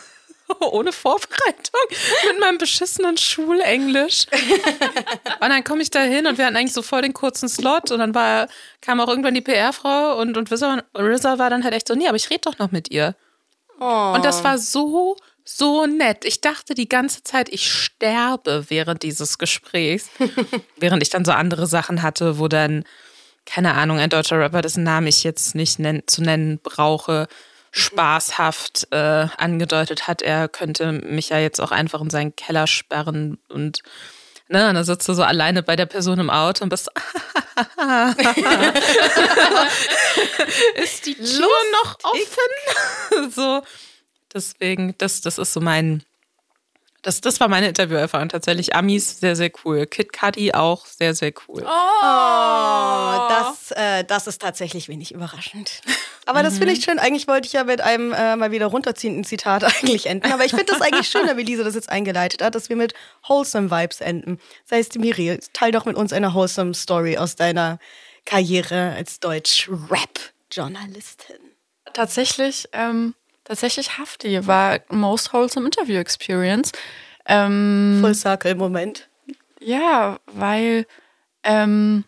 Ohne 0.60 0.92
Vorbereitung 0.92 1.80
mit 2.28 2.40
meinem 2.40 2.58
beschissenen 2.58 3.18
Schulenglisch. 3.18 4.26
und 4.32 5.50
dann 5.50 5.64
komme 5.64 5.84
ich 5.84 5.92
da 5.92 6.02
hin 6.02 6.26
und 6.26 6.40
wir 6.40 6.46
hatten 6.48 6.56
eigentlich 6.56 6.74
so 6.74 6.82
voll 6.82 7.04
den 7.04 7.14
kurzen 7.14 7.48
Slot 7.48 7.92
und 7.92 8.00
dann 8.00 8.16
war, 8.16 8.48
kam 8.82 9.00
auch 9.00 9.08
irgendwann 9.08 9.36
die 9.36 9.42
PR-Frau 9.42 10.20
und, 10.20 10.38
und 10.38 10.52
RZA, 10.52 10.82
RZA 10.98 11.38
war 11.38 11.52
dann 11.52 11.64
halt 11.64 11.76
echt 11.76 11.88
so, 11.88 11.94
nee, 11.94 12.08
aber 12.08 12.18
ich 12.18 12.32
rede 12.32 12.42
doch 12.42 12.58
noch 12.58 12.72
mit 12.72 12.90
ihr. 12.90 13.16
Oh. 13.80 14.14
Und 14.16 14.26
das 14.26 14.44
war 14.44 14.58
so, 14.58 15.18
so 15.44 15.86
nett. 15.86 16.26
Ich 16.26 16.42
dachte 16.42 16.74
die 16.74 16.90
ganze 16.90 17.24
Zeit, 17.24 17.50
ich 17.50 17.72
sterbe 17.72 18.66
während 18.70 19.04
dieses 19.04 19.38
Gesprächs. 19.38 20.10
während 20.78 21.04
ich 21.04 21.10
dann 21.10 21.26
so 21.26 21.32
andere 21.32 21.68
Sachen 21.68 22.02
hatte, 22.02 22.40
wo 22.40 22.48
dann, 22.48 22.86
keine 23.50 23.74
Ahnung, 23.74 24.00
ein 24.00 24.10
deutscher 24.10 24.40
Rapper, 24.40 24.62
dessen 24.62 24.84
Namen 24.84 25.08
ich 25.08 25.24
jetzt 25.24 25.56
nicht 25.56 25.80
nenn, 25.80 26.04
zu 26.06 26.22
nennen 26.22 26.60
brauche, 26.62 27.28
spaßhaft 27.72 28.88
äh, 28.92 29.28
angedeutet 29.38 30.08
hat, 30.08 30.22
er 30.22 30.48
könnte 30.48 30.92
mich 30.92 31.30
ja 31.30 31.40
jetzt 31.40 31.60
auch 31.60 31.72
einfach 31.72 32.02
in 32.02 32.10
seinen 32.10 32.36
Keller 32.36 32.68
sperren 32.68 33.40
und 33.48 33.82
Ne, 34.52 34.68
und 34.68 34.74
dann 34.74 34.84
sitzt 34.84 35.08
du 35.08 35.14
so 35.14 35.22
alleine 35.22 35.62
bei 35.62 35.76
der 35.76 35.86
Person 35.86 36.18
im 36.18 36.32
Auto 36.32 36.64
und 36.64 36.70
bist 36.70 36.90
ist 40.74 41.06
die 41.06 41.14
Tür 41.14 41.48
noch 41.84 42.00
offen? 42.02 43.30
so, 43.36 43.62
deswegen, 44.34 44.96
das, 44.98 45.22
das 45.22 45.38
ist 45.38 45.54
so 45.54 45.62
mein, 45.62 46.04
das, 47.02 47.22
das 47.22 47.40
war 47.40 47.48
meine 47.48 47.70
Interviewerfahrung 47.70 48.30
tatsächlich. 48.30 48.76
Amis, 48.76 49.20
sehr, 49.20 49.36
sehr 49.36 49.52
cool. 49.64 49.86
Kid 49.86 50.12
Cudi 50.12 50.54
auch 50.54 50.86
sehr, 50.86 51.16
sehr 51.16 51.32
cool. 51.48 51.64
Oh, 51.64 53.30
das, 53.30 53.72
äh, 53.72 54.04
das 54.04 54.28
ist 54.28 54.42
tatsächlich 54.42 54.90
wenig 54.90 55.14
überraschend. 55.14 55.82
Aber 56.26 56.44
das 56.44 56.58
finde 56.58 56.74
ich 56.74 56.84
schön. 56.84 57.00
Eigentlich 57.00 57.26
wollte 57.28 57.48
ich 57.48 57.54
ja 57.54 57.64
mit 57.64 57.80
einem 57.82 58.12
äh, 58.12 58.36
mal 58.36 58.52
wieder 58.52 58.66
runterziehenden 58.68 59.24
Zitat 59.24 59.64
eigentlich 59.64 60.08
enden. 60.08 60.30
Aber 60.32 60.46
ich 60.46 60.52
finde 60.52 60.74
das 60.74 60.82
eigentlich 60.82 61.08
schöner, 61.08 61.38
wie 61.38 61.44
Lisa 61.44 61.64
das 61.64 61.76
jetzt 61.76 61.90
eingeleitet 61.90 62.42
hat, 62.42 62.56
dass 62.56 62.68
wir 62.70 62.76
mit 62.76 62.94
wholesome 63.28 63.72
Vibes 63.72 64.02
enden. 64.02 64.40
Das 64.68 64.78
heißt, 64.78 65.00
Miri, 65.00 65.40
teil 65.54 65.72
doch 65.72 65.86
mit 65.86 65.96
uns 65.96 66.12
eine 66.12 66.34
wholesome 66.34 66.74
Story 66.74 67.18
aus 67.18 67.36
deiner 67.36 67.80
Karriere 68.26 68.94
als 68.96 69.22
Deutsch-Rap-Journalistin. 69.22 71.38
Tatsächlich, 71.94 72.68
ähm, 72.74 73.16
tatsächlich 73.50 73.98
Hafti 73.98 74.46
war 74.46 74.80
most 74.90 75.34
wholesome 75.34 75.66
Interview 75.66 75.98
Experience. 75.98 76.72
Ähm, 77.26 77.98
Full 78.00 78.14
Circle-Moment. 78.14 79.10
Ja, 79.60 80.20
weil, 80.28 80.86
ähm, 81.44 82.04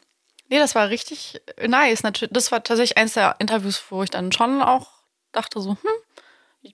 nee, 0.50 0.60
das 0.60 0.76
war 0.76 0.90
richtig 0.90 1.42
nice. 1.66 2.04
Natürlich, 2.04 2.32
das 2.32 2.52
war 2.52 2.64
tatsächlich 2.64 2.98
eins 2.98 3.14
der 3.14 3.36
Interviews, 3.40 3.84
wo 3.90 4.04
ich 4.04 4.12
dann 4.12 4.32
schon 4.32 4.62
auch 4.62 4.92
dachte 5.32 5.60
so, 5.62 5.72
hm, 5.72 6.72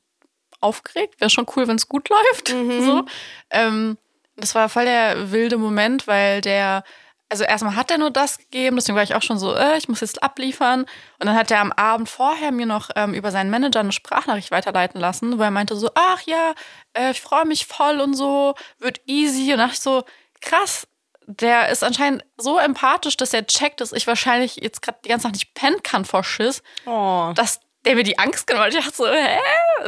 aufgeregt, 0.60 1.22
wäre 1.22 1.30
schon 1.30 1.48
cool, 1.56 1.68
wenn 1.68 1.78
es 1.78 1.88
gut 1.88 2.10
läuft. 2.10 2.50
So. 2.50 3.06
Ähm, 3.50 3.98
das 4.36 4.54
war 4.54 4.68
voll 4.68 4.86
der 4.86 5.32
wilde 5.32 5.58
Moment, 5.58 6.08
weil 6.08 6.42
der, 6.42 6.84
also 7.30 7.44
erstmal 7.44 7.76
hat 7.76 7.92
er 7.92 7.98
nur 7.98 8.12
das 8.12 8.38
gegeben, 8.38 8.78
deswegen 8.78 8.96
war 8.96 9.04
ich 9.04 9.16
auch 9.16 9.22
schon 9.22 9.38
so, 9.38 9.54
äh, 9.56 9.78
ich 9.78 9.90
muss 9.90 10.00
jetzt 10.02 10.24
abliefern. 10.24 10.82
Und 10.82 11.26
dann 11.28 11.36
hat 11.36 11.52
er 11.52 11.60
am 11.60 11.72
Abend 11.74 12.08
vorher 12.10 12.52
mir 12.52 12.66
noch 12.66 12.90
ähm, 12.96 13.14
über 13.14 13.32
seinen 13.32 13.50
Manager 13.50 13.82
eine 13.82 13.92
Sprachnachricht 13.92 14.52
weiterleiten 14.52 15.00
lassen, 15.02 15.38
wo 15.38 15.44
er 15.44 15.52
meinte 15.52 15.76
so, 15.76 15.90
ach 15.96 16.22
ja, 16.22 16.54
äh, 16.94 17.12
ich 17.12 17.22
freue 17.22 17.46
mich 17.46 17.66
voll 17.66 18.00
und 18.00 18.14
so, 18.14 18.56
wird 18.80 19.02
easy. 19.08 19.52
Und 19.52 19.60
dachte 19.60 19.74
ich 19.74 19.80
so, 19.82 20.04
krass, 20.42 20.88
der 21.26 21.68
ist 21.70 21.84
anscheinend 21.84 22.24
so 22.38 22.58
empathisch, 22.58 23.18
dass 23.18 23.34
er 23.34 23.46
checkt, 23.46 23.82
dass 23.82 23.92
ich 23.92 24.08
wahrscheinlich 24.08 24.56
jetzt 24.56 24.82
gerade 24.82 25.00
die 25.04 25.10
ganze 25.10 25.28
Nacht 25.28 25.36
nicht 25.36 25.54
pennen 25.54 25.84
kann 25.84 26.06
vor 26.06 26.24
Schiss, 26.24 26.64
Oh. 26.86 27.34
dass 27.36 27.60
der 27.86 27.96
mir 27.96 28.04
die 28.04 28.20
Angst 28.20 28.48
genommen 28.48 28.66
hat. 28.66 28.74
Ich 28.74 28.84
dachte 28.84 28.96
so, 28.96 29.08
hä? 29.08 29.40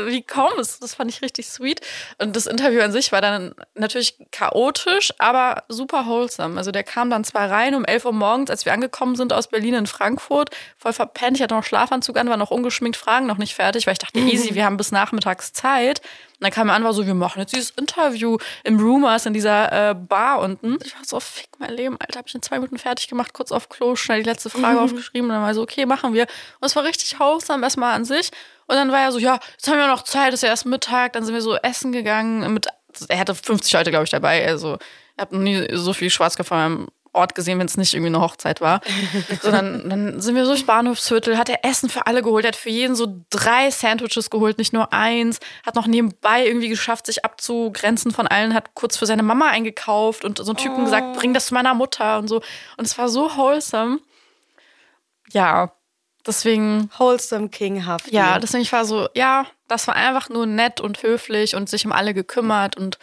Wie 0.06 0.22
kommst 0.22 0.82
Das 0.82 0.96
fand 0.96 1.12
ich 1.12 1.22
richtig 1.22 1.48
sweet. 1.50 1.82
Und 2.18 2.36
das 2.36 2.46
Interview 2.46 2.82
an 2.82 2.92
sich 2.92 3.12
war 3.12 3.22
dann 3.22 3.54
natürlich 3.76 4.18
chaotisch, 4.32 5.14
aber 5.18 5.64
super 5.68 6.06
wholesome. 6.06 6.58
Also 6.58 6.72
der 6.72 6.84
kam 6.84 7.10
dann 7.10 7.24
zwar 7.24 7.50
rein 7.50 7.76
um 7.76 7.86
11 7.86 8.06
Uhr 8.06 8.14
morgens, 8.14 8.50
als 8.50 8.66
wir 8.66 8.74
angekommen 8.74 9.16
sind 9.16 9.34
aus 9.34 9.48
Berlin 9.48 9.74
in 9.74 9.88
Frankfurt, 9.88 10.52
voll 10.78 10.94
verpennt. 10.94 11.38
Ich 11.38 11.44
hatte 11.44 11.56
noch 11.56 11.66
Schlafanzug 11.66 12.18
an, 12.18 12.30
war 12.30 12.38
noch 12.38 12.52
ungeschminkt, 12.52 12.98
Fragen 12.98 13.26
noch 13.26 13.38
nicht 13.38 13.56
fertig, 13.56 13.86
weil 13.88 13.94
ich 13.94 14.00
dachte, 14.00 14.20
easy, 14.20 14.56
wir 14.56 14.66
haben 14.66 14.78
bis 14.78 14.92
nachmittags 14.92 15.52
Zeit. 15.54 16.02
Und 16.40 16.46
dann 16.46 16.52
kam 16.52 16.70
er 16.70 16.76
an, 16.76 16.86
war 16.86 16.94
so, 16.94 17.06
wir 17.06 17.14
machen 17.14 17.40
jetzt 17.40 17.54
dieses 17.54 17.72
Interview 17.72 18.38
im 18.64 18.80
Rumors 18.80 19.26
in 19.26 19.34
dieser 19.34 19.90
äh, 19.90 19.94
Bar 19.94 20.40
unten. 20.40 20.78
Ich 20.86 20.96
war 20.96 21.04
so, 21.04 21.20
fick 21.20 21.50
mein 21.58 21.74
Leben, 21.74 21.98
Alter, 22.00 22.20
hab 22.20 22.28
ich 22.28 22.36
in 22.36 22.42
zwei 22.42 22.56
Minuten 22.56 22.78
fertig 22.78 23.10
gemacht, 23.10 23.34
kurz 23.34 23.52
auf 23.52 23.68
Klo, 23.68 23.98
schnell 23.98 24.24
die 24.24 24.30
letzte 24.30 24.50
Frage 24.50 24.80
aufgeschrieben 24.80 25.30
und 25.30 25.36
dann 25.36 25.44
war 25.44 25.54
so, 25.54 25.62
okay, 25.62 25.86
machen 25.86 26.14
wir. 26.14 26.28
Und 26.62 26.66
es 26.66 26.78
war 26.78 26.86
richtig 26.86 27.20
wholesome, 27.20 27.62
erstmal 27.64 27.94
an 27.94 28.06
sich. 28.06 28.32
Und 28.68 28.76
dann 28.76 28.90
war 28.90 29.02
er 29.02 29.12
so, 29.12 29.20
ja, 29.20 29.40
jetzt 29.52 29.68
haben 29.68 29.78
wir 29.78 29.88
noch 29.88 30.04
Zeit, 30.04 30.34
ist 30.34 30.44
ja 30.44 30.50
erst 30.50 30.66
Mittag, 30.66 31.12
dann 31.14 31.26
sind 31.26 31.34
wir 31.34 31.42
so 31.42 31.56
essen 31.58 31.92
gegangen. 31.92 32.54
Mit, 32.54 32.68
er 33.10 33.20
hatte 33.20 33.36
50 33.36 33.74
Leute, 33.74 33.92
glaube 33.92 34.06
ich, 34.06 34.12
dabei. 34.12 34.48
Also, 34.48 34.78
ich 35.16 35.22
habe 35.22 35.36
noch 35.36 35.44
nie 35.44 35.68
so 35.74 35.92
viel 35.92 36.10
Schwarzkopf 36.10 36.52
an 36.54 36.58
meinem 36.58 36.88
Ort 37.14 37.36
gesehen, 37.36 37.60
wenn 37.60 37.66
es 37.66 37.78
nicht 37.78 37.94
irgendwie 37.94 38.16
eine 38.16 38.22
Hochzeit 38.22 38.62
war. 38.62 38.82
so, 39.42 39.52
dann, 39.52 40.20
sind 40.22 40.36
wir 40.36 40.46
so 40.46 40.52
durchs 40.52 40.66
Bahnhofsviertel, 40.66 41.38
hat 41.38 41.50
er 41.50 41.66
Essen 41.66 41.90
für 41.90 42.08
alle 42.08 42.22
geholt, 42.22 42.46
er 42.46 42.50
hat 42.50 42.56
für 42.56 42.70
jeden 42.70 42.96
so 42.96 43.24
drei 43.30 43.72
Sandwiches 43.72 44.30
geholt, 44.30 44.58
nicht 44.58 44.74
nur 44.74 44.94
eins, 44.94 45.40
hat 45.66 45.76
noch 45.76 45.88
nebenbei 45.88 46.46
irgendwie 46.46 46.70
geschafft, 46.70 47.06
sich 47.06 47.26
abzugrenzen 47.26 48.12
von 48.12 48.28
allen, 48.28 48.54
hat 48.54 48.74
kurz 48.74 48.98
für 48.98 49.06
seine 49.06 49.24
Mama 49.24 49.48
eingekauft 49.50 50.26
und 50.26 50.38
so 50.38 50.46
einen 50.46 50.58
Typen 50.58 50.86
gesagt, 50.86 51.18
bring 51.18 51.34
das 51.34 51.48
zu 51.48 51.54
meiner 51.54 51.74
Mutter 51.74 52.20
und 52.20 52.28
so. 52.28 52.38
Und 52.78 52.86
es 52.86 52.98
war 52.98 53.10
so 53.10 53.36
wholesome. 53.36 54.00
Ja, 55.32 55.72
deswegen 56.26 56.90
Wholesome 56.98 57.50
King 57.50 57.86
Hafti. 57.86 58.14
ja, 58.14 58.40
deswegen 58.40 58.64
ich 58.64 58.72
war 58.72 58.86
so, 58.86 59.08
ja, 59.14 59.46
das 59.68 59.88
war 59.88 59.96
einfach 59.96 60.30
nur 60.30 60.46
nett 60.46 60.82
und 60.82 61.04
höflich 61.04 61.56
und 61.56 61.70
sich 61.70 61.86
um 61.86 61.92
alle 61.92 62.14
gekümmert 62.14 62.78
und 62.78 62.98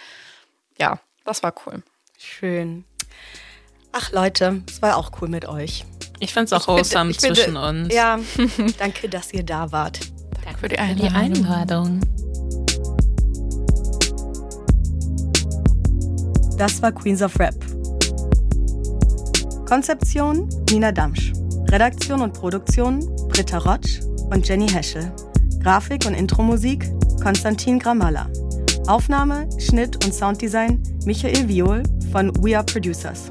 ja, 0.79 0.99
das 1.25 1.43
war 1.43 1.55
cool. 1.67 1.83
Schön. 2.19 2.85
Ach 3.99 4.13
Leute, 4.13 4.63
es 4.69 4.83
war 4.83 4.99
auch 4.99 5.11
cool 5.23 5.29
mit 5.29 5.49
euch. 5.49 5.87
Ich 6.19 6.35
finde 6.35 6.45
es 6.45 6.53
auch 6.53 6.61
Ich 6.61 6.67
wholesome 6.67 7.17
zwischen 7.17 7.57
uns. 7.57 7.95
Ja, 7.95 8.19
danke, 8.79 9.09
dass 9.09 9.33
ihr 9.33 9.43
da 9.43 9.73
wart. 9.73 10.01
Danke 10.45 10.59
für 10.61 10.69
die 10.69 10.75
Die 10.77 10.81
Einladung. 11.09 11.47
Einladung. 11.47 12.01
Das 16.59 16.83
war 16.83 16.93
Queens 16.93 17.23
of 17.23 17.39
Rap. 17.39 17.55
Konzeption 19.67 20.47
Nina 20.71 20.93
Damsch. 20.93 21.33
Redaktion 21.69 22.21
und 22.21 22.35
Produktion 22.35 23.01
Britta 23.29 23.57
Rotsch 23.59 24.01
und 24.31 24.47
Jenny 24.47 24.69
Heschel. 24.69 25.11
Grafik 25.63 26.05
und 26.05 26.13
Intromusik 26.13 26.87
Konstantin 27.23 27.79
Gramalla. 27.79 28.29
Aufnahme, 28.89 29.49
Schnitt 29.59 30.05
und 30.05 30.13
Sounddesign 30.13 30.83
Michael 31.07 31.49
Viol 31.49 31.83
von 32.13 32.31
We 32.45 32.55
Are 32.57 32.65
Producers. 32.65 33.31